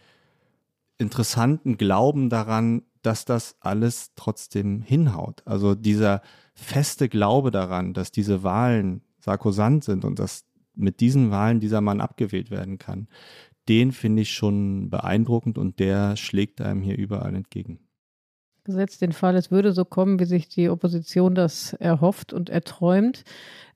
interessanten 0.97 1.77
Glauben 1.77 2.29
daran, 2.29 2.83
dass 3.01 3.25
das 3.25 3.57
alles 3.59 4.11
trotzdem 4.15 4.81
hinhaut. 4.81 5.41
Also 5.45 5.75
dieser 5.75 6.21
feste 6.53 7.09
Glaube 7.09 7.51
daran, 7.51 7.93
dass 7.93 8.11
diese 8.11 8.43
Wahlen 8.43 9.01
sarkosant 9.19 9.83
sind 9.83 10.05
und 10.05 10.19
dass 10.19 10.45
mit 10.75 10.99
diesen 10.99 11.31
Wahlen 11.31 11.59
dieser 11.59 11.81
Mann 11.81 12.01
abgewählt 12.01 12.51
werden 12.51 12.77
kann, 12.77 13.07
den 13.69 13.91
finde 13.91 14.21
ich 14.23 14.33
schon 14.33 14.89
beeindruckend 14.89 15.57
und 15.57 15.79
der 15.79 16.15
schlägt 16.15 16.61
einem 16.61 16.81
hier 16.81 16.97
überall 16.97 17.35
entgegen. 17.35 17.79
Gesetzt 18.65 19.01
den 19.01 19.11
Fall, 19.11 19.35
es 19.35 19.51
würde 19.51 19.73
so 19.73 19.83
kommen, 19.83 20.19
wie 20.19 20.25
sich 20.25 20.47
die 20.47 20.69
Opposition 20.69 21.35
das 21.35 21.73
erhofft 21.73 22.31
und 22.31 22.49
erträumt. 22.49 23.25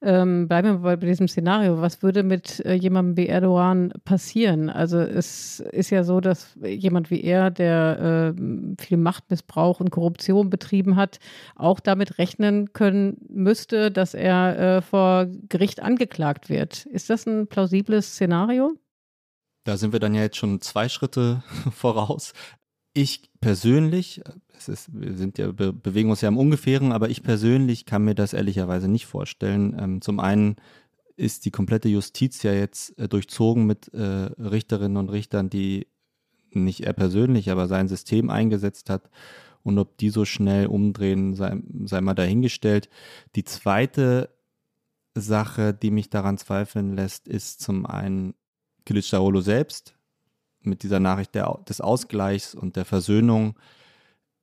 Ähm, 0.02 0.48
bleiben 0.48 0.84
wir 0.84 0.98
bei 0.98 1.06
diesem 1.06 1.28
Szenario. 1.28 1.82
Was 1.82 2.04
würde 2.04 2.24
mit 2.24 2.64
äh, 2.66 2.74
jemandem 2.74 3.18
wie 3.18 3.28
Erdogan 3.28 3.92
passieren? 4.06 4.70
Also 4.70 5.00
es 5.00 5.60
ist 5.60 5.90
ja 5.90 6.04
so, 6.04 6.22
dass 6.22 6.56
jemand 6.64 7.10
wie 7.12 7.22
er, 7.22 7.52
der 7.52 8.34
äh, 8.38 8.82
viel 8.82 8.98
Machtmissbrauch 8.98 9.80
und 9.82 9.90
Korruption 9.90 10.50
betrieben 10.50 10.96
hat, 10.96 11.20
auch 11.56 11.80
damit 11.80 12.18
rechnen 12.18 12.72
können 12.72 13.18
müsste, 13.28 13.92
dass 13.92 14.14
er 14.14 14.78
äh, 14.78 14.82
vor 14.82 15.26
Gericht 15.50 15.82
angeklagt 15.82 16.50
wird. 16.50 16.86
Ist 16.86 17.10
das 17.10 17.26
ein 17.26 17.48
plausibles 17.48 18.14
Szenario? 18.14 18.78
Da 19.66 19.76
sind 19.76 19.92
wir 19.92 20.00
dann 20.00 20.16
ja 20.16 20.22
jetzt 20.22 20.38
schon 20.38 20.62
zwei 20.62 20.88
Schritte 20.88 21.44
voraus. 21.72 22.34
Ich 23.00 23.30
persönlich, 23.42 24.24
es 24.58 24.70
ist, 24.70 24.90
wir 24.92 25.14
sind 25.14 25.38
ja, 25.38 25.52
be 25.52 25.72
bewegen 25.72 26.10
uns 26.10 26.22
ja 26.22 26.30
im 26.30 26.38
Ungefähren, 26.40 26.92
aber 26.92 27.12
ich 27.12 27.22
persönlich 27.22 27.86
kann 27.86 28.04
mir 28.04 28.16
das 28.16 28.34
ehrlicherweise 28.34 28.88
nicht 28.88 29.06
vorstellen. 29.06 29.78
Ähm, 29.80 30.02
zum 30.02 30.20
einen 30.20 30.56
ist 31.16 31.46
die 31.46 31.52
komplette 31.52 31.90
Justiz 31.90 32.42
ja 32.42 32.54
jetzt 32.54 32.98
äh, 32.98 33.08
durchzogen 33.08 33.68
mit 33.68 33.94
äh, 33.94 34.02
Richterinnen 34.02 34.98
und 34.98 35.10
Richtern, 35.10 35.52
die 35.52 35.86
nicht 36.50 36.88
er 36.88 36.94
persönlich, 36.94 37.52
aber 37.52 37.68
sein 37.68 37.88
System 37.88 38.32
eingesetzt 38.32 38.90
hat. 38.90 39.12
Und 39.62 39.78
ob 39.78 40.00
die 40.00 40.10
so 40.10 40.26
schnell 40.26 40.66
umdrehen, 40.66 41.36
sei, 41.36 41.62
sei 41.84 42.02
mal 42.02 42.16
dahingestellt. 42.16 42.90
Die 43.36 43.44
zweite 43.44 44.32
Sache, 45.14 45.72
die 45.72 45.92
mich 45.92 46.10
daran 46.10 46.40
zweifeln 46.40 46.96
lässt, 46.96 47.28
ist 47.28 47.62
zum 47.62 47.86
einen 47.86 48.34
Kilic 48.86 49.06
selbst, 49.06 49.97
mit 50.68 50.84
dieser 50.84 51.00
Nachricht 51.00 51.36
der, 51.36 51.60
des 51.68 51.82
Ausgleichs 51.82 52.56
und 52.56 52.76
der 52.76 52.86
Versöhnung. 52.86 53.56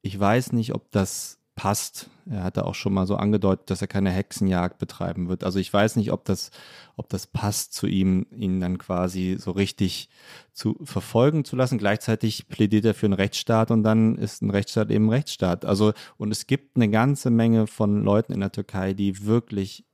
Ich 0.02 0.18
weiß 0.18 0.52
nicht, 0.52 0.74
ob 0.74 0.90
das 0.90 1.38
passt. 1.54 2.10
Er 2.28 2.42
hatte 2.42 2.64
auch 2.66 2.74
schon 2.74 2.92
mal 2.92 3.06
so 3.06 3.16
angedeutet, 3.16 3.70
dass 3.70 3.80
er 3.80 3.86
keine 3.86 4.10
Hexenjagd 4.10 4.78
betreiben 4.78 5.28
wird. 5.28 5.44
Also 5.44 5.58
ich 5.58 5.72
weiß 5.72 5.96
nicht, 5.96 6.10
ob 6.10 6.24
das, 6.24 6.50
ob 6.96 7.08
das 7.08 7.26
passt 7.26 7.74
zu 7.74 7.86
ihm, 7.86 8.26
ihn 8.34 8.60
dann 8.60 8.78
quasi 8.78 9.36
so 9.38 9.52
richtig 9.52 10.08
zu 10.52 10.76
verfolgen 10.82 11.44
zu 11.44 11.54
lassen. 11.54 11.78
Gleichzeitig 11.78 12.48
plädiert 12.48 12.84
er 12.84 12.94
für 12.94 13.06
einen 13.06 13.14
Rechtsstaat 13.14 13.70
und 13.70 13.82
dann 13.82 14.16
ist 14.16 14.42
ein 14.42 14.50
Rechtsstaat 14.50 14.90
eben 14.90 15.10
Rechtsstaat. 15.10 15.64
Also, 15.64 15.92
und 16.16 16.30
es 16.32 16.46
gibt 16.46 16.76
eine 16.76 16.90
ganze 16.90 17.30
Menge 17.30 17.66
von 17.66 18.02
Leuten 18.02 18.32
in 18.32 18.40
der 18.40 18.52
Türkei, 18.52 18.94
die 18.94 19.24
wirklich, 19.24 19.84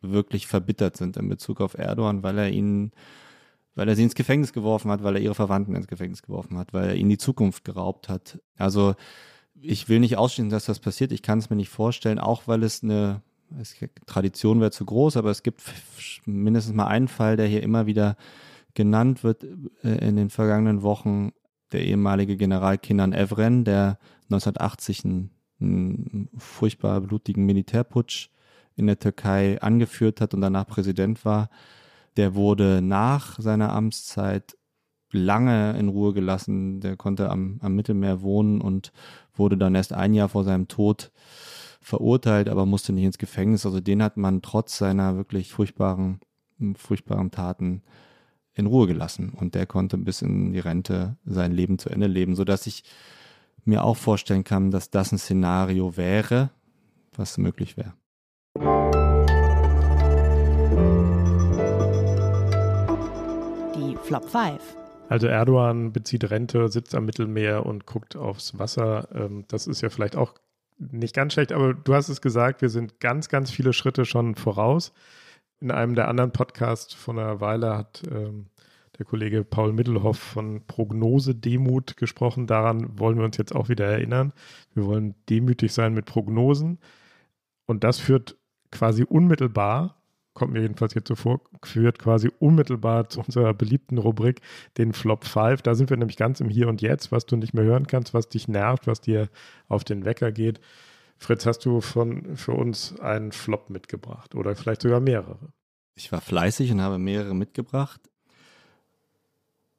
wirklich 0.00 0.46
verbittert 0.46 0.96
sind 0.96 1.16
in 1.16 1.28
Bezug 1.28 1.60
auf 1.60 1.74
Erdogan, 1.74 2.22
weil 2.22 2.38
er 2.38 2.50
ihnen 2.50 2.92
weil 3.74 3.88
er 3.88 3.96
sie 3.96 4.02
ins 4.02 4.14
Gefängnis 4.14 4.52
geworfen 4.52 4.90
hat, 4.90 5.02
weil 5.02 5.16
er 5.16 5.22
ihre 5.22 5.34
Verwandten 5.34 5.74
ins 5.74 5.86
Gefängnis 5.86 6.22
geworfen 6.22 6.58
hat, 6.58 6.72
weil 6.72 6.90
er 6.90 6.94
ihnen 6.94 7.10
die 7.10 7.18
Zukunft 7.18 7.64
geraubt 7.64 8.08
hat. 8.08 8.40
Also 8.56 8.94
ich 9.60 9.88
will 9.88 10.00
nicht 10.00 10.16
ausschließen, 10.16 10.50
dass 10.50 10.66
das 10.66 10.80
passiert. 10.80 11.12
Ich 11.12 11.22
kann 11.22 11.38
es 11.38 11.50
mir 11.50 11.56
nicht 11.56 11.70
vorstellen, 11.70 12.18
auch 12.18 12.46
weil 12.46 12.62
es 12.62 12.82
eine, 12.82 13.22
es, 13.58 13.74
Tradition 14.06 14.60
wäre 14.60 14.70
zu 14.70 14.84
groß, 14.84 15.16
aber 15.16 15.30
es 15.30 15.42
gibt 15.42 15.62
mindestens 16.26 16.74
mal 16.74 16.86
einen 16.86 17.08
Fall, 17.08 17.36
der 17.36 17.46
hier 17.46 17.62
immer 17.62 17.86
wieder 17.86 18.16
genannt 18.74 19.24
wird 19.24 19.44
äh, 19.84 20.08
in 20.08 20.16
den 20.16 20.30
vergangenen 20.30 20.82
Wochen. 20.82 21.32
Der 21.72 21.84
ehemalige 21.84 22.36
General 22.36 22.76
Kinan 22.76 23.14
Evren, 23.14 23.64
der 23.64 23.98
1980 24.24 25.04
einen, 25.04 25.30
einen 25.60 26.28
furchtbar 26.36 27.00
blutigen 27.00 27.46
Militärputsch 27.46 28.28
in 28.76 28.86
der 28.86 28.98
Türkei 28.98 29.60
angeführt 29.60 30.20
hat 30.20 30.34
und 30.34 30.40
danach 30.42 30.66
Präsident 30.66 31.24
war, 31.24 31.48
der 32.16 32.34
wurde 32.34 32.82
nach 32.82 33.38
seiner 33.38 33.72
Amtszeit 33.72 34.56
lange 35.10 35.76
in 35.78 35.88
Ruhe 35.88 36.12
gelassen. 36.12 36.80
Der 36.80 36.96
konnte 36.96 37.30
am, 37.30 37.58
am 37.62 37.74
Mittelmeer 37.74 38.22
wohnen 38.22 38.60
und 38.60 38.92
wurde 39.34 39.56
dann 39.56 39.74
erst 39.74 39.92
ein 39.92 40.14
Jahr 40.14 40.28
vor 40.28 40.44
seinem 40.44 40.68
Tod 40.68 41.12
verurteilt, 41.80 42.48
aber 42.48 42.66
musste 42.66 42.92
nicht 42.92 43.04
ins 43.04 43.18
Gefängnis. 43.18 43.66
Also 43.66 43.80
den 43.80 44.02
hat 44.02 44.16
man 44.16 44.42
trotz 44.42 44.78
seiner 44.78 45.16
wirklich 45.16 45.52
furchtbaren, 45.52 46.20
furchtbaren 46.76 47.30
Taten 47.30 47.82
in 48.54 48.66
Ruhe 48.66 48.86
gelassen. 48.86 49.30
Und 49.30 49.54
der 49.54 49.66
konnte 49.66 49.98
bis 49.98 50.22
in 50.22 50.52
die 50.52 50.58
Rente 50.58 51.16
sein 51.24 51.52
Leben 51.52 51.78
zu 51.78 51.88
Ende 51.88 52.06
leben, 52.06 52.34
sodass 52.34 52.66
ich 52.66 52.84
mir 53.64 53.84
auch 53.84 53.96
vorstellen 53.96 54.44
kann, 54.44 54.70
dass 54.70 54.90
das 54.90 55.12
ein 55.12 55.18
Szenario 55.18 55.96
wäre, 55.96 56.50
was 57.14 57.38
möglich 57.38 57.76
wäre. 57.76 57.94
Flop 64.12 64.28
5. 64.28 64.60
Also 65.08 65.26
Erdogan 65.26 65.90
bezieht 65.90 66.30
Rente, 66.30 66.68
sitzt 66.68 66.94
am 66.94 67.06
Mittelmeer 67.06 67.64
und 67.64 67.86
guckt 67.86 68.14
aufs 68.14 68.58
Wasser. 68.58 69.08
Ähm, 69.14 69.46
das 69.48 69.66
ist 69.66 69.80
ja 69.80 69.88
vielleicht 69.88 70.16
auch 70.16 70.34
nicht 70.76 71.14
ganz 71.14 71.32
schlecht, 71.32 71.50
aber 71.50 71.72
du 71.72 71.94
hast 71.94 72.10
es 72.10 72.20
gesagt, 72.20 72.60
wir 72.60 72.68
sind 72.68 73.00
ganz, 73.00 73.30
ganz 73.30 73.50
viele 73.50 73.72
Schritte 73.72 74.04
schon 74.04 74.34
voraus. 74.34 74.92
In 75.60 75.70
einem 75.70 75.94
der 75.94 76.08
anderen 76.08 76.30
Podcasts 76.30 76.92
von 76.92 77.18
einer 77.18 77.40
Weile 77.40 77.74
hat 77.74 78.02
ähm, 78.10 78.48
der 78.98 79.06
Kollege 79.06 79.44
Paul 79.44 79.72
Mittelhoff 79.72 80.18
von 80.18 80.60
Prognose 80.66 81.34
Demut 81.34 81.96
gesprochen. 81.96 82.46
Daran 82.46 82.98
wollen 82.98 83.16
wir 83.16 83.24
uns 83.24 83.38
jetzt 83.38 83.54
auch 83.54 83.70
wieder 83.70 83.86
erinnern. 83.86 84.34
Wir 84.74 84.84
wollen 84.84 85.14
demütig 85.30 85.72
sein 85.72 85.94
mit 85.94 86.04
Prognosen. 86.04 86.80
Und 87.64 87.82
das 87.82 87.98
führt 87.98 88.36
quasi 88.70 89.04
unmittelbar 89.04 90.01
kommt 90.34 90.52
mir 90.52 90.60
jedenfalls 90.62 90.94
jetzt 90.94 91.08
so 91.08 91.14
vor, 91.14 91.40
führt 91.62 91.98
quasi 91.98 92.30
unmittelbar 92.38 93.08
zu 93.08 93.20
unserer 93.20 93.54
beliebten 93.54 93.98
Rubrik, 93.98 94.40
den 94.78 94.92
Flop 94.92 95.24
5. 95.24 95.62
Da 95.62 95.74
sind 95.74 95.90
wir 95.90 95.96
nämlich 95.96 96.16
ganz 96.16 96.40
im 96.40 96.48
Hier 96.48 96.68
und 96.68 96.80
Jetzt, 96.80 97.12
was 97.12 97.26
du 97.26 97.36
nicht 97.36 97.54
mehr 97.54 97.64
hören 97.64 97.86
kannst, 97.86 98.14
was 98.14 98.28
dich 98.28 98.48
nervt, 98.48 98.86
was 98.86 99.00
dir 99.00 99.28
auf 99.68 99.84
den 99.84 100.04
Wecker 100.04 100.32
geht. 100.32 100.60
Fritz, 101.18 101.46
hast 101.46 101.60
du 101.60 101.80
von, 101.80 102.36
für 102.36 102.52
uns 102.52 102.98
einen 103.00 103.32
Flop 103.32 103.70
mitgebracht 103.70 104.34
oder 104.34 104.56
vielleicht 104.56 104.82
sogar 104.82 105.00
mehrere? 105.00 105.52
Ich 105.94 106.10
war 106.10 106.20
fleißig 106.20 106.72
und 106.72 106.80
habe 106.80 106.98
mehrere 106.98 107.34
mitgebracht. 107.34 108.00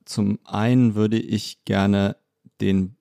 Zum 0.06 0.40
einen 0.44 0.96
würde 0.96 1.18
ich 1.18 1.66
gerne 1.66 2.16
den 2.62 2.96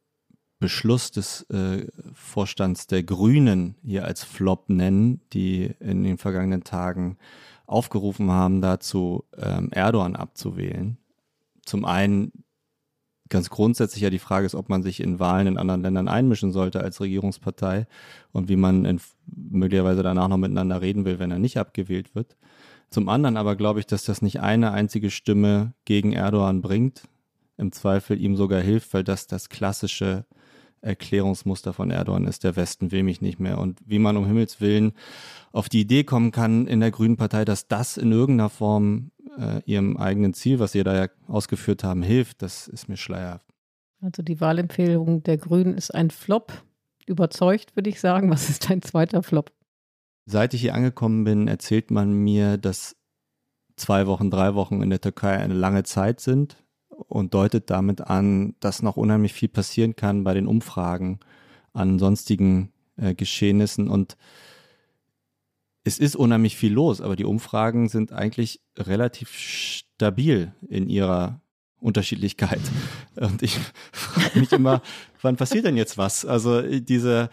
Beschluss 0.62 1.10
des 1.10 1.42
äh, 1.50 1.86
Vorstands 2.14 2.86
der 2.86 3.02
Grünen 3.02 3.74
hier 3.84 4.06
als 4.06 4.24
Flop 4.24 4.70
nennen, 4.70 5.20
die 5.32 5.74
in 5.80 6.04
den 6.04 6.16
vergangenen 6.16 6.64
Tagen 6.64 7.18
aufgerufen 7.66 8.30
haben, 8.30 8.62
dazu 8.62 9.24
ähm, 9.36 9.70
Erdogan 9.72 10.16
abzuwählen. 10.16 10.96
Zum 11.64 11.84
einen 11.84 12.44
ganz 13.28 13.50
grundsätzlich 13.50 14.02
ja 14.02 14.10
die 14.10 14.18
Frage 14.18 14.46
ist, 14.46 14.54
ob 14.54 14.68
man 14.68 14.82
sich 14.82 15.00
in 15.00 15.18
Wahlen 15.18 15.46
in 15.46 15.58
anderen 15.58 15.82
Ländern 15.82 16.08
einmischen 16.08 16.52
sollte 16.52 16.80
als 16.80 17.00
Regierungspartei 17.00 17.86
und 18.30 18.48
wie 18.48 18.56
man 18.56 18.84
in, 18.84 19.00
möglicherweise 19.26 20.02
danach 20.02 20.28
noch 20.28 20.36
miteinander 20.36 20.80
reden 20.80 21.04
will, 21.04 21.18
wenn 21.18 21.30
er 21.30 21.38
nicht 21.38 21.56
abgewählt 21.56 22.14
wird. 22.14 22.36
Zum 22.90 23.08
anderen 23.08 23.38
aber 23.38 23.56
glaube 23.56 23.80
ich, 23.80 23.86
dass 23.86 24.04
das 24.04 24.20
nicht 24.20 24.40
eine 24.40 24.72
einzige 24.72 25.10
Stimme 25.10 25.72
gegen 25.86 26.12
Erdogan 26.12 26.60
bringt, 26.60 27.04
im 27.56 27.72
Zweifel 27.72 28.20
ihm 28.20 28.36
sogar 28.36 28.60
hilft, 28.60 28.92
weil 28.92 29.02
das 29.02 29.26
das 29.26 29.48
klassische 29.48 30.26
Erklärungsmuster 30.82 31.72
von 31.72 31.90
Erdogan 31.90 32.26
ist, 32.26 32.44
der 32.44 32.56
Westen 32.56 32.90
will 32.90 33.04
mich 33.04 33.20
nicht 33.20 33.40
mehr. 33.40 33.58
Und 33.58 33.80
wie 33.86 33.98
man 33.98 34.16
um 34.16 34.26
Himmels 34.26 34.60
Willen 34.60 34.92
auf 35.52 35.68
die 35.68 35.80
Idee 35.80 36.04
kommen 36.04 36.32
kann 36.32 36.66
in 36.66 36.80
der 36.80 36.90
Grünen 36.90 37.16
Partei, 37.16 37.44
dass 37.44 37.68
das 37.68 37.96
in 37.96 38.12
irgendeiner 38.12 38.50
Form 38.50 39.12
äh, 39.38 39.62
ihrem 39.64 39.96
eigenen 39.96 40.34
Ziel, 40.34 40.58
was 40.58 40.72
sie 40.72 40.82
da 40.82 40.94
ja 40.94 41.08
ausgeführt 41.28 41.84
haben, 41.84 42.02
hilft, 42.02 42.42
das 42.42 42.68
ist 42.68 42.88
mir 42.88 42.96
schleierhaft. 42.96 43.46
Also 44.00 44.22
die 44.22 44.40
Wahlempfehlung 44.40 45.22
der 45.22 45.38
Grünen 45.38 45.74
ist 45.74 45.94
ein 45.94 46.10
Flop. 46.10 46.52
Überzeugt, 47.06 47.76
würde 47.76 47.90
ich 47.90 48.00
sagen. 48.00 48.30
Was 48.30 48.48
ist 48.48 48.68
dein 48.68 48.82
zweiter 48.82 49.22
Flop? 49.22 49.52
Seit 50.26 50.54
ich 50.54 50.60
hier 50.60 50.74
angekommen 50.74 51.24
bin, 51.24 51.48
erzählt 51.48 51.90
man 51.90 52.12
mir, 52.12 52.58
dass 52.58 52.96
zwei 53.76 54.06
Wochen, 54.06 54.30
drei 54.30 54.54
Wochen 54.54 54.82
in 54.82 54.90
der 54.90 55.00
Türkei 55.00 55.36
eine 55.36 55.54
lange 55.54 55.82
Zeit 55.82 56.20
sind 56.20 56.61
und 57.08 57.34
deutet 57.34 57.70
damit 57.70 58.00
an, 58.00 58.54
dass 58.60 58.82
noch 58.82 58.96
unheimlich 58.96 59.32
viel 59.32 59.48
passieren 59.48 59.96
kann 59.96 60.24
bei 60.24 60.34
den 60.34 60.46
Umfragen 60.46 61.20
an 61.72 61.98
sonstigen 61.98 62.72
äh, 62.96 63.14
Geschehnissen. 63.14 63.88
Und 63.88 64.16
es 65.84 65.98
ist 65.98 66.16
unheimlich 66.16 66.56
viel 66.56 66.72
los, 66.72 67.00
aber 67.00 67.16
die 67.16 67.24
Umfragen 67.24 67.88
sind 67.88 68.12
eigentlich 68.12 68.60
relativ 68.78 69.36
stabil 69.36 70.52
in 70.68 70.88
ihrer 70.88 71.40
Unterschiedlichkeit. 71.80 72.60
Und 73.16 73.42
ich 73.42 73.58
frage 73.92 74.38
mich 74.38 74.52
immer, 74.52 74.82
wann 75.20 75.36
passiert 75.36 75.64
denn 75.64 75.76
jetzt 75.76 75.98
was? 75.98 76.24
Also 76.24 76.62
diese, 76.62 77.28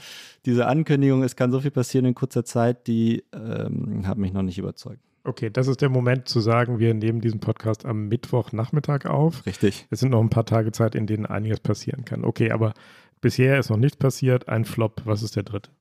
diese 0.46 0.66
Ankündigung, 0.68 1.24
es 1.24 1.36
kann 1.36 1.52
so 1.52 1.60
viel 1.60 1.72
passieren 1.72 2.06
in 2.06 2.16
kurzer 2.16 2.44
Zeit, 2.44 2.88
die 2.88 3.24
ähm, 3.32 4.08
hat 4.08 4.18
mich 4.18 4.34
noch 4.34 4.42
nicht 4.42 4.58
überzeugt. 4.58 5.04
Okay, 5.24 5.50
das 5.50 5.68
ist 5.68 5.82
der 5.82 5.90
Moment 5.90 6.28
zu 6.28 6.40
sagen, 6.40 6.80
wir 6.80 6.94
nehmen 6.94 7.22
diesen 7.22 7.40
Podcast 7.40 7.86
am 7.86 8.08
Mittwochnachmittag 8.08 9.06
auf. 9.06 9.46
Richtig. 9.46 9.88
Es 9.90 10.00
sind 10.00 10.12
noch 10.12 10.22
ein 10.22 10.30
paar 10.30 10.46
Tage 10.46 10.72
Zeit, 10.72 10.96
in 10.96 11.08
denen 11.08 11.26
einiges 11.26 11.60
passieren 11.60 12.06
kann. 12.06 12.24
Okay, 12.24 12.52
aber 12.52 12.74
bisher 13.22 13.60
ist 13.60 13.70
noch 13.70 13.78
nichts 13.78 13.98
passiert. 13.98 14.48
Ein 14.48 14.66
Flop. 14.66 15.02
Was 15.06 15.24
ist 15.24 15.36
der 15.36 15.44
dritte? 15.44 15.72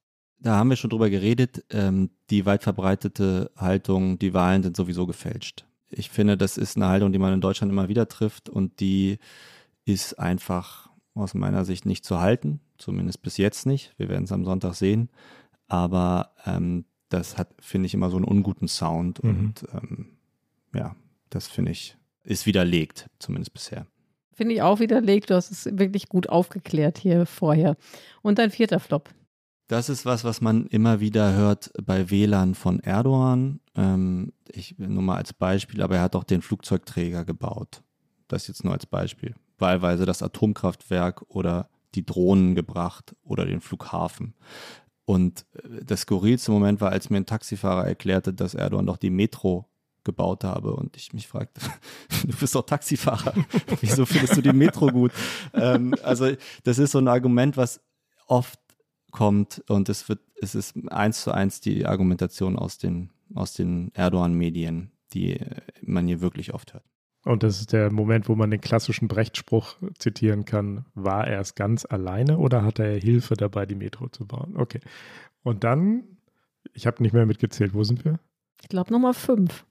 Da 0.40 0.56
haben 0.56 0.70
wir 0.70 0.76
schon 0.76 0.90
drüber 0.90 1.10
geredet. 1.10 1.64
Ähm, 1.70 2.10
die 2.30 2.46
weit 2.46 2.62
verbreitete 2.62 3.50
Haltung, 3.56 4.18
die 4.18 4.34
Wahlen 4.34 4.62
sind 4.62 4.76
sowieso 4.76 5.06
gefälscht. 5.06 5.64
Ich 5.90 6.10
finde, 6.10 6.36
das 6.36 6.58
ist 6.58 6.76
eine 6.76 6.88
Haltung, 6.88 7.12
die 7.12 7.18
man 7.18 7.32
in 7.32 7.40
Deutschland 7.40 7.72
immer 7.72 7.88
wieder 7.88 8.08
trifft 8.08 8.48
und 8.48 8.80
die 8.80 9.18
ist 9.84 10.18
einfach 10.18 10.90
aus 11.14 11.34
meiner 11.34 11.64
Sicht 11.64 11.86
nicht 11.86 12.04
zu 12.04 12.20
halten. 12.20 12.60
Zumindest 12.76 13.22
bis 13.22 13.36
jetzt 13.36 13.66
nicht. 13.66 13.94
Wir 13.96 14.08
werden 14.08 14.24
es 14.24 14.32
am 14.32 14.44
Sonntag 14.44 14.74
sehen. 14.74 15.10
Aber 15.66 16.32
ähm, 16.46 16.84
das 17.08 17.38
hat, 17.38 17.48
finde 17.60 17.86
ich, 17.86 17.94
immer 17.94 18.10
so 18.10 18.16
einen 18.16 18.24
unguten 18.24 18.68
Sound 18.68 19.22
mhm. 19.22 19.30
und 19.30 19.64
ähm, 19.72 20.06
ja, 20.74 20.94
das 21.30 21.48
finde 21.48 21.72
ich, 21.72 21.96
ist 22.24 22.46
widerlegt, 22.46 23.06
zumindest 23.18 23.52
bisher. 23.52 23.86
Finde 24.34 24.54
ich 24.54 24.62
auch 24.62 24.78
widerlegt. 24.78 25.30
Du 25.30 25.34
hast 25.34 25.50
es 25.50 25.64
wirklich 25.78 26.08
gut 26.08 26.28
aufgeklärt 26.28 26.98
hier 26.98 27.26
vorher. 27.26 27.76
Und 28.22 28.38
dein 28.38 28.50
vierter 28.50 28.78
Flop. 28.78 29.08
Das 29.66 29.88
ist 29.88 30.06
was, 30.06 30.24
was 30.24 30.40
man 30.40 30.66
immer 30.66 31.00
wieder 31.00 31.34
hört 31.34 31.72
bei 31.82 32.08
Wählern 32.10 32.54
von 32.54 32.80
Erdogan. 32.80 33.60
Ähm, 33.74 34.32
ich 34.48 34.78
nur 34.78 35.02
mal 35.02 35.16
als 35.16 35.32
Beispiel, 35.32 35.82
aber 35.82 35.96
er 35.96 36.02
hat 36.02 36.14
auch 36.14 36.24
den 36.24 36.40
Flugzeugträger 36.40 37.24
gebaut. 37.24 37.82
Das 38.28 38.46
jetzt 38.46 38.62
nur 38.62 38.72
als 38.72 38.86
Beispiel. 38.86 39.34
Wahlweise 39.58 40.06
das 40.06 40.22
Atomkraftwerk 40.22 41.22
oder 41.28 41.68
die 41.94 42.06
Drohnen 42.06 42.54
gebracht 42.54 43.16
oder 43.24 43.44
den 43.44 43.60
Flughafen. 43.60 44.34
Und 45.08 45.46
äh, 45.54 45.84
das 45.86 46.02
skurrilste 46.02 46.52
Moment 46.52 46.82
war, 46.82 46.92
als 46.92 47.08
mir 47.08 47.16
ein 47.16 47.24
Taxifahrer 47.24 47.86
erklärte, 47.86 48.34
dass 48.34 48.52
Erdogan 48.52 48.84
doch 48.84 48.98
die 48.98 49.08
Metro 49.08 49.66
gebaut 50.04 50.44
habe 50.44 50.74
und 50.76 50.98
ich 50.98 51.14
mich 51.14 51.26
fragte, 51.26 51.62
du 52.26 52.36
bist 52.36 52.54
doch 52.54 52.66
Taxifahrer, 52.66 53.32
wieso 53.80 54.04
findest 54.04 54.36
du 54.36 54.42
die 54.42 54.52
Metro 54.52 54.88
gut? 54.88 55.12
ähm, 55.54 55.94
also 56.02 56.30
das 56.64 56.78
ist 56.78 56.92
so 56.92 56.98
ein 56.98 57.08
Argument, 57.08 57.56
was 57.56 57.80
oft 58.26 58.60
kommt 59.10 59.64
und 59.68 59.88
es 59.88 60.10
wird, 60.10 60.20
es 60.42 60.54
ist 60.54 60.74
eins 60.88 61.22
zu 61.22 61.32
eins 61.32 61.62
die 61.62 61.86
Argumentation 61.86 62.58
aus 62.58 62.76
den, 62.76 63.08
aus 63.34 63.54
den 63.54 63.90
Erdogan-Medien, 63.94 64.92
die 65.14 65.40
äh, 65.40 65.62
man 65.80 66.06
hier 66.06 66.20
wirklich 66.20 66.52
oft 66.52 66.74
hört. 66.74 66.84
Und 67.28 67.42
das 67.42 67.60
ist 67.60 67.74
der 67.74 67.92
Moment, 67.92 68.26
wo 68.30 68.34
man 68.34 68.50
den 68.50 68.62
klassischen 68.62 69.06
Brechtspruch 69.06 69.76
zitieren 69.98 70.46
kann. 70.46 70.86
War 70.94 71.26
er 71.26 71.40
es 71.40 71.54
ganz 71.54 71.84
alleine 71.84 72.38
oder 72.38 72.64
hatte 72.64 72.84
er 72.84 72.98
Hilfe 72.98 73.34
dabei, 73.34 73.66
die 73.66 73.74
Metro 73.74 74.08
zu 74.08 74.26
bauen? 74.26 74.56
Okay. 74.56 74.80
Und 75.42 75.62
dann, 75.62 76.04
ich 76.72 76.86
habe 76.86 77.02
nicht 77.02 77.12
mehr 77.12 77.26
mitgezählt, 77.26 77.74
wo 77.74 77.84
sind 77.84 78.06
wir? 78.06 78.18
Ich 78.62 78.70
glaube 78.70 78.90
Nummer 78.94 79.12
fünf. 79.12 79.66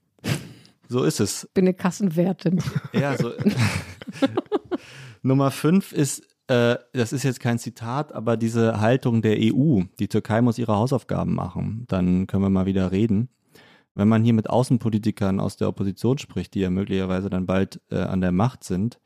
So 0.87 1.03
ist 1.03 1.19
es. 1.19 1.49
Bin 1.55 1.65
eine 1.65 1.73
Kassenwertin. 1.73 2.61
Ja, 2.93 3.17
so. 3.17 3.33
Nummer 5.23 5.49
fünf 5.49 5.93
ist, 5.93 6.27
äh, 6.45 6.75
das 6.93 7.11
ist 7.11 7.23
jetzt 7.23 7.39
kein 7.39 7.57
Zitat, 7.57 8.13
aber 8.13 8.37
diese 8.37 8.79
Haltung 8.79 9.23
der 9.23 9.35
EU. 9.39 9.81
Die 9.97 10.07
Türkei 10.07 10.43
muss 10.43 10.59
ihre 10.59 10.75
Hausaufgaben 10.75 11.33
machen. 11.33 11.85
Dann 11.87 12.27
können 12.27 12.43
wir 12.43 12.51
mal 12.51 12.67
wieder 12.67 12.91
reden 12.91 13.29
wenn 13.97 14.07
man 14.07 14.23
hier 14.23 14.33
mit 14.33 14.49
Außenpolitikern 14.49 15.39
aus 15.39 15.57
der 15.57 15.67
Opposition 15.67 16.19
spricht, 16.19 16.53
die 16.53 16.59
ja 16.59 16.69
möglicherweise 16.69 17.29
dann 17.29 17.47
bald 17.47 17.81
äh, 17.89 17.97
an 17.97 18.21
der 18.21 18.31
Macht 18.31 18.63
sind, 18.63 18.99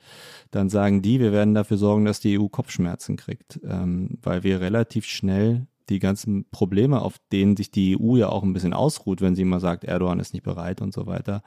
dann 0.51 0.69
sagen 0.69 1.01
die, 1.01 1.19
wir 1.19 1.31
werden 1.31 1.53
dafür 1.53 1.77
sorgen, 1.77 2.03
dass 2.03 2.19
die 2.19 2.37
EU 2.37 2.47
Kopfschmerzen 2.47 3.15
kriegt, 3.15 3.59
ähm, 3.63 4.17
weil 4.21 4.43
wir 4.43 4.59
relativ 4.59 5.05
schnell 5.05 5.67
die 5.87 5.99
ganzen 5.99 6.45
Probleme, 6.51 7.01
auf 7.01 7.19
denen 7.31 7.55
sich 7.55 7.71
die 7.71 7.97
EU 7.97 8.17
ja 8.17 8.29
auch 8.29 8.43
ein 8.43 8.53
bisschen 8.53 8.73
ausruht, 8.73 9.21
wenn 9.21 9.35
sie 9.35 9.43
immer 9.43 9.61
sagt, 9.61 9.85
Erdogan 9.85 10.19
ist 10.19 10.33
nicht 10.33 10.43
bereit 10.43 10.81
und 10.81 10.93
so 10.93 11.05
weiter, 11.05 11.41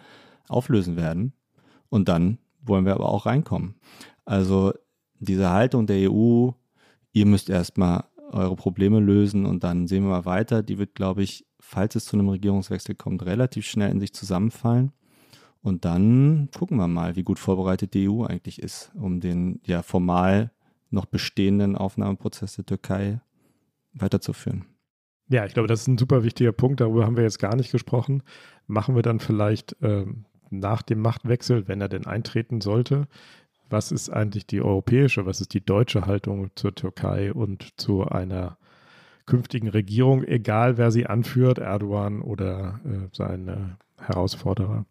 auflösen 0.49 0.97
werden. 0.97 1.35
Und 1.91 2.09
dann 2.09 2.39
wollen 2.63 2.87
wir 2.87 2.95
aber 2.95 3.11
auch 3.11 3.27
reinkommen. 3.27 3.75
Also 4.25 4.73
diese 5.19 5.51
Haltung 5.51 5.87
der 5.87 6.11
EU, 6.11 6.51
ihr 7.13 7.27
müsst 7.27 7.51
erstmal 7.51 8.05
eure 8.33 8.57
Probleme 8.57 9.01
lösen 9.01 9.45
und 9.45 9.65
dann 9.65 9.87
sehen 9.87 10.03
wir 10.03 10.11
mal 10.11 10.25
weiter, 10.25 10.63
die 10.63 10.79
wird, 10.79 10.95
glaube 10.95 11.23
ich, 11.23 11.47
falls 11.67 11.95
es 11.97 12.05
zu 12.05 12.17
einem 12.17 12.29
Regierungswechsel 12.29 12.95
kommt, 12.95 13.25
relativ 13.25 13.67
schnell 13.67 13.91
in 13.91 14.01
sich 14.01 14.13
zusammenfallen. 14.13 14.93
Und 15.63 15.85
dann 15.85 16.51
gucken 16.57 16.77
wir 16.77 16.89
mal, 16.89 17.17
wie 17.17 17.23
gut 17.23 17.39
vorbereitet 17.39 17.95
die 17.95 18.09
EU 18.09 18.25
eigentlich 18.25 18.63
ist, 18.63 18.93
um 18.95 19.21
den 19.21 19.61
ja 19.65 19.83
formal 19.83 20.51
noch 20.91 21.07
bestehenden 21.07 21.75
Aufnahmeprozess 21.75 22.57
der 22.57 22.67
Türkei 22.67 23.21
weiterzuführen. 23.95 24.67
Ja, 25.29 25.47
ich 25.47 25.55
glaube, 25.55 25.69
das 25.69 25.81
ist 25.81 25.89
ein 25.89 25.99
super 25.99 26.23
wichtiger 26.23 26.53
Punkt. 26.53 26.81
Darüber 26.81 27.07
haben 27.07 27.17
wir 27.17 27.25
jetzt 27.25 27.39
gar 27.39 27.57
nicht 27.57 27.73
gesprochen. 27.73 28.23
Machen 28.67 28.95
wir 28.95 29.03
dann 29.03 29.21
vielleicht 29.21 29.75
ähm, 29.81 30.27
nach 30.51 30.83
dem 30.83 31.01
Machtwechsel, 31.01 31.67
wenn 31.67 31.81
er 31.81 31.89
denn 31.89 32.07
eintreten 32.07 32.61
sollte, 32.61 33.09
was 33.71 33.91
ist 33.91 34.11
eigentlich 34.11 34.47
die 34.47 34.61
europäische, 34.61 35.25
was 35.25 35.41
ist 35.41 35.55
die 35.55 35.65
deutsche 35.65 36.05
Haltung 36.05 36.51
zur 36.55 36.75
Türkei 36.75 37.33
und 37.33 37.81
zu 37.81 38.05
einer 38.05 38.59
künftigen 39.27 39.69
Regierung, 39.69 40.25
egal 40.25 40.77
wer 40.77 40.91
sie 40.91 41.07
anführt, 41.07 41.59
Erdogan 41.59 42.21
oder 42.21 42.81
äh, 42.85 43.09
seine 43.13 43.79
Herausforderer. 43.99 44.85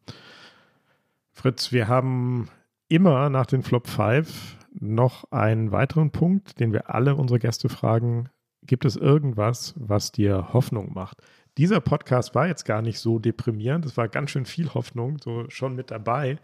Fritz, 1.31 1.71
wir 1.71 1.87
haben 1.87 2.49
immer 2.87 3.29
nach 3.29 3.45
den 3.45 3.63
Flop 3.63 3.87
5 3.87 4.57
noch 4.79 5.31
einen 5.31 5.71
weiteren 5.71 6.11
Punkt, 6.11 6.59
den 6.59 6.73
wir 6.73 6.93
alle 6.93 7.15
unsere 7.15 7.39
Gäste 7.39 7.69
fragen. 7.69 8.29
Gibt 8.65 8.85
es 8.85 8.95
irgendwas, 8.95 9.73
was 9.77 10.11
dir 10.11 10.53
Hoffnung 10.53 10.93
macht? 10.93 11.17
Dieser 11.57 11.81
Podcast 11.81 12.33
war 12.33 12.47
jetzt 12.47 12.65
gar 12.65 12.81
nicht 12.81 12.99
so 12.99 13.19
deprimierend. 13.19 13.85
Es 13.85 13.97
war 13.97 14.07
ganz 14.07 14.31
schön 14.31 14.45
viel 14.45 14.73
Hoffnung, 14.73 15.19
so 15.19 15.45
schon 15.49 15.75
mit 15.75 15.91
dabei. 15.91 16.39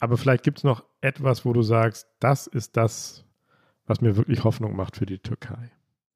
Aber 0.00 0.16
vielleicht 0.16 0.42
gibt 0.42 0.58
es 0.58 0.64
noch 0.64 0.82
etwas, 1.00 1.44
wo 1.44 1.52
du 1.52 1.62
sagst, 1.62 2.08
das 2.18 2.48
ist 2.48 2.76
das, 2.76 3.24
was 3.86 4.00
mir 4.00 4.16
wirklich 4.16 4.42
Hoffnung 4.42 4.74
macht 4.74 4.96
für 4.96 5.06
die 5.06 5.18
Türkei. 5.18 5.70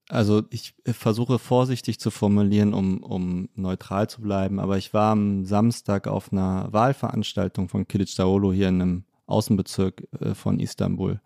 Also 0.08 0.42
ich 0.50 0.74
versuche 0.84 1.38
vorsichtig 1.38 1.98
zu 1.98 2.10
formulieren, 2.10 2.74
um, 2.74 3.02
um 3.02 3.48
neutral 3.54 4.08
zu 4.08 4.20
bleiben, 4.20 4.60
aber 4.60 4.78
ich 4.78 4.94
war 4.94 5.10
am 5.10 5.44
Samstag 5.44 6.06
auf 6.06 6.32
einer 6.32 6.72
Wahlveranstaltung 6.72 7.68
von 7.68 7.88
Kilicdaroglu 7.88 8.52
hier 8.52 8.68
in 8.68 8.80
einem 8.80 9.04
Außenbezirk 9.26 10.06
äh, 10.20 10.34
von 10.34 10.60
Istanbul 10.60 11.20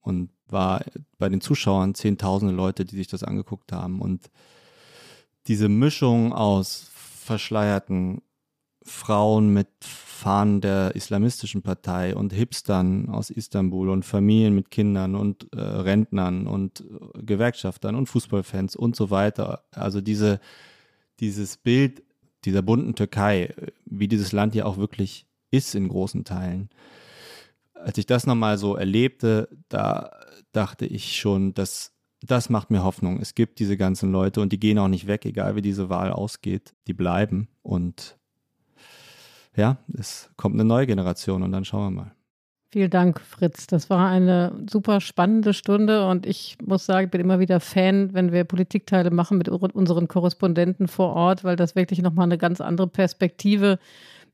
und 0.00 0.30
war 0.46 0.84
bei 1.18 1.28
den 1.28 1.40
Zuschauern 1.40 1.94
zehntausende 1.94 2.54
Leute, 2.54 2.84
die 2.84 2.96
sich 2.96 3.08
das 3.08 3.22
angeguckt 3.22 3.72
haben. 3.72 4.00
Und 4.00 4.30
diese 5.46 5.68
Mischung 5.68 6.32
aus 6.32 6.90
verschleierten 6.92 8.22
Frauen 8.82 9.52
mit 9.52 9.68
Fahnen 10.18 10.60
der 10.60 10.96
islamistischen 10.96 11.62
Partei 11.62 12.16
und 12.16 12.32
Hipstern 12.32 13.08
aus 13.08 13.30
Istanbul 13.30 13.88
und 13.88 14.04
Familien 14.04 14.52
mit 14.52 14.68
Kindern 14.68 15.14
und 15.14 15.46
äh, 15.54 15.60
Rentnern 15.60 16.48
und 16.48 16.80
äh, 16.80 17.22
Gewerkschaftern 17.22 17.94
und 17.94 18.08
Fußballfans 18.08 18.74
und 18.74 18.96
so 18.96 19.10
weiter. 19.10 19.62
Also 19.70 20.00
diese, 20.00 20.40
dieses 21.20 21.56
Bild 21.56 22.02
dieser 22.44 22.62
bunten 22.62 22.96
Türkei, 22.96 23.54
wie 23.84 24.08
dieses 24.08 24.32
Land 24.32 24.56
ja 24.56 24.64
auch 24.64 24.76
wirklich 24.76 25.26
ist 25.52 25.76
in 25.76 25.86
großen 25.88 26.24
Teilen. 26.24 26.68
Als 27.74 27.96
ich 27.96 28.06
das 28.06 28.26
nochmal 28.26 28.58
so 28.58 28.74
erlebte, 28.74 29.48
da 29.68 30.10
dachte 30.50 30.84
ich 30.84 31.16
schon, 31.16 31.54
dass 31.54 31.92
das 32.20 32.50
macht 32.50 32.72
mir 32.72 32.82
Hoffnung. 32.82 33.20
Es 33.20 33.36
gibt 33.36 33.60
diese 33.60 33.76
ganzen 33.76 34.10
Leute 34.10 34.40
und 34.40 34.52
die 34.52 34.58
gehen 34.58 34.80
auch 34.80 34.88
nicht 34.88 35.06
weg, 35.06 35.24
egal 35.24 35.54
wie 35.54 35.62
diese 35.62 35.88
Wahl 35.88 36.10
ausgeht. 36.10 36.74
Die 36.88 36.92
bleiben 36.92 37.46
und 37.62 38.17
ja, 39.58 39.76
es 39.98 40.30
kommt 40.36 40.54
eine 40.54 40.64
neue 40.64 40.86
Generation 40.86 41.42
und 41.42 41.52
dann 41.52 41.64
schauen 41.64 41.94
wir 41.94 42.02
mal. 42.02 42.12
Vielen 42.70 42.90
Dank, 42.90 43.20
Fritz. 43.20 43.66
Das 43.66 43.88
war 43.88 44.10
eine 44.10 44.52
super 44.70 45.00
spannende 45.00 45.54
Stunde 45.54 46.06
und 46.06 46.26
ich 46.26 46.58
muss 46.62 46.84
sagen, 46.84 47.06
ich 47.06 47.10
bin 47.10 47.22
immer 47.22 47.40
wieder 47.40 47.60
Fan, 47.60 48.12
wenn 48.12 48.30
wir 48.30 48.44
Politikteile 48.44 49.10
machen 49.10 49.38
mit 49.38 49.48
unseren 49.48 50.06
Korrespondenten 50.06 50.86
vor 50.86 51.14
Ort, 51.14 51.44
weil 51.44 51.56
das 51.56 51.76
wirklich 51.76 52.02
nochmal 52.02 52.24
eine 52.24 52.36
ganz 52.36 52.60
andere 52.60 52.86
Perspektive 52.86 53.78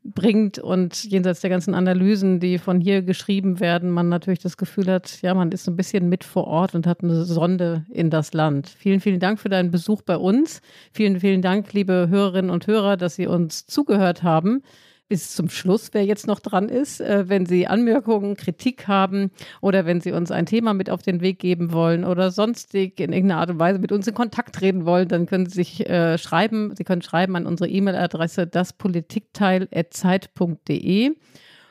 bringt 0.02 0.58
und 0.58 1.04
jenseits 1.04 1.42
der 1.42 1.50
ganzen 1.50 1.74
Analysen, 1.74 2.40
die 2.40 2.58
von 2.58 2.80
hier 2.80 3.02
geschrieben 3.02 3.60
werden, 3.60 3.90
man 3.90 4.08
natürlich 4.08 4.40
das 4.40 4.56
Gefühl 4.56 4.88
hat, 4.88 5.22
ja, 5.22 5.32
man 5.32 5.52
ist 5.52 5.64
so 5.64 5.70
ein 5.70 5.76
bisschen 5.76 6.08
mit 6.08 6.24
vor 6.24 6.48
Ort 6.48 6.74
und 6.74 6.88
hat 6.88 7.04
eine 7.04 7.24
Sonde 7.24 7.86
in 7.88 8.10
das 8.10 8.34
Land. 8.34 8.68
Vielen, 8.68 8.98
vielen 8.98 9.20
Dank 9.20 9.38
für 9.38 9.48
deinen 9.48 9.70
Besuch 9.70 10.02
bei 10.02 10.16
uns. 10.16 10.60
Vielen, 10.92 11.20
vielen 11.20 11.40
Dank, 11.40 11.72
liebe 11.72 12.08
Hörerinnen 12.10 12.50
und 12.50 12.66
Hörer, 12.66 12.96
dass 12.96 13.14
Sie 13.14 13.28
uns 13.28 13.64
zugehört 13.66 14.24
haben 14.24 14.62
bis 15.08 15.34
zum 15.34 15.48
Schluss, 15.48 15.90
wer 15.92 16.04
jetzt 16.04 16.26
noch 16.26 16.40
dran 16.40 16.68
ist. 16.68 17.00
Äh, 17.00 17.28
wenn 17.28 17.46
Sie 17.46 17.66
Anmerkungen, 17.66 18.36
Kritik 18.36 18.88
haben 18.88 19.30
oder 19.60 19.86
wenn 19.86 20.00
Sie 20.00 20.12
uns 20.12 20.30
ein 20.30 20.46
Thema 20.46 20.74
mit 20.74 20.90
auf 20.90 21.02
den 21.02 21.20
Weg 21.20 21.38
geben 21.38 21.72
wollen 21.72 22.04
oder 22.04 22.30
sonstig 22.30 23.00
in 23.00 23.12
irgendeiner 23.12 23.40
Art 23.40 23.50
und 23.50 23.58
Weise 23.58 23.78
mit 23.78 23.92
uns 23.92 24.06
in 24.06 24.14
Kontakt 24.14 24.54
treten 24.54 24.86
wollen, 24.86 25.08
dann 25.08 25.26
können 25.26 25.46
Sie 25.46 25.56
sich 25.56 25.88
äh, 25.88 26.18
schreiben. 26.18 26.74
Sie 26.76 26.84
können 26.84 27.02
schreiben 27.02 27.36
an 27.36 27.46
unsere 27.46 27.68
E-Mail-Adresse 27.68 28.46
daspolitikteil.zeit.de. 28.46 31.12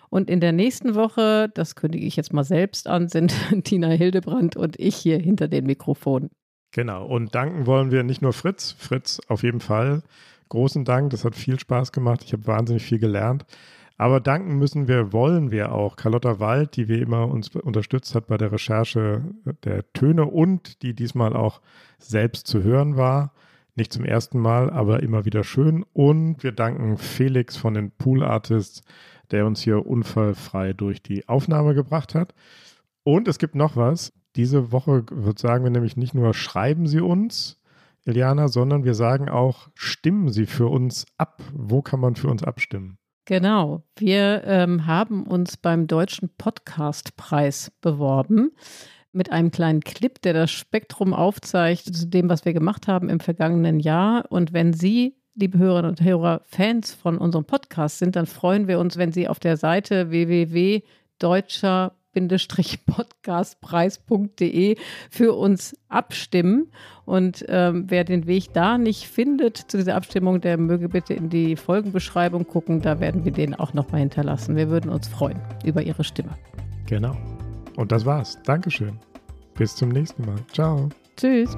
Und 0.09 0.29
in 0.29 0.39
der 0.39 0.51
nächsten 0.51 0.93
Woche, 0.93 1.49
das 1.51 1.75
kündige 1.75 2.05
ich 2.05 2.15
jetzt 2.15 2.33
mal 2.33 2.43
selbst 2.43 2.87
an, 2.87 3.07
sind 3.07 3.33
Tina 3.63 3.89
Hildebrand 3.89 4.55
und 4.55 4.79
ich 4.79 4.95
hier 4.95 5.17
hinter 5.17 5.47
den 5.47 5.65
Mikrofonen. 5.65 6.29
Genau. 6.71 7.05
Und 7.05 7.33
danken 7.33 7.65
wollen 7.65 7.91
wir 7.91 8.03
nicht 8.03 8.21
nur 8.21 8.33
Fritz, 8.33 8.75
Fritz 8.77 9.19
auf 9.27 9.41
jeden 9.41 9.59
Fall 9.59 10.03
großen 10.53 10.85
Dank. 10.85 11.09
Das 11.09 11.25
hat 11.25 11.35
viel 11.35 11.59
Spaß 11.59 11.91
gemacht. 11.91 12.23
Ich 12.23 12.31
habe 12.31 12.47
wahnsinnig 12.47 12.83
viel 12.83 12.99
gelernt. 12.99 13.45
Aber 13.97 14.19
danken 14.19 14.57
müssen 14.57 14.87
wir, 14.87 15.11
wollen 15.11 15.51
wir 15.51 15.71
auch 15.71 15.95
Carlotta 15.95 16.39
Wald, 16.39 16.75
die 16.75 16.87
wie 16.87 16.99
immer 16.99 17.27
uns 17.27 17.49
unterstützt 17.55 18.15
hat 18.15 18.27
bei 18.27 18.37
der 18.37 18.51
Recherche 18.51 19.23
der 19.63 19.91
Töne 19.93 20.25
und 20.25 20.81
die 20.81 20.93
diesmal 20.93 21.35
auch 21.35 21.61
selbst 21.99 22.47
zu 22.47 22.63
hören 22.63 22.97
war. 22.97 23.33
Nicht 23.75 23.91
zum 23.91 24.05
ersten 24.05 24.39
Mal, 24.39 24.69
aber 24.69 25.01
immer 25.01 25.25
wieder 25.25 25.43
schön. 25.43 25.83
Und 25.93 26.43
wir 26.43 26.51
danken 26.51 26.97
Felix 26.97 27.57
von 27.57 27.73
den 27.73 27.91
Pool 27.91 28.23
Artists, 28.23 28.83
der 29.31 29.47
uns 29.47 29.61
hier 29.61 29.85
unfallfrei 29.85 30.73
durch 30.73 31.01
die 31.01 31.27
Aufnahme 31.27 31.73
gebracht 31.73 32.13
hat. 32.13 32.35
Und 33.03 33.27
es 33.27 33.39
gibt 33.39 33.55
noch 33.55 33.75
was. 33.75 34.13
Diese 34.35 34.71
Woche 34.71 35.03
sagen 35.35 35.63
wir 35.63 35.71
nämlich 35.71 35.97
nicht 35.97 36.13
nur 36.13 36.33
schreiben 36.33 36.87
Sie 36.87 37.01
uns, 37.01 37.59
Iliana, 38.05 38.47
sondern 38.47 38.83
wir 38.83 38.93
sagen 38.93 39.29
auch, 39.29 39.69
stimmen 39.75 40.29
Sie 40.29 40.45
für 40.45 40.67
uns 40.67 41.05
ab. 41.17 41.41
Wo 41.53 41.81
kann 41.81 41.99
man 41.99 42.15
für 42.15 42.27
uns 42.27 42.43
abstimmen? 42.43 42.97
Genau, 43.25 43.83
wir 43.97 44.43
ähm, 44.45 44.85
haben 44.85 45.25
uns 45.25 45.55
beim 45.55 45.87
Deutschen 45.87 46.29
Podcastpreis 46.37 47.71
beworben 47.79 48.51
mit 49.13 49.31
einem 49.31 49.51
kleinen 49.51 49.79
Clip, 49.79 50.21
der 50.21 50.33
das 50.33 50.51
Spektrum 50.51 51.13
aufzeigt 51.13 51.95
zu 51.95 52.07
dem, 52.07 52.29
was 52.29 52.43
wir 52.43 52.51
gemacht 52.53 52.87
haben 52.87 53.09
im 53.09 53.21
vergangenen 53.21 53.79
Jahr. 53.79 54.25
Und 54.29 54.51
wenn 54.51 54.73
Sie, 54.73 55.15
liebe 55.35 55.57
Hörerinnen 55.57 55.91
und 55.91 56.01
Hörer, 56.01 56.41
Fans 56.43 56.93
von 56.93 57.17
unserem 57.17 57.45
Podcast 57.45 57.99
sind, 57.99 58.17
dann 58.17 58.25
freuen 58.25 58.67
wir 58.67 58.79
uns, 58.79 58.97
wenn 58.97 59.13
Sie 59.13 59.29
auf 59.29 59.39
der 59.39 59.55
Seite 59.55 60.09
www.deutscher 60.09 61.95
podcastpreis.de 62.13 64.77
für 65.09 65.33
uns 65.33 65.75
abstimmen. 65.89 66.71
Und 67.05 67.43
ähm, 67.47 67.85
wer 67.87 68.03
den 68.03 68.27
Weg 68.27 68.53
da 68.53 68.77
nicht 68.77 69.07
findet 69.07 69.57
zu 69.57 69.77
dieser 69.77 69.95
Abstimmung, 69.95 70.41
der 70.41 70.57
möge 70.57 70.89
bitte 70.89 71.13
in 71.13 71.29
die 71.29 71.55
Folgenbeschreibung 71.55 72.45
gucken. 72.47 72.81
Da 72.81 72.99
werden 72.99 73.23
wir 73.25 73.31
den 73.31 73.55
auch 73.55 73.73
nochmal 73.73 74.01
hinterlassen. 74.01 74.55
Wir 74.55 74.69
würden 74.69 74.91
uns 74.91 75.07
freuen 75.07 75.41
über 75.65 75.81
Ihre 75.81 76.03
Stimme. 76.03 76.35
Genau. 76.87 77.17
Und 77.75 77.91
das 77.91 78.05
war's. 78.05 78.37
Dankeschön. 78.43 78.99
Bis 79.55 79.75
zum 79.75 79.89
nächsten 79.89 80.25
Mal. 80.25 80.37
Ciao. 80.51 80.89
Tschüss. 81.17 81.57